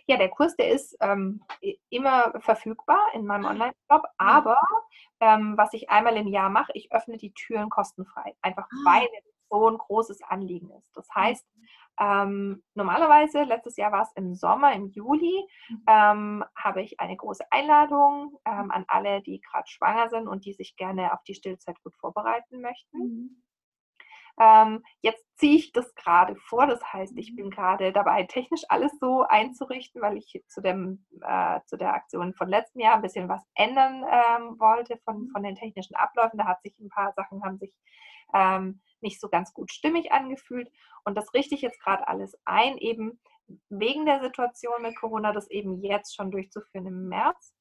Ja, 0.06 0.16
der 0.16 0.28
Kurs, 0.28 0.56
der 0.56 0.70
ist 0.70 0.96
ähm, 1.00 1.42
immer 1.90 2.32
verfügbar 2.40 3.00
in 3.14 3.26
meinem 3.26 3.46
ah. 3.46 3.50
Online-Shop, 3.50 4.04
aber 4.16 4.60
ähm, 5.20 5.54
was 5.56 5.72
ich 5.74 5.90
einmal 5.90 6.16
im 6.16 6.28
Jahr 6.28 6.50
mache, 6.50 6.72
ich 6.74 6.92
öffne 6.92 7.16
die 7.16 7.32
Türen 7.32 7.70
kostenfrei, 7.70 8.34
einfach 8.42 8.66
ah. 8.70 8.76
weil 8.84 9.08
es 9.18 9.24
so 9.50 9.68
ein 9.68 9.78
großes 9.78 10.22
Anliegen 10.22 10.70
ist. 10.70 10.96
Das 10.96 11.08
heißt, 11.14 11.46
ähm, 12.00 12.62
normalerweise, 12.74 13.42
letztes 13.42 13.76
Jahr 13.76 13.90
war 13.90 14.02
es 14.02 14.12
im 14.14 14.34
Sommer, 14.34 14.72
im 14.72 14.86
Juli, 14.86 15.44
mhm. 15.68 15.82
ähm, 15.88 16.44
habe 16.54 16.82
ich 16.82 17.00
eine 17.00 17.16
große 17.16 17.44
Einladung 17.50 18.38
ähm, 18.44 18.70
an 18.70 18.84
alle, 18.86 19.20
die 19.22 19.40
gerade 19.40 19.66
schwanger 19.68 20.08
sind 20.08 20.28
und 20.28 20.44
die 20.44 20.52
sich 20.52 20.76
gerne 20.76 21.12
auf 21.12 21.22
die 21.24 21.34
Stillzeit 21.34 21.82
gut 21.82 21.96
vorbereiten 21.96 22.60
möchten. 22.60 23.42
Mhm. 24.38 24.44
Ähm, 24.44 24.84
jetzt 25.02 25.24
ziehe 25.36 25.56
ich 25.56 25.72
das 25.72 25.94
gerade 25.94 26.36
vor. 26.36 26.66
Das 26.66 26.80
heißt, 26.92 27.16
ich 27.16 27.34
bin 27.36 27.50
gerade 27.50 27.92
dabei, 27.92 28.24
technisch 28.24 28.62
alles 28.68 28.92
so 28.98 29.22
einzurichten, 29.22 30.00
weil 30.00 30.16
ich 30.16 30.42
zu, 30.48 30.60
dem, 30.60 31.06
äh, 31.22 31.60
zu 31.66 31.76
der 31.76 31.94
Aktion 31.94 32.34
von 32.34 32.48
letztem 32.48 32.80
Jahr 32.80 32.94
ein 32.94 33.02
bisschen 33.02 33.28
was 33.28 33.42
ändern 33.54 34.04
ähm, 34.04 34.58
wollte 34.58 34.98
von, 35.04 35.28
von 35.32 35.42
den 35.42 35.56
technischen 35.56 35.94
Abläufen. 35.96 36.38
Da 36.38 36.46
hat 36.46 36.62
sich 36.62 36.78
ein 36.78 36.88
paar 36.88 37.12
Sachen 37.14 37.42
haben 37.44 37.58
sich 37.58 37.72
ähm, 38.34 38.80
nicht 39.00 39.20
so 39.20 39.28
ganz 39.28 39.52
gut 39.52 39.72
stimmig 39.72 40.12
angefühlt. 40.12 40.70
Und 41.04 41.14
das 41.16 41.32
richte 41.34 41.54
ich 41.54 41.62
jetzt 41.62 41.80
gerade 41.80 42.06
alles 42.08 42.36
ein, 42.44 42.78
eben 42.78 43.20
wegen 43.68 44.06
der 44.06 44.20
Situation 44.20 44.82
mit 44.82 44.96
Corona, 44.96 45.32
das 45.32 45.48
eben 45.50 45.82
jetzt 45.82 46.14
schon 46.14 46.30
durchzuführen 46.30 46.86
im 46.86 47.08
März 47.08 47.54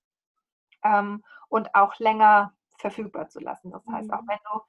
ähm, 0.83 1.23
und 1.49 1.73
auch 1.75 1.97
länger 1.99 2.53
verfügbar 2.77 3.29
zu 3.29 3.39
lassen. 3.39 3.71
Das 3.71 3.85
heißt, 3.87 4.11
auch 4.11 4.21
mhm. 4.21 4.27
wenn 4.27 4.39
du 4.51 4.61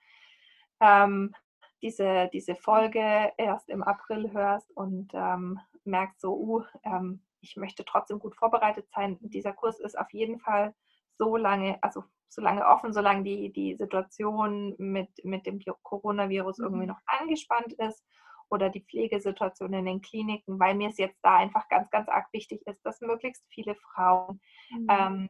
ähm, 0.81 1.35
diese, 1.83 2.29
diese 2.33 2.55
Folge 2.55 3.33
erst 3.37 3.69
im 3.69 3.83
April 3.83 4.33
hörst 4.33 4.71
und 4.77 5.13
ähm, 5.15 5.61
merkst 5.85 6.21
so, 6.21 6.35
uh, 6.35 6.63
ähm, 6.85 7.23
ich 7.41 7.57
möchte 7.57 7.85
trotzdem 7.85 8.19
gut 8.19 8.37
vorbereitet 8.37 8.89
sein. 8.95 9.19
Dieser 9.21 9.53
Kurs 9.53 9.79
ist 9.81 9.99
auf 9.99 10.13
jeden 10.13 10.41
Fall 10.41 10.75
so 11.19 11.37
lange, 11.37 11.79
also 11.83 12.05
so 12.29 12.43
lange 12.43 12.67
offen, 12.67 12.93
solange 12.93 13.23
die, 13.23 13.53
die 13.53 13.77
Situation 13.77 14.75
mit, 14.79 15.09
mit 15.25 15.47
dem 15.47 15.61
Coronavirus 15.83 16.59
irgendwie 16.59 16.83
mhm. 16.83 16.89
noch 16.89 17.01
angespannt 17.07 17.73
ist 17.75 18.05
oder 18.51 18.71
die 18.71 18.85
Pflegesituation 18.85 19.73
in 19.73 19.85
den 19.85 20.01
Kliniken, 20.01 20.59
weil 20.59 20.75
mir 20.75 20.89
es 20.89 20.99
jetzt 20.99 21.19
da 21.23 21.37
einfach 21.37 21.69
ganz, 21.69 21.91
ganz 21.91 22.09
arg 22.09 22.27
wichtig 22.33 22.67
ist, 22.67 22.85
dass 22.85 23.01
möglichst 23.01 23.45
viele 23.51 23.75
Frauen 23.77 24.41
mhm. 24.71 24.87
ähm, 24.91 25.29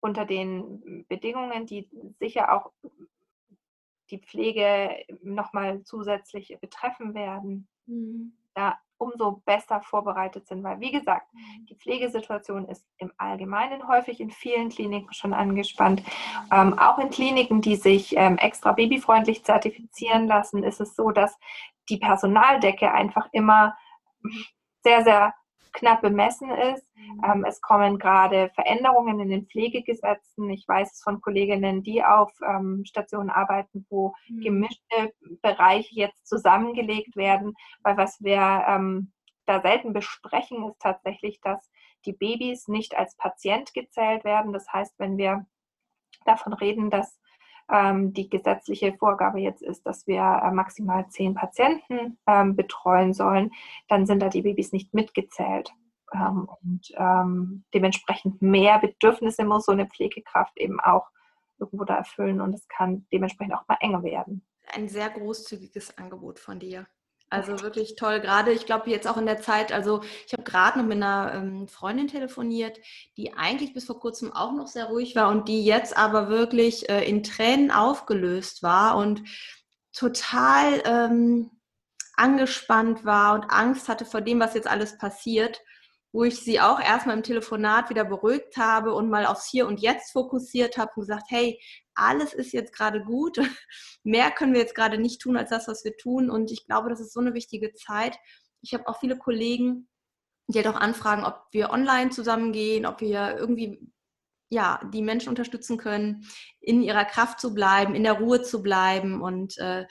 unter 0.00 0.24
den 0.24 1.04
Bedingungen, 1.08 1.66
die 1.66 1.88
sicher 2.18 2.52
auch 2.52 2.72
die 4.10 4.18
Pflege 4.18 5.04
nochmal 5.22 5.82
zusätzlich 5.82 6.56
betreffen 6.60 7.14
werden, 7.14 7.68
mhm. 7.86 8.32
da 8.54 8.78
umso 8.98 9.42
besser 9.44 9.82
vorbereitet 9.82 10.46
sind. 10.46 10.62
Weil, 10.62 10.80
wie 10.80 10.92
gesagt, 10.92 11.32
mhm. 11.34 11.66
die 11.66 11.76
Pflegesituation 11.76 12.66
ist 12.66 12.86
im 12.98 13.12
Allgemeinen 13.18 13.86
häufig 13.88 14.20
in 14.20 14.30
vielen 14.30 14.70
Kliniken 14.70 15.12
schon 15.12 15.34
angespannt. 15.34 16.02
Ähm, 16.52 16.78
auch 16.78 16.98
in 16.98 17.10
Kliniken, 17.10 17.60
die 17.60 17.76
sich 17.76 18.16
ähm, 18.16 18.38
extra 18.38 18.72
babyfreundlich 18.72 19.44
zertifizieren 19.44 20.26
lassen, 20.26 20.62
ist 20.62 20.80
es 20.80 20.96
so, 20.96 21.10
dass 21.10 21.38
die 21.88 21.98
Personaldecke 21.98 22.90
einfach 22.92 23.28
immer 23.32 23.76
sehr, 24.82 25.04
sehr 25.04 25.34
knapp 25.76 26.00
bemessen 26.00 26.50
ist. 26.50 26.84
Mhm. 26.94 27.22
Ähm, 27.24 27.44
es 27.44 27.60
kommen 27.60 27.98
gerade 27.98 28.50
Veränderungen 28.54 29.20
in 29.20 29.28
den 29.28 29.46
Pflegegesetzen. 29.46 30.50
Ich 30.50 30.66
weiß 30.66 30.94
es 30.94 31.02
von 31.02 31.20
Kolleginnen, 31.20 31.82
die 31.82 32.02
auf 32.02 32.32
ähm, 32.42 32.82
Stationen 32.84 33.30
arbeiten, 33.30 33.86
wo 33.88 34.14
mhm. 34.28 34.40
gemischte 34.40 35.12
Bereiche 35.42 35.94
jetzt 35.94 36.26
zusammengelegt 36.26 37.16
werden, 37.16 37.54
weil 37.82 37.96
was 37.96 38.16
wir 38.20 38.64
ähm, 38.66 39.12
da 39.44 39.60
selten 39.60 39.92
besprechen, 39.92 40.68
ist 40.68 40.80
tatsächlich, 40.80 41.40
dass 41.40 41.70
die 42.04 42.12
Babys 42.12 42.68
nicht 42.68 42.96
als 42.96 43.16
Patient 43.16 43.72
gezählt 43.74 44.24
werden. 44.24 44.52
Das 44.52 44.66
heißt, 44.72 44.98
wenn 44.98 45.16
wir 45.16 45.46
davon 46.24 46.52
reden, 46.52 46.90
dass 46.90 47.20
die 47.68 48.30
gesetzliche 48.30 48.92
Vorgabe 48.96 49.40
jetzt 49.40 49.62
ist, 49.62 49.84
dass 49.86 50.06
wir 50.06 50.20
äh, 50.20 50.50
maximal 50.52 51.08
zehn 51.08 51.34
Patienten 51.34 52.16
ähm, 52.26 52.54
betreuen 52.54 53.12
sollen, 53.12 53.50
dann 53.88 54.06
sind 54.06 54.20
da 54.20 54.28
die 54.28 54.42
Babys 54.42 54.72
nicht 54.72 54.94
mitgezählt. 54.94 55.72
Ähm, 56.14 56.48
und 56.62 56.92
ähm, 56.96 57.64
dementsprechend 57.74 58.40
mehr 58.40 58.78
Bedürfnisse 58.78 59.44
muss 59.44 59.66
so 59.66 59.72
eine 59.72 59.86
Pflegekraft 59.86 60.56
eben 60.58 60.78
auch 60.80 61.08
irgendwo 61.58 61.84
da 61.84 61.96
erfüllen 61.96 62.40
und 62.40 62.54
es 62.54 62.68
kann 62.68 63.06
dementsprechend 63.12 63.54
auch 63.54 63.66
mal 63.66 63.78
enger 63.80 64.02
werden. 64.02 64.46
Ein 64.72 64.88
sehr 64.88 65.08
großzügiges 65.10 65.96
Angebot 65.98 66.38
von 66.38 66.58
dir. 66.58 66.86
Also 67.28 67.60
wirklich 67.62 67.96
toll. 67.96 68.20
Gerade, 68.20 68.52
ich 68.52 68.66
glaube, 68.66 68.88
jetzt 68.88 69.08
auch 69.08 69.16
in 69.16 69.26
der 69.26 69.40
Zeit, 69.40 69.72
also 69.72 70.02
ich 70.26 70.32
habe 70.32 70.44
gerade 70.44 70.78
noch 70.78 70.86
mit 70.86 70.96
einer 70.96 71.32
ähm, 71.34 71.66
Freundin 71.66 72.06
telefoniert, 72.06 72.78
die 73.16 73.34
eigentlich 73.34 73.74
bis 73.74 73.84
vor 73.84 73.98
kurzem 73.98 74.32
auch 74.32 74.52
noch 74.52 74.68
sehr 74.68 74.86
ruhig 74.86 75.16
war 75.16 75.28
und 75.30 75.48
die 75.48 75.64
jetzt 75.64 75.96
aber 75.96 76.28
wirklich 76.28 76.88
äh, 76.88 77.04
in 77.08 77.24
Tränen 77.24 77.72
aufgelöst 77.72 78.62
war 78.62 78.96
und 78.96 79.22
total 79.92 80.82
ähm, 80.84 81.50
angespannt 82.16 83.04
war 83.04 83.34
und 83.34 83.50
Angst 83.50 83.88
hatte 83.88 84.04
vor 84.04 84.20
dem, 84.20 84.38
was 84.38 84.54
jetzt 84.54 84.68
alles 84.68 84.96
passiert 84.96 85.60
wo 86.16 86.24
ich 86.24 86.40
sie 86.40 86.60
auch 86.60 86.80
erstmal 86.80 87.14
im 87.14 87.22
Telefonat 87.22 87.90
wieder 87.90 88.02
beruhigt 88.02 88.56
habe 88.56 88.94
und 88.94 89.10
mal 89.10 89.26
aufs 89.26 89.50
Hier 89.50 89.66
und 89.66 89.82
Jetzt 89.82 90.12
fokussiert 90.12 90.78
habe 90.78 90.90
und 90.96 91.02
gesagt, 91.02 91.26
hey, 91.28 91.60
alles 91.94 92.32
ist 92.32 92.54
jetzt 92.54 92.72
gerade 92.72 93.04
gut. 93.04 93.36
Mehr 94.02 94.30
können 94.30 94.54
wir 94.54 94.62
jetzt 94.62 94.74
gerade 94.74 94.96
nicht 94.96 95.20
tun 95.20 95.36
als 95.36 95.50
das, 95.50 95.68
was 95.68 95.84
wir 95.84 95.94
tun. 95.98 96.30
Und 96.30 96.50
ich 96.50 96.64
glaube, 96.64 96.88
das 96.88 97.00
ist 97.00 97.12
so 97.12 97.20
eine 97.20 97.34
wichtige 97.34 97.74
Zeit. 97.74 98.18
Ich 98.62 98.72
habe 98.72 98.88
auch 98.88 98.98
viele 98.98 99.18
Kollegen, 99.18 99.90
die 100.46 100.56
halt 100.56 100.68
auch 100.68 100.80
anfragen, 100.80 101.22
ob 101.22 101.48
wir 101.50 101.68
online 101.68 102.08
zusammengehen, 102.08 102.86
ob 102.86 103.02
wir 103.02 103.36
irgendwie 103.36 103.78
ja, 104.48 104.80
die 104.92 105.02
Menschen 105.02 105.28
unterstützen 105.28 105.76
können, 105.76 106.24
in 106.60 106.82
ihrer 106.82 107.04
Kraft 107.04 107.40
zu 107.40 107.52
bleiben, 107.52 107.94
in 107.94 108.04
der 108.04 108.14
Ruhe 108.14 108.42
zu 108.42 108.62
bleiben. 108.62 109.20
Und 109.20 109.58
äh, 109.58 109.86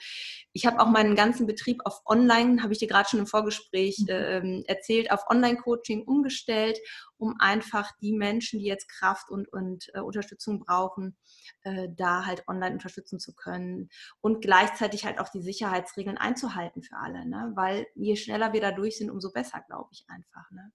ich 0.52 0.66
habe 0.66 0.80
auch 0.80 0.88
meinen 0.88 1.14
ganzen 1.14 1.46
Betrieb 1.46 1.82
auf 1.84 2.00
Online, 2.06 2.62
habe 2.62 2.72
ich 2.72 2.78
dir 2.78 2.88
gerade 2.88 3.08
schon 3.08 3.20
im 3.20 3.26
Vorgespräch 3.26 4.04
äh, 4.08 4.62
erzählt, 4.64 5.10
auf 5.10 5.24
Online-Coaching 5.28 6.04
umgestellt, 6.04 6.78
um 7.18 7.34
einfach 7.38 7.90
die 8.00 8.12
Menschen, 8.12 8.58
die 8.58 8.66
jetzt 8.66 8.88
Kraft 8.88 9.30
und, 9.30 9.50
und 9.52 9.90
äh, 9.94 10.00
Unterstützung 10.00 10.60
brauchen, 10.60 11.16
äh, 11.62 11.88
da 11.94 12.24
halt 12.24 12.46
online 12.48 12.74
unterstützen 12.74 13.18
zu 13.18 13.34
können 13.34 13.90
und 14.20 14.40
gleichzeitig 14.40 15.04
halt 15.04 15.18
auch 15.18 15.28
die 15.28 15.42
Sicherheitsregeln 15.42 16.16
einzuhalten 16.16 16.82
für 16.82 16.96
alle. 16.96 17.26
Ne? 17.26 17.52
Weil 17.54 17.86
je 17.94 18.16
schneller 18.16 18.52
wir 18.54 18.60
da 18.62 18.72
durch 18.72 18.96
sind, 18.96 19.10
umso 19.10 19.32
besser, 19.32 19.62
glaube 19.66 19.88
ich 19.92 20.04
einfach. 20.08 20.50
Ne? 20.50 20.72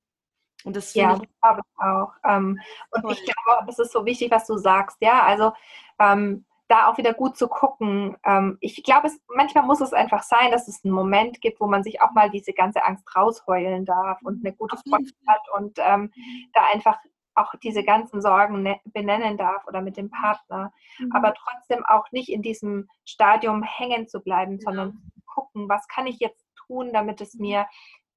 Und 0.64 0.76
das 0.76 0.94
ja, 0.94 1.14
ich 1.16 1.30
glaube 1.42 1.62
ich 1.64 1.84
auch. 1.84 2.14
Ähm, 2.24 2.60
und 2.92 3.12
ich 3.12 3.24
glaube, 3.24 3.66
das 3.66 3.80
ist 3.80 3.92
so 3.92 4.06
wichtig, 4.06 4.32
was 4.32 4.46
du 4.48 4.58
sagst. 4.58 4.98
Ja, 5.02 5.24
also 5.24 5.54
ähm, 6.00 6.46
da 6.72 6.88
auch 6.88 6.98
wieder 6.98 7.14
gut 7.14 7.38
zu 7.38 7.48
gucken. 7.48 8.18
Ähm, 8.26 8.58
ich 8.62 8.82
glaube, 8.84 9.08
es, 9.08 9.20
manchmal 9.36 9.66
muss 9.66 9.82
es 9.82 9.94
einfach 9.94 10.24
sein, 10.24 10.52
dass 10.52 10.68
es 10.68 10.84
einen 10.84 10.94
Moment 10.94 11.42
gibt, 11.42 11.60
wo 11.60 11.68
man 11.68 11.84
sich 11.84 12.02
auch 12.02 12.12
mal 12.12 12.30
diese 12.30 12.54
ganze 12.54 12.86
Angst 12.86 13.06
rausheulen 13.16 13.86
darf 13.86 14.20
und 14.24 14.44
eine 14.44 14.56
gute 14.56 14.78
Freundin 14.78 15.14
hat 15.28 15.42
und 15.58 15.78
ähm, 15.80 16.12
mhm. 16.16 16.50
da 16.54 16.62
einfach 16.74 16.98
auch 17.36 17.54
diese 17.62 17.84
ganzen 17.84 18.22
Sorgen 18.22 18.62
ne, 18.62 18.80
benennen 18.86 19.38
darf 19.38 19.66
oder 19.68 19.82
mit 19.82 19.98
dem 19.98 20.10
Partner, 20.10 20.74
mhm. 21.00 21.12
aber 21.14 21.34
trotzdem 21.34 21.86
auch 21.86 22.12
nicht 22.12 22.30
in 22.30 22.42
diesem 22.42 22.88
Stadium 23.06 23.64
hängen 23.64 24.08
zu 24.08 24.22
bleiben, 24.22 24.54
ja. 24.54 24.60
sondern 24.64 25.12
gucken, 25.26 25.70
was 25.70 25.88
kann 25.88 26.08
ich 26.08 26.20
jetzt 26.20 26.46
tun, 26.56 26.92
damit 26.94 27.22
es 27.22 27.36
mir, 27.36 27.68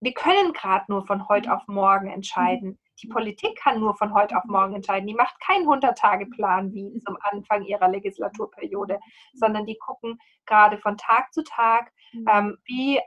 wir 0.05 0.13
können 0.13 0.53
gerade 0.53 0.85
nur 0.89 1.07
von 1.07 1.29
heute 1.29 1.49
mhm. 1.49 1.55
auf 1.55 1.63
morgen 1.67 2.09
entscheiden. 2.09 2.79
Die 3.03 3.09
Politik 3.09 3.57
kann 3.57 3.81
nur 3.81 3.97
von 3.97 4.15
heute 4.15 4.37
auf 4.37 4.45
morgen 4.45 4.75
entscheiden. 4.75 5.07
Die 5.07 5.15
macht 5.15 5.35
keinen 5.41 5.67
100-Tage-Plan 5.67 6.73
wie 6.73 7.01
zum 7.01 7.17
Anfang 7.23 7.65
ihrer 7.65 7.89
Legislaturperiode, 7.89 9.01
sondern 9.33 9.67
die 9.67 9.77
gucken 9.79 10.19
gerade 10.47 10.79
von 10.79 10.97
Tag 10.97 11.33
zu 11.33 11.43
Tag, 11.43 11.91
ähm, 12.13 12.57
wie 12.67 13.01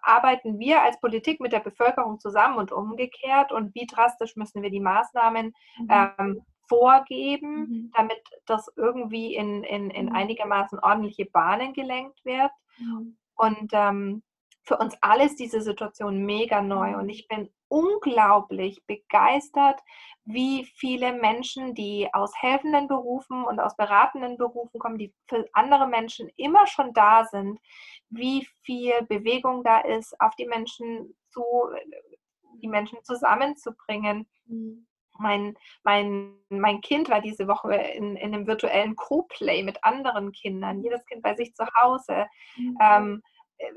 arbeiten 0.00 0.58
wir 0.58 0.82
als 0.82 0.98
Politik 1.00 1.40
mit 1.40 1.52
der 1.52 1.60
Bevölkerung 1.60 2.18
zusammen 2.20 2.56
und 2.56 2.72
umgekehrt 2.72 3.52
und 3.52 3.74
wie 3.74 3.86
drastisch 3.86 4.34
müssen 4.36 4.62
wir 4.62 4.70
die 4.70 4.80
Maßnahmen 4.80 5.52
mhm. 5.78 5.88
ähm, 5.90 6.42
vorgeben, 6.68 7.60
mhm. 7.60 7.92
damit 7.94 8.22
das 8.46 8.70
irgendwie 8.76 9.34
in, 9.34 9.64
in, 9.64 9.90
in 9.90 10.06
mhm. 10.06 10.12
einigermaßen 10.12 10.78
ordentliche 10.78 11.26
Bahnen 11.26 11.72
gelenkt 11.72 12.24
wird. 12.24 12.50
Mhm. 12.78 13.16
Und 13.34 13.70
ähm, 13.72 14.22
für 14.68 14.76
uns 14.76 14.94
alle 15.00 15.24
ist 15.24 15.40
diese 15.40 15.62
Situation 15.62 16.26
mega 16.26 16.60
neu 16.60 16.98
und 16.98 17.08
ich 17.08 17.26
bin 17.26 17.48
unglaublich 17.68 18.84
begeistert, 18.86 19.80
wie 20.26 20.66
viele 20.76 21.14
Menschen, 21.14 21.74
die 21.74 22.06
aus 22.12 22.32
helfenden 22.38 22.86
Berufen 22.86 23.44
und 23.44 23.60
aus 23.60 23.76
beratenden 23.76 24.36
Berufen 24.36 24.78
kommen, 24.78 24.98
die 24.98 25.14
für 25.26 25.48
andere 25.54 25.88
Menschen 25.88 26.28
immer 26.36 26.66
schon 26.66 26.92
da 26.92 27.24
sind, 27.24 27.58
wie 28.10 28.46
viel 28.62 28.92
Bewegung 29.08 29.64
da 29.64 29.80
ist, 29.80 30.14
auf 30.20 30.36
die 30.36 30.46
Menschen 30.46 31.16
zu, 31.30 31.42
die 32.60 32.68
Menschen 32.68 32.98
zusammenzubringen. 33.04 34.28
Mhm. 34.44 34.86
Mein, 35.20 35.56
mein, 35.82 36.34
mein 36.50 36.80
Kind 36.82 37.08
war 37.08 37.22
diese 37.22 37.48
Woche 37.48 37.74
in, 37.74 38.16
in 38.16 38.34
einem 38.34 38.46
virtuellen 38.46 38.94
Co-Play 38.96 39.62
mit 39.62 39.82
anderen 39.82 40.30
Kindern, 40.30 40.82
jedes 40.82 41.04
Kind 41.06 41.22
bei 41.22 41.34
sich 41.34 41.54
zu 41.54 41.64
Hause. 41.74 42.26
Mhm. 42.56 42.78
Ähm, 42.80 43.22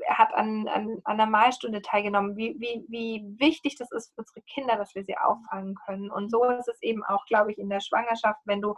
hat 0.08 0.32
an, 0.34 0.68
an, 0.68 1.00
an 1.04 1.20
einer 1.20 1.26
Malstunde 1.26 1.82
teilgenommen, 1.82 2.36
wie, 2.36 2.54
wie, 2.58 2.84
wie 2.88 3.24
wichtig 3.38 3.76
das 3.76 3.90
ist 3.90 4.14
für 4.14 4.20
unsere 4.20 4.42
Kinder, 4.42 4.76
dass 4.76 4.94
wir 4.94 5.04
sie 5.04 5.16
auffangen 5.16 5.74
können. 5.86 6.10
Und 6.10 6.30
so 6.30 6.44
ist 6.44 6.68
es 6.68 6.80
eben 6.82 7.04
auch, 7.04 7.24
glaube 7.26 7.52
ich, 7.52 7.58
in 7.58 7.68
der 7.68 7.80
Schwangerschaft, 7.80 8.40
wenn 8.44 8.60
du 8.60 8.74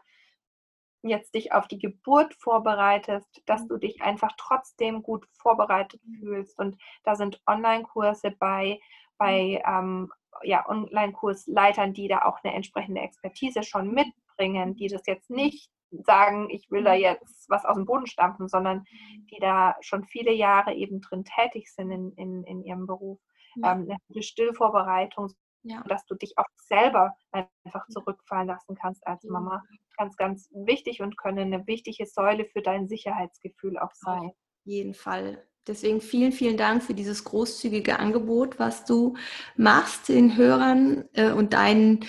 jetzt 1.03 1.35
dich 1.35 1.53
auf 1.53 1.69
die 1.69 1.79
Geburt 1.79 2.35
vorbereitest, 2.35 3.43
dass 3.47 3.67
du 3.67 3.77
dich 3.77 4.01
einfach 4.03 4.33
trotzdem 4.39 5.03
gut 5.03 5.27
vorbereitet 5.33 6.01
fühlst. 6.19 6.59
Und 6.59 6.79
da 7.05 7.15
sind 7.15 7.41
Online-Kurse 7.47 8.31
bei, 8.39 8.81
bei 9.19 9.63
ähm, 9.67 10.11
ja, 10.43 10.67
Online-Kursleitern, 10.67 11.93
die 11.93 12.09
da 12.09 12.23
auch 12.23 12.39
eine 12.43 12.55
entsprechende 12.55 13.03
Expertise 13.03 13.63
schon 13.63 13.93
mitbringen, 13.93 14.75
die 14.77 14.89
das 14.89 15.03
jetzt 15.07 15.31
nicht 15.31 15.71
sagen, 16.03 16.49
ich 16.51 16.71
will 16.71 16.85
da 16.85 16.95
mhm. 16.95 17.01
jetzt 17.01 17.49
was 17.49 17.65
aus 17.65 17.77
dem 17.77 17.87
Boden 17.87 18.07
stampfen, 18.07 18.49
sondern 18.49 18.85
die 19.31 19.39
da 19.41 19.77
schon 19.81 20.05
viele 20.05 20.33
Jahre 20.33 20.75
eben 20.75 21.01
drin 21.01 21.25
tätig 21.25 21.73
sind 21.73 21.91
in, 21.91 22.13
in, 22.17 22.45
in 22.45 22.63
ihrem 22.63 22.87
Beruf. 22.87 23.21
Ja. 23.57 23.73
Ähm, 23.73 23.89
eine 24.13 24.23
Stillvorbereitung, 24.23 25.33
ja. 25.63 25.83
dass 25.89 26.05
du 26.07 26.15
dich 26.15 26.37
auch 26.37 26.47
selber 26.57 27.15
einfach 27.33 27.87
zurückfallen 27.89 28.49
lassen 28.49 28.75
kannst 28.75 29.07
als 29.07 29.25
Mama. 29.25 29.63
Ganz, 29.97 30.17
ganz 30.17 30.49
wichtig 30.53 31.01
und 31.03 31.17
können 31.17 31.53
eine 31.53 31.67
wichtige 31.67 32.07
Säule 32.07 32.47
für 32.47 32.63
dein 32.63 32.89
Sicherheitsgefühl 32.89 33.79
auch 33.79 33.93
sein. 33.93 34.31
Auf 34.31 34.35
jeden 34.65 34.95
Fall. 34.95 35.45
Deswegen 35.67 36.01
vielen, 36.01 36.33
vielen 36.33 36.57
Dank 36.57 36.83
für 36.83 36.95
dieses 36.95 37.25
großzügige 37.25 37.99
Angebot, 37.99 38.59
was 38.59 38.85
du 38.85 39.17
machst 39.57 40.09
den 40.09 40.37
Hörern 40.37 41.09
äh, 41.15 41.31
und 41.31 41.55
deinen, 41.55 42.05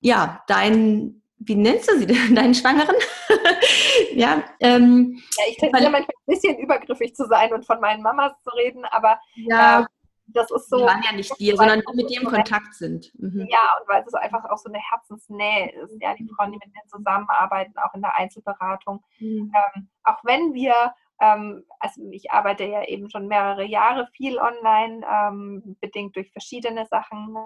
ja, 0.00 0.44
deinen 0.46 1.20
wie 1.40 1.56
nennst 1.56 1.90
du 1.90 1.98
sie 1.98 2.06
denn, 2.06 2.16
deinen 2.34 2.54
Schwangeren? 2.54 2.96
ja, 4.14 4.42
ähm, 4.60 5.20
ja, 5.36 5.44
ich 5.48 5.56
tendiere 5.56 5.90
manchmal 5.90 6.14
ein 6.26 6.34
bisschen 6.34 6.58
übergriffig 6.58 7.14
zu 7.14 7.26
sein 7.26 7.52
und 7.52 7.66
von 7.66 7.80
meinen 7.80 8.02
Mamas 8.02 8.32
zu 8.42 8.50
reden, 8.50 8.84
aber 8.84 9.18
ja, 9.34 9.82
äh, 9.82 9.84
das 10.32 10.50
ist 10.52 10.70
so. 10.70 10.78
Die 10.78 10.84
waren 10.84 11.02
ja 11.02 11.12
nicht 11.12 11.36
dir, 11.40 11.56
sondern 11.56 11.80
die 11.80 11.96
mit 11.96 12.08
dir 12.08 12.20
im 12.20 12.28
Kontakt 12.28 12.74
sind. 12.74 13.10
Mhm. 13.18 13.48
Ja, 13.50 13.58
und 13.80 13.88
weil 13.88 14.04
es 14.06 14.14
einfach 14.14 14.44
auch 14.44 14.58
so 14.58 14.68
eine 14.68 14.78
Herzensnähe 14.78 15.72
ist. 15.82 15.96
Ja, 16.00 16.14
die 16.14 16.28
Frauen, 16.36 16.52
die 16.52 16.58
mit 16.58 16.72
mir 16.72 16.86
zusammenarbeiten, 16.86 17.74
auch 17.78 17.92
in 17.94 18.02
der 18.02 18.14
Einzelberatung. 18.16 19.02
Mhm. 19.18 19.52
Ähm, 19.52 19.88
auch 20.04 20.22
wenn 20.22 20.54
wir 20.54 20.94
ähm, 21.20 21.64
also 21.78 22.02
ich 22.10 22.30
arbeite 22.30 22.64
ja 22.64 22.84
eben 22.84 23.10
schon 23.10 23.28
mehrere 23.28 23.64
Jahre 23.64 24.08
viel 24.16 24.38
online, 24.38 25.04
ähm, 25.06 25.76
bedingt 25.80 26.16
durch 26.16 26.32
verschiedene 26.32 26.86
Sachen. 26.86 27.36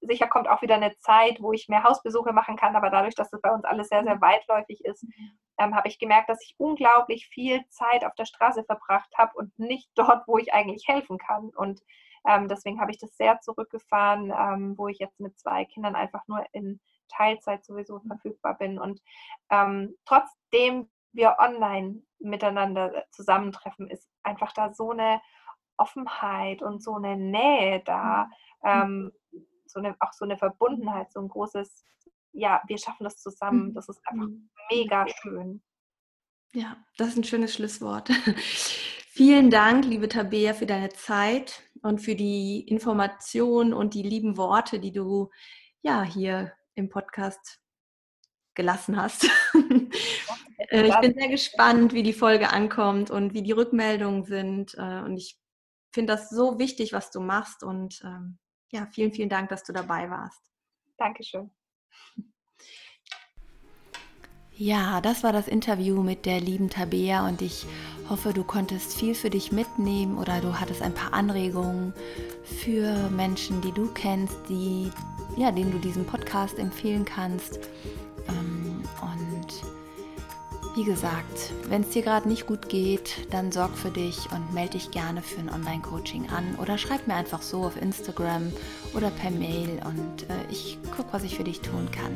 Sicher 0.00 0.28
kommt 0.28 0.48
auch 0.48 0.62
wieder 0.62 0.76
eine 0.76 0.96
Zeit, 0.98 1.40
wo 1.40 1.52
ich 1.52 1.68
mehr 1.68 1.84
Hausbesuche 1.84 2.32
machen 2.32 2.56
kann, 2.56 2.76
aber 2.76 2.90
dadurch, 2.90 3.14
dass 3.14 3.30
das 3.30 3.40
bei 3.40 3.50
uns 3.50 3.64
alles 3.64 3.88
sehr, 3.88 4.02
sehr 4.02 4.16
mhm. 4.16 4.20
weitläufig 4.20 4.84
ist, 4.84 5.04
mhm. 5.04 5.38
ähm, 5.58 5.74
habe 5.74 5.88
ich 5.88 5.98
gemerkt, 5.98 6.28
dass 6.28 6.42
ich 6.42 6.54
unglaublich 6.58 7.28
viel 7.28 7.66
Zeit 7.68 8.04
auf 8.04 8.14
der 8.14 8.24
Straße 8.24 8.64
verbracht 8.64 9.10
habe 9.16 9.32
und 9.34 9.58
nicht 9.58 9.90
dort, 9.94 10.26
wo 10.26 10.38
ich 10.38 10.52
eigentlich 10.52 10.88
helfen 10.88 11.18
kann. 11.18 11.50
Und 11.50 11.80
ähm, 12.26 12.48
deswegen 12.48 12.80
habe 12.80 12.90
ich 12.90 12.98
das 12.98 13.16
sehr 13.16 13.40
zurückgefahren, 13.40 14.32
ähm, 14.36 14.74
wo 14.76 14.88
ich 14.88 14.98
jetzt 14.98 15.20
mit 15.20 15.38
zwei 15.38 15.64
Kindern 15.64 15.96
einfach 15.96 16.26
nur 16.28 16.44
in 16.52 16.80
Teilzeit 17.08 17.64
sowieso 17.64 17.98
mhm. 17.98 18.08
verfügbar 18.08 18.56
bin. 18.58 18.78
Und 18.78 19.00
ähm, 19.50 19.94
trotzdem 20.04 20.88
wir 21.12 21.36
online 21.38 22.02
miteinander 22.18 23.04
zusammentreffen, 23.10 23.88
ist 23.88 24.08
einfach 24.22 24.52
da 24.52 24.72
so 24.72 24.90
eine 24.90 25.20
Offenheit 25.76 26.62
und 26.62 26.82
so 26.82 26.94
eine 26.94 27.16
Nähe 27.16 27.82
da. 27.84 28.28
Ähm, 28.62 29.12
so 29.70 29.80
eine, 29.80 29.96
auch 30.00 30.12
so 30.12 30.24
eine 30.24 30.36
Verbundenheit, 30.36 31.12
so 31.12 31.20
ein 31.20 31.28
großes, 31.28 31.84
ja, 32.32 32.62
wir 32.66 32.78
schaffen 32.78 33.04
das 33.04 33.18
zusammen. 33.18 33.68
Mhm. 33.68 33.74
Das 33.74 33.88
ist 33.88 34.00
einfach 34.06 34.28
mhm. 34.28 34.50
mega 34.70 35.06
schön. 35.08 35.62
Ja, 36.52 36.76
das 36.96 37.08
ist 37.08 37.16
ein 37.16 37.24
schönes 37.24 37.54
Schlusswort. 37.54 38.08
Vielen 39.12 39.50
Dank, 39.50 39.84
liebe 39.84 40.08
Tabea, 40.08 40.54
für 40.54 40.66
deine 40.66 40.88
Zeit 40.90 41.62
und 41.82 42.00
für 42.00 42.14
die 42.14 42.60
Information 42.68 43.72
und 43.72 43.94
die 43.94 44.02
lieben 44.02 44.36
Worte, 44.36 44.80
die 44.80 44.92
du 44.92 45.30
ja 45.82 46.02
hier 46.02 46.52
im 46.74 46.88
Podcast 46.88 47.60
gelassen 48.54 48.96
hast. 48.96 49.28
Äh, 50.68 50.86
ich 50.86 51.00
bin 51.00 51.14
sehr 51.14 51.28
gespannt, 51.28 51.94
wie 51.94 52.02
die 52.02 52.12
Folge 52.12 52.50
ankommt 52.50 53.10
und 53.10 53.32
wie 53.32 53.42
die 53.42 53.52
Rückmeldungen 53.52 54.24
sind. 54.24 54.74
Äh, 54.74 55.00
und 55.00 55.16
ich 55.16 55.38
finde 55.90 56.12
das 56.12 56.28
so 56.28 56.58
wichtig, 56.58 56.92
was 56.92 57.10
du 57.10 57.20
machst. 57.20 57.64
Und 57.64 58.02
ähm, 58.04 58.38
ja, 58.70 58.86
vielen, 58.86 59.12
vielen 59.12 59.28
Dank, 59.28 59.48
dass 59.48 59.64
du 59.64 59.72
dabei 59.72 60.08
warst. 60.10 60.40
Dankeschön. 60.96 61.50
Ja, 64.62 65.00
das 65.00 65.22
war 65.22 65.32
das 65.32 65.48
Interview 65.48 66.02
mit 66.02 66.26
der 66.26 66.38
lieben 66.38 66.68
Tabea 66.68 67.26
und 67.26 67.40
ich 67.40 67.64
hoffe, 68.10 68.34
du 68.34 68.44
konntest 68.44 68.94
viel 68.94 69.14
für 69.14 69.30
dich 69.30 69.52
mitnehmen 69.52 70.18
oder 70.18 70.40
du 70.40 70.60
hattest 70.60 70.82
ein 70.82 70.92
paar 70.92 71.14
Anregungen 71.14 71.94
für 72.44 73.08
Menschen, 73.08 73.62
die 73.62 73.72
du 73.72 73.86
kennst, 73.94 74.36
die, 74.50 74.90
ja, 75.38 75.50
denen 75.50 75.72
du 75.72 75.78
diesen 75.78 76.04
Podcast 76.04 76.58
empfehlen 76.58 77.06
kannst. 77.06 77.58
Ähm, 78.28 78.59
wie 80.74 80.84
gesagt, 80.84 81.52
wenn 81.68 81.82
es 81.82 81.90
dir 81.90 82.02
gerade 82.02 82.28
nicht 82.28 82.46
gut 82.46 82.68
geht, 82.68 83.26
dann 83.30 83.50
sorg 83.50 83.76
für 83.76 83.90
dich 83.90 84.30
und 84.32 84.54
melde 84.54 84.72
dich 84.72 84.90
gerne 84.90 85.20
für 85.20 85.40
ein 85.40 85.50
Online-Coaching 85.50 86.28
an 86.30 86.56
oder 86.60 86.78
schreib 86.78 87.06
mir 87.06 87.14
einfach 87.14 87.42
so 87.42 87.64
auf 87.64 87.80
Instagram 87.80 88.52
oder 88.94 89.10
per 89.10 89.30
Mail 89.30 89.80
und 89.84 90.22
äh, 90.30 90.50
ich 90.50 90.78
gucke, 90.96 91.12
was 91.12 91.24
ich 91.24 91.36
für 91.36 91.44
dich 91.44 91.60
tun 91.60 91.88
kann. 91.90 92.14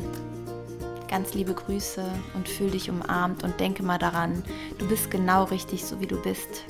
Ganz 1.08 1.34
liebe 1.34 1.54
Grüße 1.54 2.04
und 2.34 2.48
fühl 2.48 2.70
dich 2.70 2.90
umarmt 2.90 3.42
und 3.42 3.58
denke 3.58 3.82
mal 3.82 3.98
daran, 3.98 4.42
du 4.78 4.88
bist 4.88 5.10
genau 5.10 5.44
richtig, 5.44 5.84
so 5.84 6.00
wie 6.00 6.06
du 6.06 6.20
bist. 6.22 6.64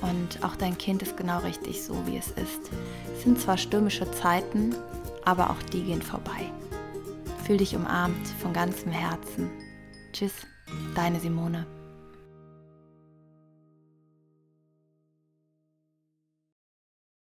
Und 0.00 0.42
auch 0.44 0.56
dein 0.56 0.76
Kind 0.76 1.02
ist 1.02 1.16
genau 1.16 1.38
richtig, 1.40 1.82
so 1.82 1.94
wie 2.06 2.16
es 2.16 2.28
ist. 2.28 2.70
Es 3.14 3.22
sind 3.22 3.40
zwar 3.40 3.56
stürmische 3.56 4.10
Zeiten, 4.10 4.74
aber 5.24 5.50
auch 5.50 5.62
die 5.72 5.84
gehen 5.84 6.02
vorbei. 6.02 6.50
Fühl 7.44 7.58
dich 7.58 7.76
umarmt 7.76 8.26
von 8.40 8.52
ganzem 8.52 8.90
Herzen. 8.90 9.50
Tschüss. 10.12 10.32
Deine 10.94 11.20
Simone. 11.20 11.66